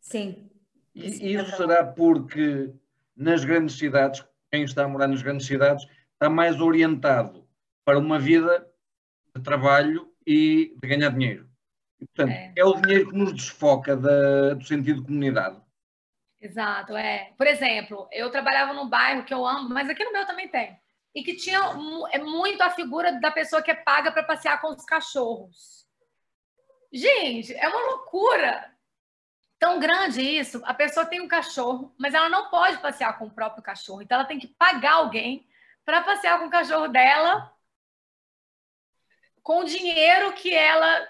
Sim. 0.01 0.51
E 0.95 1.35
isso 1.35 1.57
será 1.57 1.85
porque 1.85 2.75
nas 3.17 3.45
grandes 3.45 3.79
cidades, 3.79 4.25
quem 4.51 4.65
está 4.65 4.85
a 4.85 4.89
morar 4.89 5.07
nas 5.07 5.23
grandes 5.23 5.47
cidades, 5.47 5.87
está 6.13 6.29
mais 6.29 6.61
orientado 6.61 7.49
para 7.85 7.99
uma 7.99 8.19
vida 8.19 8.69
de 9.35 9.43
trabalho 9.43 10.12
e 10.27 10.75
de 10.81 10.89
ganhar 10.89 11.11
dinheiro. 11.11 11.49
E, 12.01 12.07
portanto, 12.07 12.33
é. 12.33 12.53
é. 12.57 12.65
o 12.65 12.75
dinheiro 12.75 13.11
que 13.11 13.17
nos 13.17 13.33
desfoca 13.33 13.97
da, 13.97 14.55
do 14.55 14.65
sentido 14.65 15.01
de 15.01 15.07
comunidade. 15.07 15.61
Exato, 16.41 16.97
é. 16.97 17.33
Por 17.39 17.47
exemplo, 17.47 18.09
eu 18.11 18.31
trabalhava 18.31 18.73
num 18.73 18.89
bairro 18.89 19.25
que 19.25 19.33
eu 19.33 19.47
amo, 19.47 19.69
mas 19.69 19.89
aqui 19.89 20.05
no 20.05 20.13
meu 20.13 20.27
também 20.27 20.49
tem. 20.49 20.77
E 21.15 21.23
que 21.23 21.37
tinha 21.37 21.61
é 22.11 22.19
muito 22.19 22.63
a 22.63 22.71
figura 22.71 23.13
da 23.21 23.31
pessoa 23.31 23.63
que 23.63 23.71
é 23.71 23.75
paga 23.75 24.11
para 24.11 24.25
passear 24.25 24.61
com 24.61 24.69
os 24.69 24.85
cachorros. 24.85 25.87
Gente, 26.93 27.55
é 27.55 27.69
uma 27.69 27.91
loucura 27.91 28.73
tão 29.59 29.79
grande 29.79 30.21
isso. 30.21 30.61
A 30.65 30.75
pessoa 30.75 31.07
tem 31.07 31.21
um 31.21 31.29
cachorro, 31.29 31.95
mas 31.97 32.13
ela 32.13 32.29
não 32.29 32.51
pode 32.51 32.79
passear 32.79 33.17
com 33.19 33.27
o 33.27 33.31
próprio 33.31 33.63
cachorro. 33.63 34.03
Então 34.03 34.19
ela 34.19 34.27
tem 34.27 34.39
que 34.39 34.49
pagar 34.49 34.95
alguém 34.95 35.47
para 35.85 36.03
passear 36.03 36.41
com 36.41 36.47
o 36.47 36.51
cachorro 36.51 36.89
dela 36.89 37.52
com 39.43 39.61
o 39.61 39.65
dinheiro 39.65 40.33
que 40.33 40.53
ela 40.55 41.07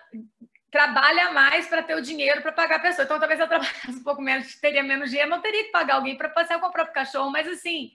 trabalha 0.70 1.32
mais 1.32 1.66
para 1.68 1.82
ter 1.82 1.94
o 1.94 2.02
dinheiro 2.02 2.40
para 2.40 2.50
pagar 2.50 2.76
a 2.76 2.80
pessoa. 2.80 3.04
Então, 3.04 3.18
talvez 3.18 3.38
eu 3.38 3.46
trabalhasse 3.46 3.90
um 3.90 4.02
pouco 4.02 4.22
menos, 4.22 4.58
teria 4.58 4.82
menos 4.82 5.10
dinheiro, 5.10 5.30
não 5.30 5.42
teria 5.42 5.64
que 5.64 5.70
pagar 5.70 5.96
alguém 5.96 6.16
para 6.16 6.30
passear 6.30 6.58
com 6.58 6.66
o 6.66 6.72
próprio 6.72 6.94
cachorro, 6.94 7.30
mas 7.30 7.46
assim, 7.46 7.90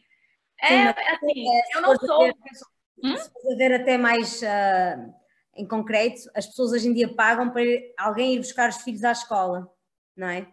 é, 0.61 0.67
Sim, 0.67 0.88
assim 0.88 1.49
é, 1.49 1.77
eu 1.77 1.81
não 1.81 1.95
sou 1.95 2.25
uma 2.25 2.33
pessoa. 2.43 2.71
Hum? 3.03 3.17
Se 3.17 3.31
for 3.31 3.57
ver 3.57 3.73
até 3.73 3.97
mais 3.97 4.41
uh, 4.41 5.13
em 5.55 5.67
concreto, 5.67 6.21
as 6.35 6.45
pessoas 6.47 6.71
hoje 6.71 6.88
em 6.88 6.93
dia 6.93 7.13
pagam 7.13 7.49
para 7.49 7.63
alguém 7.97 8.35
ir 8.35 8.39
buscar 8.39 8.69
os 8.69 8.77
filhos 8.77 9.03
à 9.03 9.11
escola, 9.11 9.71
não 10.15 10.27
é? 10.27 10.47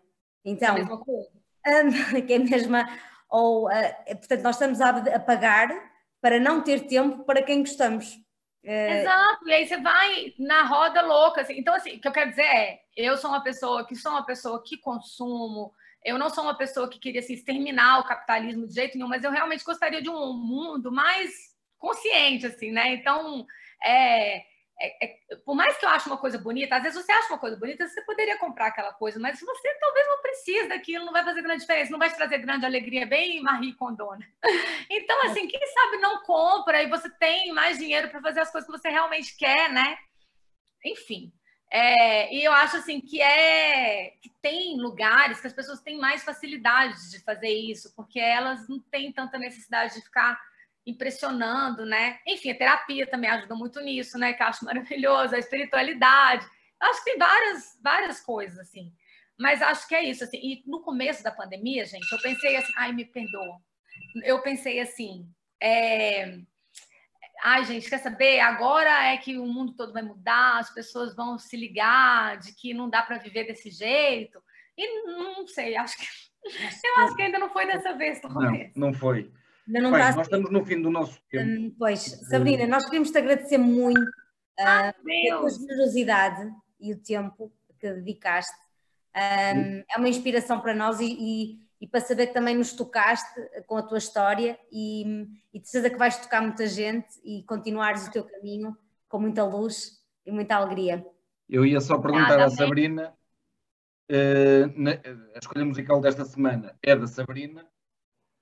Então, 0.45 0.68
é 0.68 0.70
a 0.72 0.74
mesma 0.74 0.99
coisa. 0.99 1.30
Um, 1.66 1.91
que 2.26 2.32
é 2.32 2.37
a 2.37 2.41
mesma, 2.41 2.89
ou, 3.30 3.68
uh, 3.68 4.16
portanto, 4.16 4.43
nós 4.43 4.57
estamos 4.57 4.80
a, 4.80 4.91
a 4.91 5.20
pagar 5.20 5.68
para 6.20 6.41
não 6.41 6.62
ter 6.62 6.87
tempo 6.87 7.24
para 7.24 7.43
quem 7.43 7.61
gostamos. 7.61 8.24
É... 8.65 9.03
Exato, 9.03 9.49
e 9.49 9.53
aí 9.53 9.67
você 9.67 9.77
vai 9.77 10.35
na 10.39 10.62
roda 10.62 11.03
louca. 11.03 11.43
Assim. 11.43 11.59
Então, 11.59 11.75
assim, 11.75 11.97
o 11.97 12.01
que 12.01 12.09
eu 12.09 12.12
quero 12.12 12.31
dizer 12.31 12.43
é: 12.43 12.81
eu 12.97 13.17
sou 13.17 13.31
uma 13.31 13.43
pessoa 13.43 13.87
que 13.87 13.95
sou 13.95 14.12
uma 14.12 14.25
pessoa 14.25 14.62
que 14.62 14.79
consumo, 14.79 15.73
eu 16.05 16.19
não 16.19 16.31
sou 16.31 16.45
uma 16.45 16.57
pessoa 16.57 16.89
que 16.89 16.99
queria 16.99 17.21
assim, 17.21 17.35
exterminar 17.35 18.01
o 18.01 18.05
capitalismo 18.05 18.67
de 18.67 18.75
jeito 18.75 18.97
nenhum, 18.97 19.09
mas 19.09 19.23
eu 19.23 19.31
realmente 19.31 19.65
gostaria 19.65 20.03
de 20.03 20.09
um 20.09 20.33
mundo 20.33 20.91
mais 20.91 21.55
consciente, 21.79 22.47
assim, 22.47 22.73
né? 22.73 22.95
Então, 22.95 23.47
é, 23.85 24.43
é, 24.87 25.05
é, 25.05 25.37
por 25.45 25.55
mais 25.55 25.76
que 25.78 25.85
eu 25.85 25.89
ache 25.89 26.07
uma 26.07 26.18
coisa 26.18 26.39
bonita, 26.39 26.76
às 26.76 26.82
vezes 26.82 27.03
você 27.03 27.11
acha 27.11 27.28
uma 27.28 27.39
coisa 27.39 27.57
bonita, 27.57 27.87
você 27.87 28.03
poderia 28.03 28.39
comprar 28.39 28.66
aquela 28.66 28.93
coisa, 28.93 29.18
mas 29.18 29.41
você 29.41 29.74
talvez 29.80 30.07
não 30.07 30.20
precise 30.20 30.68
daquilo, 30.68 31.07
não 31.07 31.12
vai 31.12 31.24
fazer 31.24 31.43
grande 31.43 31.61
diferença, 31.61 31.91
não 31.91 31.99
vai 31.99 32.11
te 32.11 32.16
trazer 32.16 32.39
grande 32.39 32.66
alegria, 32.66 33.07
bem 33.07 33.43
Marie 33.43 33.74
Kondo, 33.74 34.11
né? 34.16 34.28
Então, 34.91 35.22
assim, 35.26 35.47
quem 35.49 35.66
sabe 35.66 35.97
não 35.97 36.22
compra 36.22 36.82
e 36.82 36.89
você 36.89 37.09
tem 37.18 37.53
mais 37.53 37.78
dinheiro 37.78 38.09
para 38.11 38.20
fazer 38.20 38.41
as 38.41 38.53
coisas 38.53 38.70
que 38.70 38.78
você 38.78 38.91
realmente 38.91 39.37
quer, 39.37 39.72
né? 39.72 39.97
Enfim. 40.85 41.32
É, 41.70 42.32
e 42.32 42.45
eu 42.45 42.53
acho 42.53 42.76
assim 42.76 43.01
que 43.01 43.20
é 43.20 44.11
que 44.22 44.30
tem 44.41 44.76
lugares 44.76 45.41
que 45.41 45.47
as 45.47 45.53
pessoas 45.53 45.80
têm 45.80 45.99
mais 45.99 46.22
facilidade 46.22 47.11
de 47.11 47.18
fazer 47.24 47.49
isso, 47.49 47.93
porque 47.97 48.20
elas 48.20 48.68
não 48.68 48.78
têm 48.78 49.12
tanta 49.12 49.39
necessidade 49.39 49.95
de 49.95 50.03
ficar 50.03 50.39
impressionando, 50.87 51.87
né? 51.87 52.18
Enfim, 52.26 52.51
a 52.51 52.59
terapia 52.59 53.07
também 53.07 53.30
ajuda 53.30 53.55
muito 53.55 53.80
nisso, 53.80 54.18
né? 54.18 54.32
Que 54.32 54.43
eu 54.43 54.47
acho 54.47 54.64
maravilhoso, 54.64 55.35
a 55.35 55.39
espiritualidade. 55.39 56.47
Eu 56.80 56.89
acho 56.89 57.05
que 57.05 57.11
tem 57.11 57.18
várias, 57.18 57.78
várias 57.82 58.20
coisas, 58.20 58.59
assim. 58.59 58.93
Mas 59.39 59.62
acho 59.62 59.89
que 59.89 59.95
é 59.95 60.05
isso, 60.05 60.24
assim. 60.24 60.39
E 60.39 60.62
no 60.66 60.82
começo 60.82 61.22
da 61.22 61.30
pandemia, 61.30 61.85
gente, 61.85 62.11
eu 62.12 62.20
pensei 62.20 62.57
assim, 62.57 62.72
ai, 62.76 62.93
me 62.93 63.05
perdoa. 63.05 63.59
Eu 64.22 64.41
pensei 64.43 64.80
assim, 64.80 65.28
é... 65.61 66.39
ai, 67.43 67.64
gente, 67.64 67.89
quer 67.89 67.99
saber? 67.99 68.41
Agora 68.41 69.07
é 69.07 69.16
que 69.16 69.39
o 69.39 69.47
mundo 69.47 69.74
todo 69.74 69.93
vai 69.93 70.03
mudar, 70.03 70.59
as 70.59 70.72
pessoas 70.72 71.16
vão 71.16 71.39
se 71.39 71.57
ligar 71.57 72.37
de 72.39 72.55
que 72.55 72.74
não 72.74 72.89
dá 72.89 73.03
para 73.03 73.18
viver 73.18 73.45
desse 73.45 73.70
jeito. 73.70 74.43
E 74.76 75.05
não 75.05 75.47
sei, 75.47 75.76
acho 75.76 75.97
que 75.97 76.07
eu 76.85 77.05
acho 77.05 77.16
que 77.16 77.22
ainda 77.22 77.39
não 77.39 77.51
foi 77.51 77.66
dessa 77.66 77.95
vez, 77.95 78.20
talvez. 78.20 78.72
Não, 78.76 78.89
não 78.89 78.95
foi. 78.95 79.32
Ainda 79.67 79.81
não 79.81 79.91
Bem. 79.91 80.01
Nós 80.01 80.27
estamos 80.27 80.51
no 80.51 80.65
fim 80.65 80.81
do 80.81 80.91
nosso 80.91 81.19
tempo. 81.31 81.45
Hum, 81.45 81.75
pois, 81.79 82.01
Sabrina, 82.29 82.67
nós 82.67 82.85
queremos 82.85 83.11
te 83.11 83.19
agradecer 83.19 83.59
muito 83.59 84.01
uh, 84.01 84.89
a 84.89 84.93
tua 85.39 85.51
generosidade 85.51 86.53
e 86.79 86.93
o 86.93 86.99
tempo 86.99 87.51
que 87.79 87.93
dedicaste. 87.93 88.55
Um, 89.17 89.85
é 89.89 89.97
uma 89.97 90.09
inspiração 90.09 90.61
para 90.61 90.75
nós 90.75 91.01
e, 91.01 91.07
e, 91.07 91.59
e, 91.81 91.87
para 91.87 92.01
saber 92.01 92.27
que 92.29 92.35
também 92.35 92.57
nos 92.57 92.73
tocaste 92.73 93.41
com 93.67 93.77
a 93.77 93.83
tua 93.83 93.99
história 93.99 94.59
e, 94.73 95.29
e 95.53 95.61
de 95.61 95.69
certeza 95.69 95.91
que 95.91 95.99
vais 95.99 96.17
tocar 96.17 96.43
muita 96.43 96.67
gente 96.67 97.21
e 97.23 97.45
continuares 97.45 98.09
o 98.09 98.11
teu 98.11 98.25
caminho 98.25 98.77
com 99.09 99.21
muita 99.21 99.45
luz 99.45 100.03
e 100.27 100.33
muita 100.33 100.57
alegria. 100.57 101.07
Eu 101.49 101.65
ia 101.65 101.81
só 101.81 101.97
perguntar 101.99 102.41
à 102.41 102.51
Sabrina, 102.51 103.15
uh, 104.11 104.73
na, 104.81 104.93
a 105.35 105.39
escolha 105.39 105.65
musical 105.65 106.01
desta 106.01 106.25
semana 106.25 106.77
é 106.83 106.97
da 106.97 107.07
Sabrina, 107.07 107.65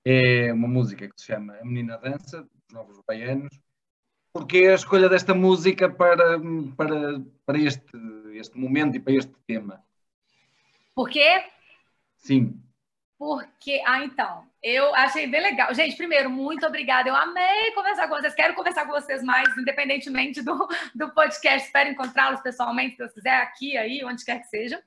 é 0.05 0.51
uma 0.51 0.67
música 0.67 1.07
que 1.07 1.19
se 1.19 1.27
chama 1.27 1.55
A 1.55 1.65
Menina 1.65 1.97
Dança, 1.97 2.41
dos 2.41 2.73
Novos 2.73 2.99
Baianos. 3.07 3.57
Porque 4.33 4.57
é 4.59 4.71
a 4.71 4.75
escolha 4.75 5.07
desta 5.07 5.33
música 5.33 5.89
para, 5.89 6.39
para, 6.75 7.21
para 7.45 7.57
este, 7.59 7.97
este 8.33 8.57
momento 8.57 8.97
e 8.97 8.99
para 8.99 9.13
este 9.13 9.33
tema? 9.45 9.83
Por 10.95 11.09
quê? 11.09 11.45
Sim. 12.17 12.59
Porque, 13.17 13.81
ah, 13.85 14.03
então, 14.03 14.45
eu 14.61 14.93
achei 14.95 15.27
bem 15.27 15.41
legal. 15.41 15.73
Gente, 15.73 15.95
primeiro, 15.95 16.29
muito 16.29 16.65
obrigada. 16.65 17.07
Eu 17.07 17.15
amei 17.15 17.71
conversar 17.73 18.07
com 18.07 18.15
vocês. 18.15 18.33
Quero 18.33 18.53
conversar 18.53 18.85
com 18.85 18.91
vocês 18.91 19.23
mais, 19.23 19.57
independentemente 19.57 20.41
do, 20.41 20.67
do 20.93 21.13
podcast. 21.13 21.67
Espero 21.67 21.89
encontrá-los 21.89 22.41
pessoalmente, 22.41 22.93
se 22.93 22.97
Deus 22.97 23.13
quiser, 23.13 23.41
aqui, 23.41 23.77
aí, 23.77 24.03
onde 24.03 24.25
quer 24.25 24.41
que 24.41 24.47
seja. 24.47 24.83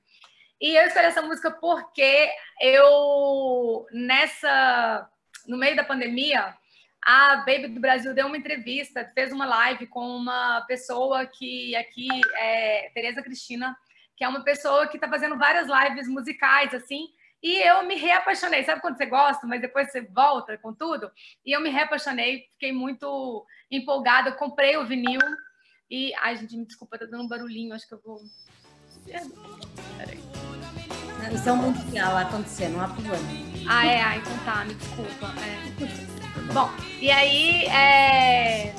E 0.60 0.74
eu 0.74 0.86
escolhi 0.86 1.06
essa 1.06 1.22
música 1.22 1.50
porque 1.50 2.30
eu, 2.60 3.86
nessa, 3.92 5.08
no 5.46 5.58
meio 5.58 5.76
da 5.76 5.84
pandemia, 5.84 6.56
a 7.02 7.36
Baby 7.36 7.68
do 7.68 7.80
Brasil 7.80 8.14
deu 8.14 8.26
uma 8.26 8.36
entrevista, 8.36 9.10
fez 9.14 9.32
uma 9.32 9.46
live 9.46 9.86
com 9.86 10.00
uma 10.00 10.62
pessoa 10.62 11.26
que 11.26 11.76
aqui 11.76 12.08
é 12.34 12.90
Tereza 12.94 13.22
Cristina, 13.22 13.76
que 14.16 14.24
é 14.24 14.28
uma 14.28 14.42
pessoa 14.42 14.88
que 14.88 14.96
está 14.96 15.08
fazendo 15.08 15.38
várias 15.38 15.68
lives 15.68 16.08
musicais, 16.08 16.74
assim, 16.74 17.08
e 17.42 17.62
eu 17.68 17.84
me 17.84 17.94
reapaixonei. 17.94 18.64
Sabe 18.64 18.80
quando 18.80 18.96
você 18.96 19.06
gosta, 19.06 19.46
mas 19.46 19.60
depois 19.60 19.92
você 19.92 20.00
volta 20.00 20.56
com 20.58 20.72
tudo? 20.72 21.10
E 21.44 21.52
eu 21.52 21.60
me 21.60 21.68
reapaixonei, 21.68 22.48
fiquei 22.52 22.72
muito 22.72 23.46
empolgada, 23.70 24.32
comprei 24.32 24.76
o 24.76 24.86
vinil 24.86 25.20
e... 25.90 26.12
Ai, 26.16 26.36
gente, 26.36 26.56
me 26.56 26.66
desculpa, 26.66 26.98
tá 26.98 27.04
dando 27.04 27.24
um 27.24 27.28
barulhinho, 27.28 27.74
acho 27.74 27.86
que 27.86 27.94
eu 27.94 28.00
vou... 28.02 28.20
Peraí. 29.04 30.35
Isso 31.32 31.48
é 31.48 31.52
um 31.52 31.56
mundial 31.56 32.16
a 32.16 32.20
acontecer, 32.22 32.68
não 32.68 32.80
há 32.80 32.88
problema. 32.88 33.16
Ah, 33.68 33.86
é? 33.86 34.00
Ah, 34.00 34.16
então 34.16 34.38
tá, 34.44 34.64
me 34.64 34.74
desculpa. 34.74 35.32
É. 35.40 36.52
Bom, 36.52 36.70
e 37.00 37.10
aí, 37.10 37.64
é... 37.66 38.74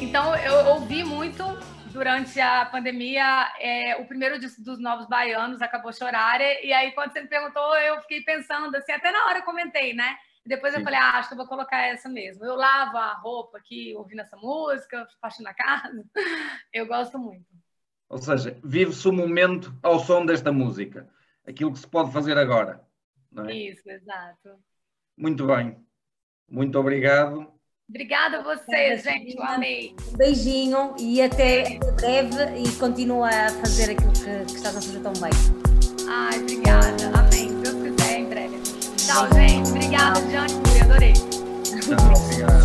então 0.00 0.34
eu 0.36 0.74
ouvi 0.74 1.04
muito 1.04 1.44
durante 1.92 2.40
a 2.40 2.66
pandemia 2.66 3.52
é, 3.60 3.96
o 3.96 4.04
primeiro 4.06 4.38
disco 4.38 4.62
dos 4.62 4.78
Novos 4.78 5.06
Baianos, 5.06 5.62
Acabou 5.62 5.92
Chorar, 5.92 6.40
e 6.40 6.72
aí 6.72 6.92
quando 6.92 7.12
você 7.12 7.22
me 7.22 7.28
perguntou, 7.28 7.74
eu 7.76 8.00
fiquei 8.02 8.20
pensando, 8.22 8.74
assim, 8.76 8.92
até 8.92 9.10
na 9.10 9.26
hora 9.26 9.38
eu 9.38 9.44
comentei, 9.44 9.94
né? 9.94 10.16
Depois 10.44 10.74
eu 10.74 10.80
Sim. 10.80 10.84
falei, 10.84 10.98
ah, 10.98 11.18
acho 11.18 11.28
que 11.28 11.34
eu 11.34 11.38
vou 11.38 11.46
colocar 11.46 11.78
essa 11.78 12.08
mesmo. 12.08 12.44
Eu 12.44 12.54
lavo 12.54 12.96
a 12.96 13.14
roupa 13.14 13.58
aqui 13.58 13.94
ouvindo 13.96 14.20
essa 14.20 14.36
música, 14.36 15.06
faço 15.20 15.42
na 15.42 15.52
casa. 15.52 16.04
Eu 16.72 16.86
gosto 16.86 17.18
muito. 17.18 17.44
Ou 18.08 18.18
seja, 18.18 18.56
vive-se 18.62 19.08
o 19.08 19.12
momento 19.12 19.74
ao 19.82 19.98
som 19.98 20.24
desta 20.24 20.52
música 20.52 21.08
aquilo 21.46 21.72
que 21.72 21.78
se 21.78 21.86
pode 21.86 22.12
fazer 22.12 22.36
agora. 22.36 22.80
É? 23.46 23.52
Isso, 23.54 23.88
exato. 23.88 24.58
Muito 25.16 25.46
bem. 25.46 25.76
Muito 26.48 26.78
obrigado. 26.78 27.52
Obrigada 27.88 28.38
a 28.38 28.42
vocês, 28.42 29.02
gente. 29.02 29.36
Eu 29.36 29.44
amei. 29.44 29.94
Um 30.12 30.16
beijinho 30.16 30.94
e 30.98 31.22
até 31.22 31.78
breve 32.00 32.62
e 32.62 32.78
continua 32.78 33.28
a 33.28 33.48
fazer 33.50 33.92
aquilo 33.92 34.12
que, 34.12 34.44
que 34.46 34.56
estás 34.56 34.76
a 34.76 34.80
fazer 34.80 35.00
tão 35.00 35.12
bem. 35.14 35.30
Ai, 36.08 36.40
obrigada. 36.40 37.18
Amém. 37.18 37.48
Se 37.48 37.54
Deus 37.62 37.82
quiser, 37.82 38.18
em 38.18 38.28
breve. 38.28 38.60
Tchau, 38.96 39.32
gente. 39.34 39.70
Obrigada, 39.70 40.20
Jane. 40.30 40.80
Adorei. 40.82 41.12
Tchau, 41.12 42.24
obrigado. 42.24 42.55